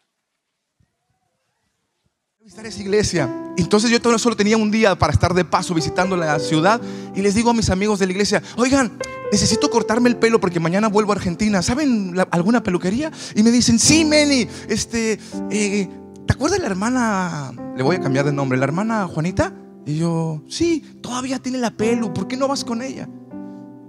Visitar 2.44 2.66
esa 2.68 2.82
iglesia. 2.82 3.54
Entonces 3.58 3.90
yo 3.90 4.00
todavía 4.00 4.20
solo 4.20 4.36
tenía 4.36 4.56
un 4.58 4.70
día 4.70 4.96
para 4.96 5.12
estar 5.12 5.34
de 5.34 5.46
paso 5.46 5.74
visitando 5.74 6.16
la 6.16 6.38
ciudad 6.38 6.80
y 7.16 7.22
les 7.22 7.34
digo 7.34 7.50
a 7.50 7.54
mis 7.54 7.70
amigos 7.72 7.98
de 7.98 8.06
la 8.06 8.12
iglesia, 8.12 8.44
oigan, 8.58 9.00
necesito 9.32 9.70
cortarme 9.72 10.10
el 10.10 10.18
pelo 10.18 10.40
porque 10.40 10.60
mañana 10.60 10.88
vuelvo 10.88 11.12
a 11.12 11.16
Argentina. 11.16 11.64
¿Saben 11.64 12.14
alguna 12.30 12.62
peluquería? 12.62 13.12
Y 13.36 13.42
me 13.42 13.50
dicen, 13.52 13.80
sí, 13.80 14.06
Meni, 14.06 14.48
este, 14.70 15.18
eh, 15.50 15.90
¿te 16.28 16.34
acuerdas 16.34 16.60
de 16.60 16.64
la 16.64 16.70
hermana? 16.70 17.52
Le 17.76 17.82
voy 17.82 17.96
a 17.96 18.00
cambiar 18.00 18.26
de 18.26 18.34
nombre, 18.34 18.60
la 18.60 18.66
hermana 18.66 19.08
Juanita. 19.08 19.52
Y 19.86 19.98
yo, 19.98 20.44
sí, 20.48 20.84
todavía 21.02 21.40
tiene 21.40 21.58
la 21.58 21.72
pelo, 21.72 22.14
¿por 22.14 22.28
qué 22.28 22.38
no 22.38 22.48
vas 22.48 22.64
con 22.64 22.84
ella? 22.84 23.10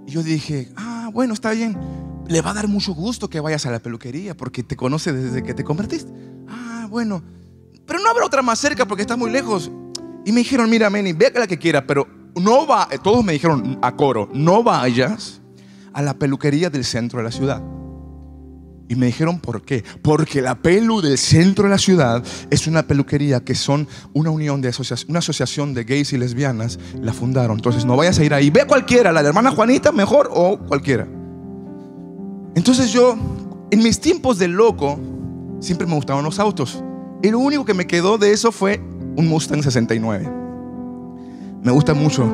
Y 0.07 0.11
yo 0.11 0.23
dije, 0.23 0.71
ah, 0.77 1.11
bueno, 1.13 1.35
está 1.35 1.51
bien. 1.51 1.77
Le 2.27 2.41
va 2.41 2.51
a 2.51 2.53
dar 2.55 2.67
mucho 2.67 2.93
gusto 2.93 3.29
que 3.29 3.39
vayas 3.39 3.65
a 3.67 3.71
la 3.71 3.79
peluquería 3.79 4.35
porque 4.35 4.63
te 4.63 4.75
conoce 4.75 5.13
desde 5.13 5.43
que 5.43 5.53
te 5.53 5.63
convertiste. 5.63 6.11
Ah, 6.47 6.87
bueno. 6.89 7.21
Pero 7.87 7.99
no 7.99 8.09
habrá 8.09 8.25
otra 8.25 8.41
más 8.41 8.59
cerca 8.59 8.85
porque 8.85 9.01
está 9.01 9.15
muy 9.15 9.31
lejos. 9.31 9.71
Y 10.25 10.31
me 10.31 10.39
dijeron, 10.41 10.69
mira, 10.69 10.89
Manny, 10.89 11.13
ve 11.13 11.31
a 11.33 11.39
la 11.39 11.47
que 11.47 11.57
quiera, 11.57 11.87
pero 11.87 12.05
no 12.35 12.67
va, 12.67 12.87
eh, 12.91 12.99
todos 13.01 13.23
me 13.23 13.33
dijeron 13.33 13.79
a 13.81 13.95
coro, 13.95 14.29
no 14.33 14.61
vayas 14.61 15.41
a 15.93 16.01
la 16.01 16.13
peluquería 16.13 16.69
del 16.69 16.83
centro 16.83 17.19
de 17.19 17.23
la 17.23 17.31
ciudad. 17.31 17.63
Y 18.89 18.95
me 18.95 19.07
dijeron, 19.07 19.39
¿por 19.39 19.63
qué? 19.63 19.83
Porque 20.01 20.41
la 20.41 20.55
pelu 20.55 21.01
del 21.01 21.17
centro 21.17 21.65
de 21.65 21.71
la 21.71 21.77
ciudad 21.77 22.23
es 22.49 22.67
una 22.67 22.83
peluquería 22.83 23.41
que 23.41 23.53
son 23.55 23.87
una 24.13 24.29
unión 24.29 24.61
de 24.61 24.69
asociación, 24.69 25.09
una 25.09 25.19
asociación 25.19 25.73
de 25.73 25.83
gays 25.83 26.13
y 26.13 26.17
lesbianas, 26.17 26.79
la 27.01 27.11
fundaron. 27.11 27.57
Entonces 27.57 27.83
no 27.83 27.97
vayas 27.97 28.19
a 28.19 28.23
ir 28.23 28.33
ahí, 28.33 28.49
ve 28.49 28.61
a 28.61 28.67
cualquiera, 28.67 29.11
la 29.11 29.23
de 29.23 29.29
hermana 29.29 29.51
Juanita 29.51 29.91
mejor 29.91 30.29
o 30.31 30.57
cualquiera. 30.59 31.07
Entonces 32.55 32.91
yo, 32.91 33.17
en 33.71 33.83
mis 33.83 33.99
tiempos 33.99 34.39
de 34.39 34.47
loco, 34.47 34.99
siempre 35.59 35.85
me 35.85 35.95
gustaban 35.95 36.23
los 36.23 36.39
autos. 36.39 36.81
Y 37.23 37.29
lo 37.29 37.39
único 37.39 37.65
que 37.65 37.73
me 37.73 37.87
quedó 37.87 38.17
de 38.17 38.31
eso 38.31 38.51
fue 38.51 38.79
un 39.15 39.27
Mustang 39.27 39.63
69. 39.63 40.29
Me 41.63 41.71
gusta 41.71 41.93
mucho. 41.93 42.25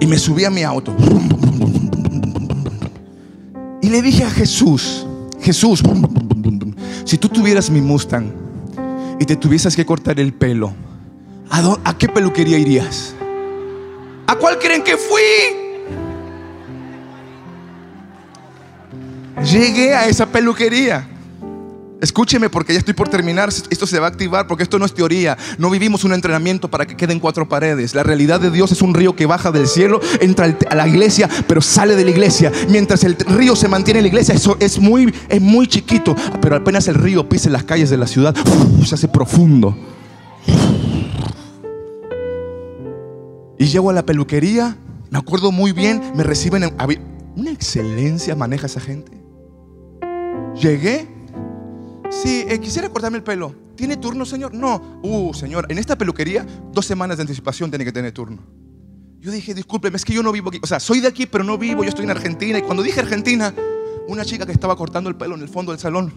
Y 0.00 0.06
me 0.06 0.18
subí 0.18 0.44
a 0.44 0.50
mi 0.50 0.62
auto. 0.62 0.94
Y 3.80 3.88
le 3.90 4.02
dije 4.02 4.24
a 4.24 4.30
Jesús, 4.30 5.06
Jesús, 5.40 5.82
si 7.04 7.16
tú 7.18 7.28
tuvieras 7.28 7.70
mi 7.70 7.80
Mustang 7.80 8.26
y 9.20 9.24
te 9.24 9.36
tuvieses 9.36 9.76
que 9.76 9.86
cortar 9.86 10.18
el 10.18 10.32
pelo, 10.32 10.72
¿a, 11.50 11.62
dó- 11.62 11.78
a 11.84 11.96
qué 11.96 12.08
peluquería 12.08 12.58
irías? 12.58 13.14
¿A 14.26 14.34
cuál 14.36 14.58
creen 14.58 14.82
que 14.82 14.96
fui? 14.96 15.20
Llegué 19.44 19.94
a 19.94 20.06
esa 20.08 20.26
peluquería. 20.26 21.06
Escúcheme 22.00 22.50
porque 22.50 22.72
ya 22.74 22.78
estoy 22.80 22.92
por 22.92 23.08
terminar. 23.08 23.48
Esto 23.48 23.86
se 23.86 23.98
va 23.98 24.06
a 24.06 24.10
activar 24.10 24.46
porque 24.46 24.62
esto 24.62 24.78
no 24.78 24.84
es 24.84 24.92
teoría. 24.92 25.38
No 25.58 25.70
vivimos 25.70 26.04
un 26.04 26.12
entrenamiento 26.12 26.68
para 26.68 26.86
que 26.86 26.96
queden 26.96 27.18
cuatro 27.18 27.48
paredes. 27.48 27.94
La 27.94 28.02
realidad 28.02 28.40
de 28.40 28.50
Dios 28.50 28.72
es 28.72 28.82
un 28.82 28.92
río 28.92 29.16
que 29.16 29.24
baja 29.26 29.50
del 29.50 29.66
cielo, 29.66 30.00
entra 30.20 30.54
a 30.68 30.74
la 30.74 30.86
iglesia, 30.86 31.30
pero 31.46 31.62
sale 31.62 31.96
de 31.96 32.04
la 32.04 32.10
iglesia. 32.10 32.52
Mientras 32.68 33.04
el 33.04 33.16
río 33.16 33.56
se 33.56 33.68
mantiene 33.68 34.00
en 34.00 34.04
la 34.04 34.08
iglesia, 34.08 34.34
eso 34.34 34.56
es 34.60 34.78
muy, 34.78 35.14
es 35.28 35.40
muy 35.40 35.66
chiquito. 35.66 36.14
Pero 36.42 36.56
apenas 36.56 36.88
el 36.88 36.96
río 36.96 37.26
pise 37.28 37.48
las 37.48 37.64
calles 37.64 37.88
de 37.90 37.96
la 37.96 38.06
ciudad, 38.06 38.34
se 38.84 38.94
hace 38.94 39.08
profundo. 39.08 39.74
Y 43.58 43.66
llego 43.66 43.88
a 43.88 43.92
la 43.94 44.04
peluquería, 44.04 44.76
me 45.10 45.18
acuerdo 45.18 45.52
muy 45.52 45.72
bien, 45.72 46.02
me 46.16 46.22
reciben 46.24 46.64
en- 46.64 46.74
una 47.36 47.50
excelencia 47.50 48.34
maneja 48.36 48.66
esa 48.66 48.80
gente. 48.80 49.12
Llegué, 50.60 51.08
sí, 52.22 52.44
eh, 52.48 52.58
quisiera 52.60 52.88
cortarme 52.88 53.18
el 53.18 53.24
pelo. 53.24 53.54
¿Tiene 53.76 53.96
turno, 53.96 54.24
señor? 54.24 54.54
No. 54.54 55.00
Uh, 55.02 55.34
señor, 55.34 55.66
en 55.68 55.78
esta 55.78 55.96
peluquería, 55.96 56.46
dos 56.72 56.86
semanas 56.86 57.16
de 57.16 57.22
anticipación 57.22 57.70
tiene 57.70 57.84
que 57.84 57.92
tener 57.92 58.12
turno. 58.12 58.42
Yo 59.20 59.30
dije, 59.30 59.54
discúlpeme, 59.54 59.96
es 59.96 60.04
que 60.04 60.12
yo 60.12 60.22
no 60.22 60.32
vivo 60.32 60.50
aquí. 60.50 60.60
O 60.62 60.66
sea, 60.66 60.78
soy 60.78 61.00
de 61.00 61.08
aquí, 61.08 61.26
pero 61.26 61.44
no 61.44 61.56
vivo. 61.56 61.82
Yo 61.82 61.88
estoy 61.88 62.04
en 62.04 62.10
Argentina. 62.10 62.58
Y 62.58 62.62
cuando 62.62 62.82
dije 62.82 63.00
Argentina, 63.00 63.54
una 64.06 64.24
chica 64.24 64.44
que 64.44 64.52
estaba 64.52 64.76
cortando 64.76 65.08
el 65.08 65.16
pelo 65.16 65.34
en 65.34 65.42
el 65.42 65.48
fondo 65.48 65.72
del 65.72 65.80
salón 65.80 66.12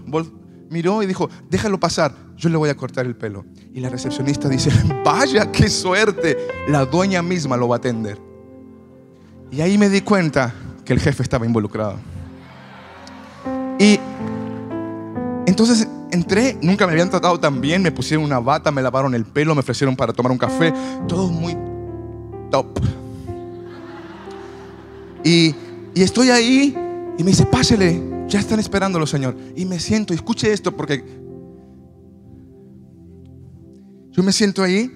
miró 0.69 1.01
y 1.01 1.05
dijo, 1.05 1.29
déjalo 1.49 1.79
pasar, 1.79 2.13
yo 2.35 2.49
le 2.49 2.57
voy 2.57 2.69
a 2.69 2.75
cortar 2.75 3.05
el 3.05 3.15
pelo. 3.15 3.45
Y 3.73 3.79
la 3.79 3.89
recepcionista 3.89 4.49
dice, 4.49 4.71
vaya, 5.05 5.51
qué 5.51 5.69
suerte. 5.69 6.37
La 6.67 6.85
dueña 6.85 7.21
misma 7.21 7.57
lo 7.57 7.67
va 7.67 7.75
a 7.75 7.79
atender. 7.79 8.19
Y 9.51 9.61
ahí 9.61 9.77
me 9.77 9.89
di 9.89 10.01
cuenta 10.01 10.53
que 10.83 10.93
el 10.93 10.99
jefe 10.99 11.23
estaba 11.23 11.45
involucrado. 11.45 11.99
Y 13.79 13.99
entonces 15.47 15.87
entré, 16.11 16.57
nunca 16.61 16.85
me 16.85 16.91
habían 16.91 17.09
tratado 17.09 17.39
tan 17.39 17.61
bien, 17.61 17.81
me 17.81 17.91
pusieron 17.91 18.25
una 18.25 18.39
bata, 18.39 18.69
me 18.69 18.81
lavaron 18.81 19.15
el 19.15 19.25
pelo, 19.25 19.55
me 19.55 19.61
ofrecieron 19.61 19.95
para 19.95 20.11
tomar 20.11 20.31
un 20.31 20.37
café, 20.37 20.73
todo 21.07 21.29
muy 21.29 21.57
top. 22.51 22.79
Y, 25.23 25.55
estoy 25.95 26.29
ahí 26.29 26.75
y 27.17 27.23
me 27.23 27.31
dice, 27.31 27.45
pásele, 27.45 28.01
ya 28.27 28.39
están 28.39 28.59
esperándolo, 28.59 29.07
señor. 29.07 29.35
Y 29.55 29.65
me 29.65 29.79
siento, 29.79 30.13
escuche 30.13 30.51
esto 30.51 30.75
porque 30.75 31.03
yo 34.11 34.23
me 34.23 34.31
siento 34.33 34.63
ahí 34.63 34.91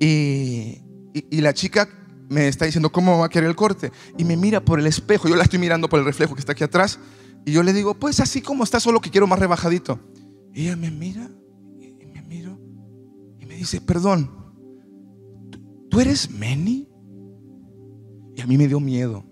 y- 0.00 0.78
y 1.14 1.40
la 1.40 1.54
chica 1.54 1.88
me 2.28 2.48
está 2.48 2.64
diciendo 2.64 2.90
cómo 2.90 3.18
va 3.18 3.26
a 3.26 3.28
querer 3.28 3.48
el 3.48 3.56
corte. 3.56 3.92
Y 4.18 4.24
me 4.24 4.36
mira 4.36 4.60
por 4.60 4.80
el 4.80 4.86
espejo, 4.86 5.28
yo 5.28 5.36
la 5.36 5.44
estoy 5.44 5.58
mirando 5.60 5.88
por 5.88 6.00
el 6.00 6.04
reflejo 6.04 6.34
que 6.34 6.40
está 6.40 6.52
aquí 6.52 6.64
atrás. 6.64 6.98
Y 7.46 7.52
yo 7.52 7.62
le 7.62 7.72
digo, 7.72 7.94
pues 7.94 8.18
así 8.18 8.42
como 8.42 8.64
está, 8.64 8.80
solo 8.80 9.00
que 9.00 9.08
quiero 9.08 9.28
más 9.28 9.38
rebajadito. 9.38 10.00
Y 10.52 10.62
ella 10.62 10.74
me 10.74 10.90
mira 10.90 11.30
y 11.78 12.04
me 12.04 12.20
miro 12.22 12.58
y 13.38 13.46
me 13.46 13.54
dice, 13.54 13.80
perdón, 13.80 14.28
¿tú, 15.88 16.00
eres 16.00 16.28
Manny? 16.28 16.88
Y 18.34 18.40
a 18.40 18.46
mí 18.46 18.58
me 18.58 18.66
dio 18.66 18.80
miedo. 18.80 19.24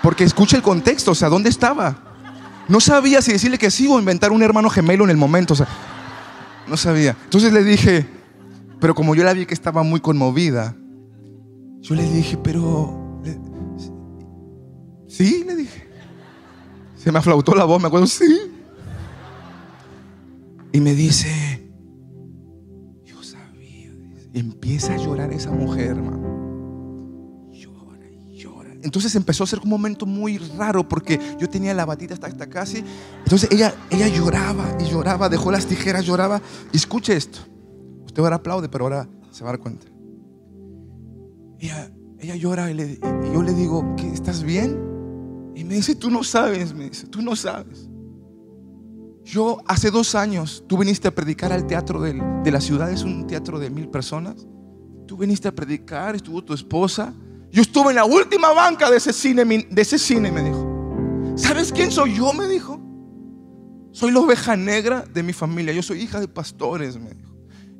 Porque 0.00 0.22
escucha 0.22 0.56
el 0.56 0.62
contexto, 0.62 1.10
o 1.10 1.14
sea, 1.16 1.28
¿dónde 1.28 1.48
estaba? 1.48 2.04
No 2.68 2.78
sabía 2.78 3.20
si 3.20 3.32
decirle 3.32 3.58
que 3.58 3.72
sí 3.72 3.88
o 3.88 3.98
inventar 3.98 4.30
un 4.30 4.40
hermano 4.40 4.70
gemelo 4.70 5.02
en 5.02 5.10
el 5.10 5.16
momento, 5.16 5.54
o 5.54 5.56
sea, 5.56 5.66
no 6.68 6.76
sabía. 6.76 7.16
Entonces 7.24 7.52
le 7.52 7.64
dije, 7.64 8.06
Pero 8.78 8.94
como 8.94 9.16
yo 9.16 9.24
la 9.24 9.32
vi 9.32 9.44
que 9.44 9.54
estaba 9.54 9.82
muy 9.82 9.98
conmovida, 9.98 10.76
yo 11.80 11.96
le 11.96 12.08
dije, 12.08 12.36
pero... 12.36 13.22
Sí, 15.08 15.42
le 15.44 15.56
dije. 15.56 15.87
Se 17.08 17.12
me 17.12 17.20
aflautó 17.20 17.54
la 17.54 17.64
voz, 17.64 17.80
me 17.80 17.86
acuerdo, 17.86 18.06
sí. 18.06 18.38
Y 20.72 20.78
me 20.78 20.94
dice, 20.94 21.72
yo 23.02 23.22
sabía. 23.22 23.90
empieza 24.34 24.92
a 24.92 24.98
llorar 24.98 25.32
esa 25.32 25.50
mujer, 25.50 25.92
hermano. 25.92 27.48
Llora 27.50 28.10
llora. 28.28 28.72
Entonces 28.82 29.14
empezó 29.14 29.44
a 29.44 29.46
ser 29.46 29.60
un 29.60 29.70
momento 29.70 30.04
muy 30.04 30.36
raro 30.36 30.86
porque 30.86 31.18
yo 31.40 31.48
tenía 31.48 31.72
la 31.72 31.86
batita 31.86 32.12
hasta, 32.12 32.46
casi. 32.46 32.84
Entonces 33.24 33.48
ella, 33.52 33.74
ella 33.88 34.08
lloraba 34.08 34.76
y 34.78 34.84
lloraba, 34.84 35.30
dejó 35.30 35.50
las 35.50 35.64
tijeras, 35.64 36.04
lloraba. 36.04 36.42
Y 36.74 36.76
escuche 36.76 37.16
esto. 37.16 37.38
Usted 38.04 38.22
ahora 38.22 38.36
aplaude, 38.36 38.68
pero 38.68 38.84
ahora 38.84 39.08
se 39.30 39.44
va 39.44 39.48
a 39.48 39.52
dar 39.54 39.60
cuenta. 39.60 39.86
Ella, 41.58 41.90
ella 42.18 42.36
llora 42.36 42.70
y 42.70 43.00
yo 43.32 43.42
le 43.42 43.54
digo, 43.54 43.96
¿qué, 43.96 44.12
¿estás 44.12 44.42
bien? 44.42 44.97
Y 45.58 45.64
me 45.64 45.74
dice, 45.74 45.96
tú 45.96 46.08
no 46.08 46.22
sabes, 46.22 46.72
me 46.72 46.88
dice, 46.88 47.08
tú 47.08 47.20
no 47.20 47.34
sabes. 47.34 47.88
Yo 49.24 49.58
hace 49.66 49.90
dos 49.90 50.14
años, 50.14 50.62
tú 50.68 50.78
viniste 50.78 51.08
a 51.08 51.10
predicar 51.10 51.52
al 51.52 51.66
teatro 51.66 52.00
del- 52.00 52.22
de 52.44 52.50
la 52.52 52.60
ciudad, 52.60 52.92
es 52.92 53.02
un 53.02 53.26
teatro 53.26 53.58
de 53.58 53.68
mil 53.68 53.88
personas. 53.88 54.46
Tú 55.08 55.16
viniste 55.16 55.48
a 55.48 55.52
predicar, 55.52 56.14
estuvo 56.14 56.44
tu 56.44 56.54
esposa. 56.54 57.12
Yo 57.50 57.60
estuve 57.60 57.90
en 57.90 57.96
la 57.96 58.04
última 58.04 58.52
banca 58.52 58.88
de 58.88 58.98
ese 58.98 59.12
cine, 59.12 59.44
de 59.44 59.82
ese 59.82 59.98
cine, 59.98 60.30
me 60.30 60.44
dijo. 60.44 61.32
¿Sabes 61.34 61.72
quién 61.72 61.90
soy 61.90 62.14
yo? 62.14 62.32
Me 62.32 62.46
dijo. 62.46 62.80
Soy 63.90 64.12
la 64.12 64.20
oveja 64.20 64.56
negra 64.56 65.04
de 65.12 65.24
mi 65.24 65.32
familia. 65.32 65.72
Yo 65.72 65.82
soy 65.82 66.02
hija 66.02 66.20
de 66.20 66.28
pastores, 66.28 66.96
me 67.00 67.10
dijo. 67.10 67.27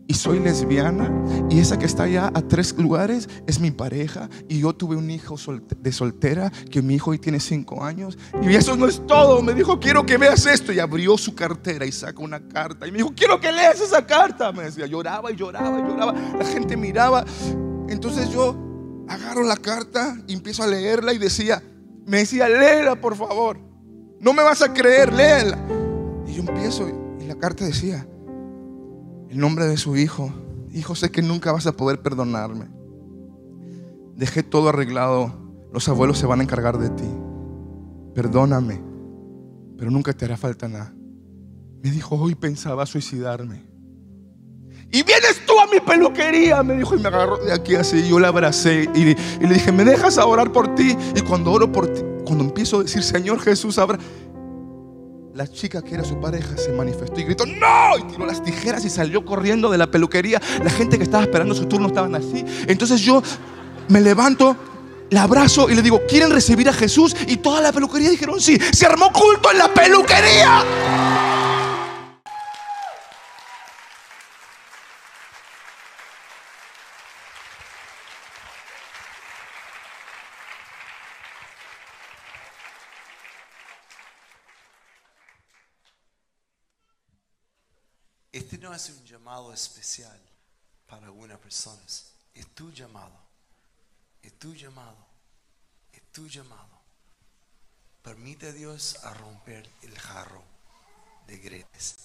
Y 0.09 0.15
soy 0.15 0.41
lesbiana. 0.41 1.13
Y 1.51 1.61
esa 1.61 1.79
que 1.79 1.85
está 1.85 2.05
allá 2.05 2.33
a 2.33 2.41
tres 2.41 2.75
lugares 2.79 3.29
es 3.47 3.61
mi 3.61 3.71
pareja. 3.71 4.31
Y 4.49 4.61
yo 4.61 4.73
tuve 4.73 4.97
un 4.97 5.11
hijo 5.11 5.37
de 5.81 5.93
soltera, 5.93 6.51
que 6.71 6.81
mi 6.81 6.95
hijo 6.95 7.11
hoy 7.11 7.19
tiene 7.19 7.39
cinco 7.39 7.85
años. 7.85 8.17
Y 8.43 8.55
eso 8.55 8.75
no 8.75 8.87
es 8.89 9.07
todo. 9.07 9.43
Me 9.43 9.53
dijo, 9.53 9.79
quiero 9.79 10.07
que 10.07 10.17
veas 10.17 10.47
esto. 10.47 10.73
Y 10.73 10.81
abrió 10.81 11.19
su 11.19 11.35
cartera 11.35 11.85
y 11.85 11.93
saca 11.93 12.23
una 12.23 12.41
carta. 12.49 12.89
Y 12.89 12.91
me 12.91 12.99
dijo, 12.99 13.13
quiero 13.15 13.39
que 13.39 13.53
leas 13.53 13.83
esa 13.83 14.07
carta. 14.07 14.51
Me 14.51 14.65
decía, 14.65 14.87
lloraba 14.87 15.31
y 15.31 15.37
lloraba 15.37 15.79
y 15.79 15.83
lloraba. 15.83 16.15
La 16.39 16.45
gente 16.47 16.75
miraba. 16.75 17.27
Entonces 17.91 18.31
yo 18.31 18.57
agarro 19.09 19.43
la 19.43 19.59
carta 19.59 20.17
y 20.27 20.33
empiezo 20.33 20.63
a 20.63 20.67
leerla 20.67 21.13
y 21.13 21.19
decía, 21.19 21.63
me 22.07 22.19
decía, 22.19 22.49
léela 22.49 22.99
por 22.99 23.15
favor. 23.15 23.59
No 24.21 24.33
me 24.33 24.43
vas 24.43 24.63
a 24.63 24.73
creer, 24.73 25.13
léela. 25.13 25.59
Y 26.27 26.33
yo 26.33 26.41
empiezo 26.41 26.89
y 27.21 27.27
la 27.27 27.35
carta 27.35 27.67
decía, 27.67 28.07
el 29.29 29.39
nombre 29.39 29.67
de 29.67 29.77
su 29.77 29.97
hijo. 29.97 30.33
Hijo, 30.73 30.95
sé 30.95 31.11
que 31.11 31.23
nunca 31.23 31.53
vas 31.53 31.67
a 31.67 31.73
poder 31.73 32.01
perdonarme. 32.01 32.67
Dejé 34.17 34.43
todo 34.43 34.69
arreglado. 34.69 35.33
Los 35.73 35.89
abuelos 35.89 36.19
se 36.19 36.27
van 36.27 36.41
a 36.41 36.43
encargar 36.43 36.79
de 36.79 36.91
ti. 36.91 37.09
Perdóname, 38.15 38.81
pero 39.77 39.91
nunca 39.91 40.13
te 40.13 40.25
hará 40.25 40.37
falta 40.37 40.69
nada. 40.69 40.93
Me 41.83 41.91
dijo, 41.91 42.17
hoy 42.17 42.35
pensaba 42.35 42.85
suicidarme. 42.87 43.69
Y 44.91 45.03
vienes 45.03 45.45
tú 45.47 45.53
a 45.61 45.67
mi 45.67 45.81
peluquería, 45.81 46.63
me 46.63 46.75
dijo, 46.75 46.97
y 46.97 47.01
me 47.01 47.09
agarró 47.09 47.37
de 47.37 47.53
aquí 47.53 47.75
así. 47.75 48.09
Yo 48.09 48.19
la 48.19 48.29
abracé 48.29 48.89
y, 48.95 49.05
le 49.05 49.55
dije, 49.55 49.71
¿me 49.71 49.85
dejas 49.85 50.17
a 50.17 50.27
orar 50.27 50.51
por 50.51 50.75
ti? 50.75 50.97
Y 51.15 51.21
cuando 51.21 51.53
oro 51.53 51.71
por 51.71 51.93
ti, 51.93 52.01
cuando 52.25 52.45
empiezo 52.45 52.81
a 52.81 52.83
decir, 52.85 53.03
Señor 53.03 53.39
Jesús, 53.41 53.79
abra. 53.79 53.99
La 55.39 55.47
chica 55.47 55.83
que 55.83 55.95
era 55.95 56.03
su 56.03 56.19
pareja 56.19 56.57
se 56.57 56.73
manifestó 56.73 57.21
y 57.21 57.23
gritó, 57.23 57.47
¡No! 57.47 57.97
Y 57.97 58.03
tiró 58.11 58.27
las 58.27 58.43
tijeras 58.43 58.85
y 58.85 58.91
salió 58.91 59.25
corriendo 59.25 59.71
de 59.71 59.79
la 59.79 59.89
peluquería. 59.89 60.43
La 60.65 60.69
gente 60.69 60.99
que 60.99 61.05
estaba 61.05 61.23
esperando 61.23 61.55
su 61.55 61.67
turno 61.67 61.87
estaban 61.87 62.13
así. 62.17 62.45
Entonces 62.67 63.01
yo 63.03 63.23
me 63.87 64.01
levanto, 64.01 64.57
la 65.11 65.23
abrazo 65.23 65.71
y 65.71 65.77
le 65.77 65.83
digo, 65.83 66.01
¿quieren 66.09 66.33
recibir 66.33 66.69
a 66.69 66.73
Jesús? 66.73 67.15
Y 67.29 67.37
toda 67.37 67.61
la 67.61 67.71
peluquería 67.71 68.11
dijeron, 68.11 68.41
sí. 68.41 68.59
Se 68.73 68.85
armó 68.85 69.13
culto 69.13 69.53
en 69.53 69.59
la 69.59 69.73
peluquería. 69.73 71.28
No 88.69 88.75
es 88.75 88.91
un 88.91 89.03
llamado 89.07 89.51
especial 89.51 90.21
para 90.87 91.07
algunas 91.07 91.39
personas. 91.39 92.13
Es 92.35 92.55
tu 92.55 92.71
llamado. 92.71 93.19
Es 94.21 94.39
tu 94.39 94.53
llamado. 94.53 95.07
Es 95.91 96.03
tu 96.13 96.29
llamado. 96.29 96.79
Permite 98.03 98.49
a 98.49 98.53
Dios 98.53 99.03
a 99.05 99.15
romper 99.15 99.67
el 99.81 99.99
jarro 99.99 100.45
de 101.27 101.39
gretes. 101.39 101.97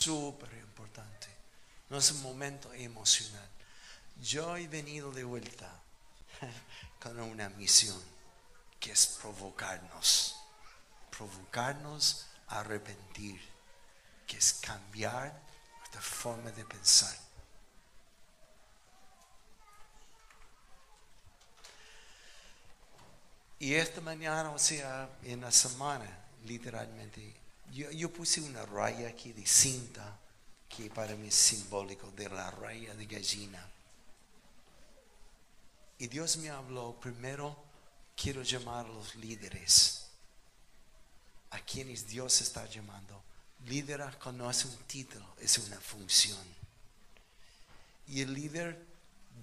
Súper 0.00 0.52
importante. 0.54 1.28
No 1.90 1.98
es 1.98 2.10
un 2.12 2.22
momento 2.22 2.72
emocional. 2.72 3.48
Yo 4.22 4.56
he 4.56 4.66
venido 4.66 5.12
de 5.12 5.24
vuelta 5.24 5.70
con 7.02 7.20
una 7.20 7.48
misión 7.50 8.00
que 8.78 8.92
es 8.92 9.18
provocarnos. 9.20 10.36
Provocarnos 11.10 12.26
a 12.48 12.60
arrepentir, 12.60 13.40
que 14.26 14.38
es 14.38 14.54
cambiar 14.54 15.38
nuestra 15.78 16.00
forma 16.00 16.50
de 16.50 16.64
pensar. 16.64 17.14
Y 23.58 23.74
esta 23.74 24.00
mañana, 24.00 24.50
o 24.52 24.58
sea, 24.58 25.10
en 25.22 25.42
la 25.42 25.52
semana, 25.52 26.08
literalmente, 26.44 27.34
yo, 27.72 28.12
puse 28.12 28.40
una 28.40 28.64
raya 28.66 29.08
aquí 29.08 29.32
de 29.32 29.46
cinta, 29.46 30.18
que 30.68 30.90
para 30.90 31.14
mí 31.16 31.28
es 31.28 31.34
simbólico 31.34 32.10
de 32.12 32.28
la 32.28 32.50
raya 32.50 32.94
de 32.94 33.06
gallina. 33.06 33.68
Y 35.98 36.06
Dios 36.06 36.36
me 36.38 36.50
habló, 36.50 36.98
primero 37.00 37.56
quiero 38.16 38.42
llamar 38.42 38.86
a 38.86 38.88
los 38.88 39.14
líderes, 39.16 40.06
a 41.50 41.60
quienes 41.60 42.06
Dios 42.06 42.40
está 42.40 42.66
llamando. 42.66 43.22
Líder 43.66 44.00
no 44.32 44.50
es 44.50 44.64
un 44.64 44.76
título, 44.84 45.26
es 45.38 45.58
una 45.58 45.78
función. 45.80 46.42
Y 48.06 48.22
el 48.22 48.32
líder 48.32 48.86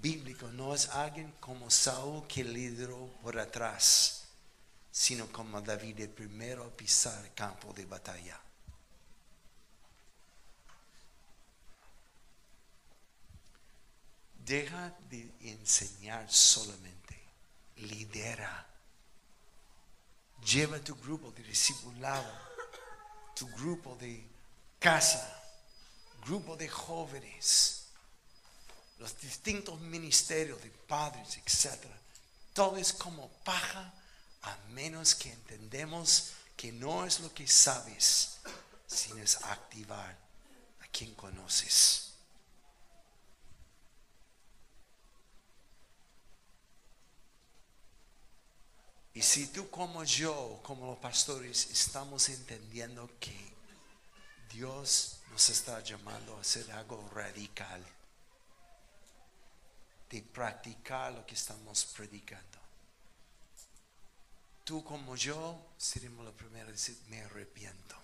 bíblico 0.02 0.48
no 0.50 0.74
es 0.74 0.90
alguien 0.90 1.32
como 1.40 1.70
Saúl 1.70 2.26
que 2.28 2.44
lideró 2.44 3.08
por 3.22 3.40
atrás, 3.40 4.17
sino 4.92 5.32
como 5.32 5.62
David 5.62 6.10
primero 6.10 6.66
a 6.66 6.76
pisar 6.76 7.24
el 7.26 7.34
campo 7.34 7.74
de 7.74 7.86
batalla. 7.86 8.40
Deja 14.34 14.96
de 15.10 15.30
enseñar 15.42 16.32
solamente, 16.32 17.20
lidera. 17.76 18.66
Lleva 20.46 20.80
tu 20.80 20.96
grupo 20.96 21.32
de 21.32 21.44
discipulado, 21.44 22.32
tu 23.36 23.48
grupo 23.50 23.96
de 23.98 24.26
casa, 24.80 25.44
grupo 26.26 26.56
de 26.56 26.70
jóvenes, 26.70 27.88
los 29.00 29.20
distintos 29.20 29.80
ministerios 29.82 30.62
de 30.62 30.70
padres, 30.70 31.38
etc. 31.38 31.86
Todo 32.54 32.78
es 32.78 32.94
como 32.94 33.30
paja 33.44 33.94
a 34.48 34.58
menos 34.70 35.14
que 35.14 35.32
entendemos 35.32 36.32
que 36.56 36.72
no 36.72 37.06
es 37.06 37.20
lo 37.20 37.34
que 37.34 37.48
sabes, 37.48 38.40
sino 38.88 39.22
es 39.22 39.44
activar 39.44 40.18
a 40.82 40.88
quien 40.88 41.14
conoces. 41.16 42.14
Y 49.14 49.22
si 49.22 49.48
tú 49.48 49.70
como 49.70 50.04
yo, 50.04 50.60
como 50.64 50.86
los 50.86 51.00
pastores, 51.00 51.72
estamos 51.72 52.30
entendiendo 52.30 53.10
que 53.20 53.36
Dios 54.52 55.18
nos 55.32 55.50
está 55.50 55.82
llamando 55.82 56.38
a 56.38 56.42
hacer 56.42 56.72
algo 56.72 57.10
radical, 57.14 57.84
de 60.10 60.22
practicar 60.22 61.12
lo 61.14 61.26
que 61.26 61.34
estamos 61.34 61.86
predicando. 61.86 62.57
Tú 64.68 64.84
como 64.84 65.16
yo 65.16 65.58
seremos 65.78 66.26
los 66.26 66.34
primeros 66.34 66.68
a 66.68 66.72
decir, 66.74 66.98
me 67.08 67.22
arrepiento. 67.22 67.96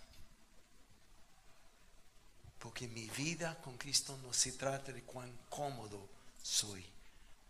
Porque 2.58 2.88
mi 2.88 3.10
vida 3.10 3.60
con 3.62 3.78
Cristo 3.78 4.18
no 4.24 4.32
se 4.32 4.54
trata 4.54 4.94
de 4.94 5.04
cuán 5.04 5.30
cómodo 5.50 6.08
soy 6.42 6.86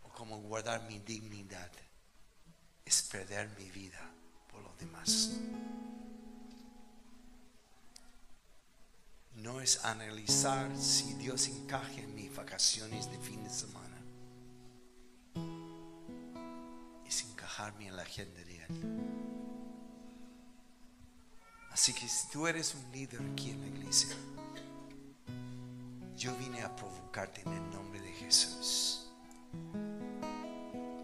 o 0.02 0.08
cómo 0.08 0.40
guardar 0.40 0.82
mi 0.88 0.98
dignidad. 0.98 1.70
Es 2.84 3.02
perder 3.02 3.48
mi 3.56 3.70
vida 3.70 4.00
por 4.50 4.60
los 4.62 4.76
demás. 4.80 5.30
No 9.36 9.60
es 9.60 9.84
analizar 9.84 10.76
si 10.76 11.14
Dios 11.14 11.46
encaja 11.46 12.00
en 12.00 12.16
mis 12.16 12.34
vacaciones 12.34 13.08
de 13.08 13.18
fin 13.20 13.44
de 13.44 13.50
semana. 13.50 13.96
Es 17.06 17.22
encajarme 17.22 17.86
en 17.86 17.96
la 17.96 18.02
agenda 18.02 18.42
de 18.42 18.53
Así 21.74 21.92
que 21.92 22.08
si 22.08 22.28
tú 22.28 22.46
eres 22.46 22.74
un 22.74 22.92
líder 22.92 23.20
aquí 23.32 23.50
en 23.50 23.60
la 23.60 23.66
iglesia, 23.66 24.14
yo 26.16 26.34
vine 26.36 26.62
a 26.62 26.74
provocarte 26.74 27.42
en 27.42 27.52
el 27.52 27.70
nombre 27.70 28.00
de 28.00 28.12
Jesús. 28.12 29.08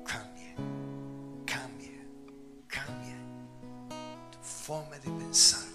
Cambie, 0.06 0.54
cambie, 1.44 2.00
cambie 2.68 3.16
tu 4.30 4.38
forma 4.38 4.96
de 4.98 5.10
pensar. 5.10 5.68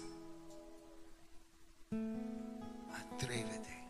Atrévete. 2.94 3.86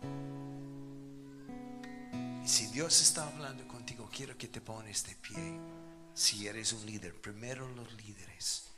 Y 2.45 2.49
si 2.49 2.67
Dios 2.67 3.01
está 3.01 3.29
hablando 3.29 3.67
contigo, 3.69 4.09
quiero 4.13 4.37
que 4.37 4.49
te 4.49 4.61
pones 4.61 5.07
de 5.07 5.15
pie. 5.15 5.76
Si 6.17 6.49
eres 6.49 6.73
un 6.73 6.87
líder, 6.87 7.13
primero 7.21 7.69
los 7.69 7.93
líderes. 7.93 8.69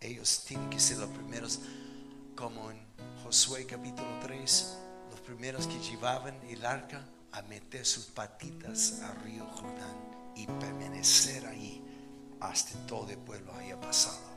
Ellos 0.00 0.44
tienen 0.46 0.70
que 0.70 0.78
ser 0.78 0.98
los 0.98 1.10
primeros, 1.10 1.58
como 2.36 2.70
en 2.70 2.78
Josué 3.24 3.66
capítulo 3.66 4.06
3, 4.22 4.76
los 5.10 5.20
primeros 5.22 5.66
que 5.66 5.80
llevaban 5.80 6.40
el 6.48 6.64
arca 6.64 7.04
a 7.32 7.42
meter 7.42 7.84
sus 7.84 8.04
patitas 8.04 9.00
al 9.00 9.20
río 9.24 9.44
Jordán 9.44 9.96
y 10.36 10.46
permanecer 10.46 11.44
ahí 11.46 11.82
hasta 12.38 12.78
todo 12.86 13.10
el 13.10 13.18
pueblo 13.18 13.52
haya 13.56 13.80
pasado. 13.80 14.32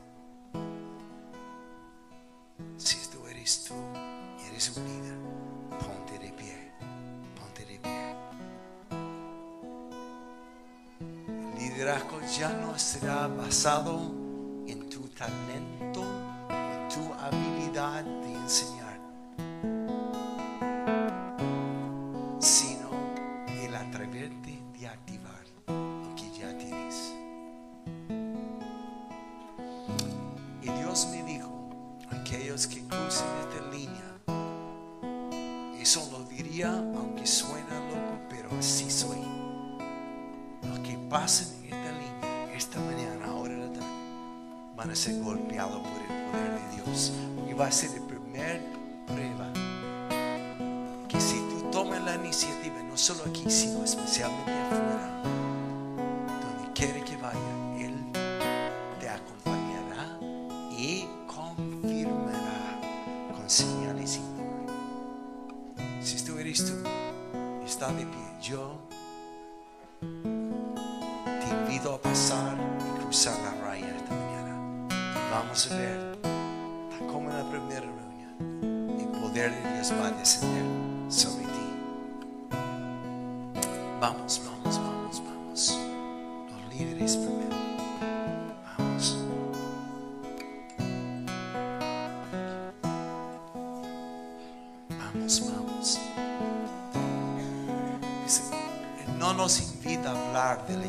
Si 2.76 2.96
tú 3.12 3.24
eres 3.28 3.66
tú 3.68 3.74
eres 4.48 4.76
un 4.76 4.84
líder, 4.84 5.16
ponte 5.78 6.18
de 6.18 6.32
pie, 6.32 6.57
liderazgo 11.78 12.18
ya 12.36 12.48
no 12.48 12.76
será 12.76 13.28
basado 13.28 14.12
en 14.66 14.88
tu 14.88 14.98
talento, 15.10 16.02
en 16.50 16.88
tu 16.88 17.14
habilidad 17.14 18.02
de 18.02 18.32
enseñar, 18.34 18.77
descender 80.28 80.64
sobre 81.10 81.44
ti. 81.44 81.66
Vamos, 83.98 84.42
vamos, 84.44 84.78
vamos, 84.78 85.22
vamos. 85.24 85.78
Los 86.50 86.74
líderes 86.74 87.16
primero. 87.16 87.56
Vamos. 88.76 89.16
Vamos, 94.90 95.40
vamos. 95.50 96.00
No 99.18 99.32
nos 99.32 99.60
invita 99.60 100.10
a 100.10 100.26
hablar 100.28 100.66
del 100.66 100.82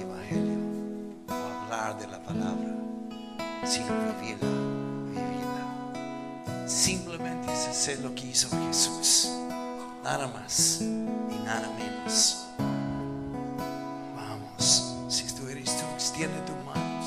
Simplemente 7.79 7.93
es 7.93 7.99
lo 8.01 8.13
que 8.13 8.27
hizo 8.27 8.49
Jesús. 8.67 9.29
Nada 10.03 10.27
más 10.27 10.79
y 10.81 11.45
nada 11.45 11.69
menos. 11.77 12.45
Vamos, 14.15 14.95
si 15.07 15.23
tú 15.33 15.47
eres 15.47 15.77
tú, 15.77 15.85
extiende 15.93 16.37
tus 16.41 16.57
manos 16.65 17.05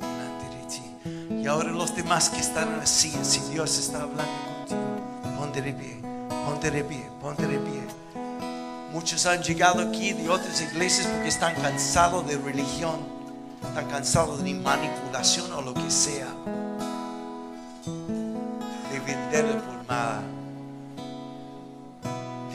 delante 0.00 0.56
de 0.56 0.64
ti. 0.66 1.42
Y 1.42 1.46
ahora 1.46 1.70
los 1.70 1.94
demás 1.94 2.30
que 2.30 2.40
están 2.40 2.84
silla, 2.84 3.22
si 3.22 3.40
Dios 3.52 3.78
está 3.78 4.02
hablando 4.02 4.24
contigo, 4.66 5.36
ponte 5.38 5.62
de 5.62 5.72
pie, 5.72 6.00
ponte 6.46 6.70
de 6.72 6.82
pie, 6.82 7.08
ponte 7.20 7.46
de 7.46 7.58
pie. 7.58 7.82
Muchos 8.92 9.24
han 9.26 9.40
llegado 9.40 9.80
aquí 9.82 10.14
de 10.14 10.28
otras 10.28 10.60
iglesias 10.62 11.06
porque 11.06 11.28
están 11.28 11.54
cansados 11.54 12.26
de 12.26 12.38
religión, 12.38 12.98
están 13.62 13.88
cansados 13.88 14.42
de 14.42 14.52
manipulación 14.52 15.52
o 15.52 15.62
lo 15.62 15.74
que 15.74 15.90
sea, 15.90 16.26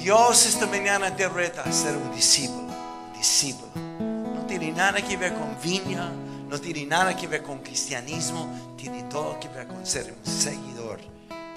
Dios 0.07 0.45
esta 0.45 0.65
mañana 0.67 1.13
te 1.13 1.27
reta 1.27 1.63
a 1.63 1.69
ser 1.69 1.97
un 1.97 2.15
discípulo, 2.15 2.61
un 2.61 3.13
discípulo. 3.13 3.69
No 3.75 4.45
tiene 4.47 4.71
nada 4.71 5.01
que 5.01 5.17
ver 5.17 5.33
con 5.33 5.57
viña, 5.61 6.09
no 6.47 6.57
tiene 6.61 6.85
nada 6.85 7.13
que 7.13 7.27
ver 7.27 7.43
con 7.43 7.59
cristianismo, 7.59 8.47
tiene 8.77 9.03
todo 9.03 9.37
que 9.37 9.49
ver 9.49 9.67
con 9.67 9.85
ser 9.85 10.15
un 10.17 10.25
seguidor 10.25 11.01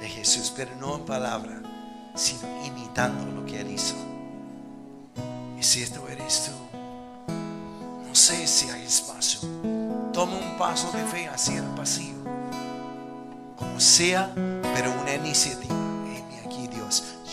de 0.01 0.09
Jesús, 0.09 0.53
pero 0.57 0.74
no 0.80 0.96
en 0.96 1.05
palabra, 1.05 1.62
sino 2.16 2.40
imitando 2.66 3.24
lo 3.40 3.46
que 3.46 3.61
Él 3.61 3.70
hizo. 3.70 3.94
Y 5.57 5.62
si 5.62 5.84
esto 5.84 6.09
eres 6.09 6.46
tú, 6.46 7.32
no 8.09 8.12
sé 8.16 8.48
si 8.48 8.68
hay 8.68 8.82
espacio. 8.82 9.48
Toma 10.12 10.36
un 10.36 10.59
paso 10.59 10.90
de 10.90 11.05
fe 11.05 11.28
hacia 11.28 11.59
el 11.59 11.66
pasillo. 11.76 12.18
Como 13.57 13.78
sea, 13.78 14.28
pero 14.34 14.92
una 15.01 15.14
iniciativa. 15.14 15.89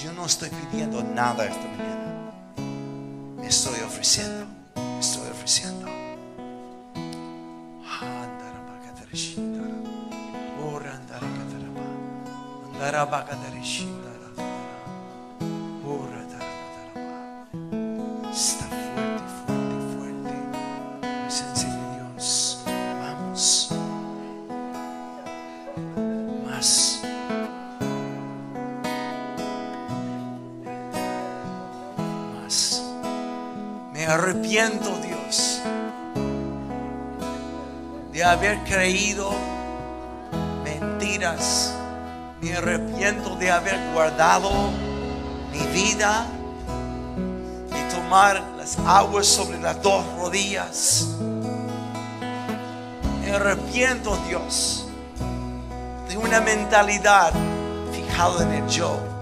Yo 0.03 0.13
no 0.13 0.27
estoy 0.27 0.49
pidiendo 0.49 1.03
nada 1.03 1.45
esta 1.45 1.67
mañana. 1.69 2.31
Me 3.37 3.47
estoy 3.47 3.79
ofreciendo. 3.81 4.45
Me 4.75 4.99
estoy 4.99 5.27
ofreciendo. 5.31 5.87
Arrepiento, 34.67 34.97
Dios, 35.01 35.61
de 38.11 38.23
haber 38.23 38.59
creído 38.63 39.31
mentiras. 40.63 41.73
Me 42.41 42.55
arrepiento 42.55 43.35
de 43.35 43.49
haber 43.49 43.79
guardado 43.93 44.51
mi 45.51 45.65
vida 45.73 46.27
y 47.71 47.93
tomar 47.93 48.41
las 48.57 48.77
aguas 48.79 49.25
sobre 49.25 49.59
las 49.59 49.81
dos 49.81 50.05
rodillas. 50.17 51.07
Me 53.21 53.31
arrepiento, 53.31 54.17
Dios, 54.27 54.87
de 56.09 56.17
una 56.17 56.41
mentalidad 56.41 57.33
fijada 57.91 58.43
en 58.43 58.63
el 58.63 58.67
yo. 58.69 59.16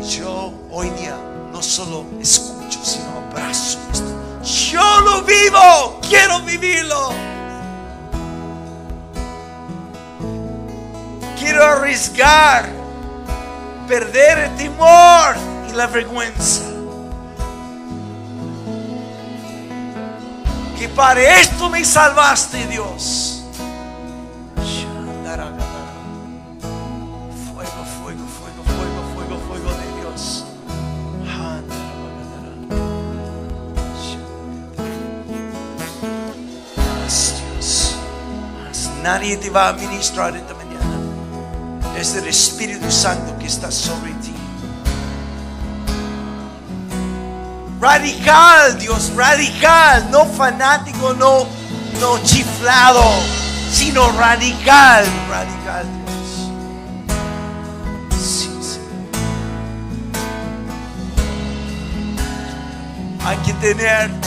Y 0.00 0.04
yo 0.04 0.52
hoy 0.72 0.90
día 0.90 1.16
no 1.52 1.62
solo 1.62 2.04
escucho, 2.20 2.80
sino 2.82 3.04
abrazo 3.30 3.78
esto. 3.92 4.42
Yo 4.42 5.00
lo 5.02 5.22
vivo, 5.22 6.00
quiero 6.08 6.40
vivirlo. 6.40 7.12
Quiero 11.38 11.64
arriesgar, 11.64 12.68
perder 13.86 14.38
el 14.38 14.56
temor 14.56 15.36
y 15.70 15.76
la 15.76 15.86
vergüenza. 15.86 16.62
Que 20.76 20.88
para 20.88 21.40
esto 21.40 21.70
me 21.70 21.84
salvaste, 21.84 22.66
Dios. 22.66 23.31
Nadie 39.02 39.36
te 39.36 39.50
va 39.50 39.70
a 39.70 39.72
ministrar 39.72 40.36
esta 40.36 40.54
mañana. 40.54 40.96
Es 41.98 42.14
el 42.14 42.28
Espíritu 42.28 42.88
Santo 42.88 43.36
que 43.36 43.46
está 43.46 43.68
sobre 43.72 44.12
ti. 44.14 44.32
Radical, 47.80 48.78
Dios, 48.78 49.12
radical, 49.16 50.08
no 50.12 50.24
fanático, 50.24 51.14
no, 51.14 51.48
no 52.00 52.22
chiflado, 52.22 53.02
sino 53.72 54.12
radical, 54.12 55.04
radical, 55.28 55.84
Dios. 56.06 56.48
Sí, 58.20 58.50
Señor. 58.62 59.02
Hay 63.26 63.36
que 63.38 63.52
tener 63.54 64.21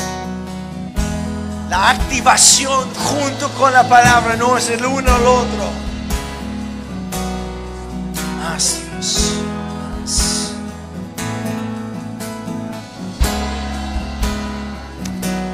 la 1.70 1.90
activación 1.90 2.94
junto 2.94 3.50
con 3.52 3.74
la 3.74 3.88
palabra, 3.88 4.36
no 4.36 4.58
es 4.58 4.70
el 4.70 4.86
uno 4.86 5.14
al 5.14 5.26
otro. 5.26 5.70
Más 8.38 8.82
Dios, 8.92 9.34
más. 10.02 10.54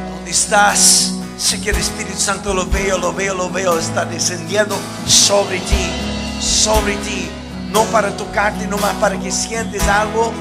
¿Dónde 0.09 0.31
estás? 0.31 1.13
Sé 1.37 1.59
que 1.59 1.71
el 1.71 1.77
Espíritu 1.77 2.19
Santo 2.19 2.53
lo 2.53 2.67
veo, 2.67 2.97
lo 2.97 3.13
veo, 3.13 3.33
lo 3.33 3.49
veo, 3.49 3.79
está 3.79 4.05
descendiendo 4.05 4.77
sobre 5.07 5.59
ti, 5.59 5.89
sobre 6.39 6.95
ti. 6.97 7.29
No 7.71 7.83
para 7.85 8.15
tocarte, 8.15 8.67
nomás 8.67 8.93
para 8.95 9.17
que 9.17 9.31
sientes 9.31 9.81
algo, 9.87 10.33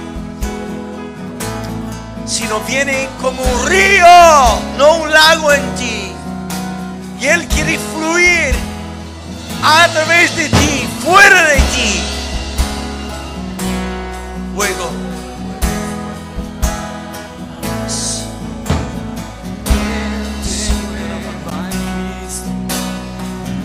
sino 2.30 2.60
viene 2.60 3.08
como 3.20 3.42
un 3.42 3.66
río, 3.66 4.06
no 4.78 4.98
un 4.98 5.12
lago 5.12 5.52
en 5.52 5.74
ti. 5.74 6.12
Y 7.20 7.26
Él 7.26 7.44
quiere 7.48 7.76
fluir 7.76 8.54
a 9.64 9.88
través 9.88 10.36
de 10.36 10.48
ti, 10.48 10.88
fuera 11.04 11.42
de 11.48 11.56
ti. 11.56 12.00
Fuego. 14.54 14.90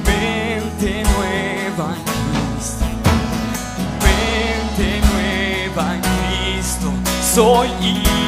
Mente 0.05 1.03
nueva 1.13 1.93
en 1.95 2.55
Cristo. 2.55 2.86
Mente 4.01 5.01
nueva 5.13 5.95
en 5.95 6.01
Cristo. 6.01 6.91
Soy 7.34 7.70
hijo 7.82 8.24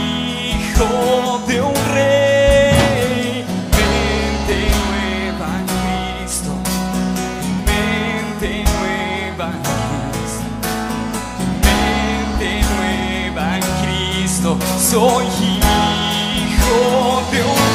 manto 0.77 1.43
de 1.47 1.61
un 1.61 1.73
rey. 1.93 3.45
Mente 3.71 4.57
nueva 4.85 5.47
en 5.59 5.65
Cristo, 6.21 6.51
mente 7.65 8.63
nueva 8.63 9.45
en 9.53 9.61
Cristo, 9.63 10.43
mente 11.63 12.49
nueva 12.75 13.57
en 13.57 13.63
Cristo. 13.83 14.57
Soy 14.79 15.25
hijo 16.45 17.21
de 17.31 17.39
un 17.43 17.66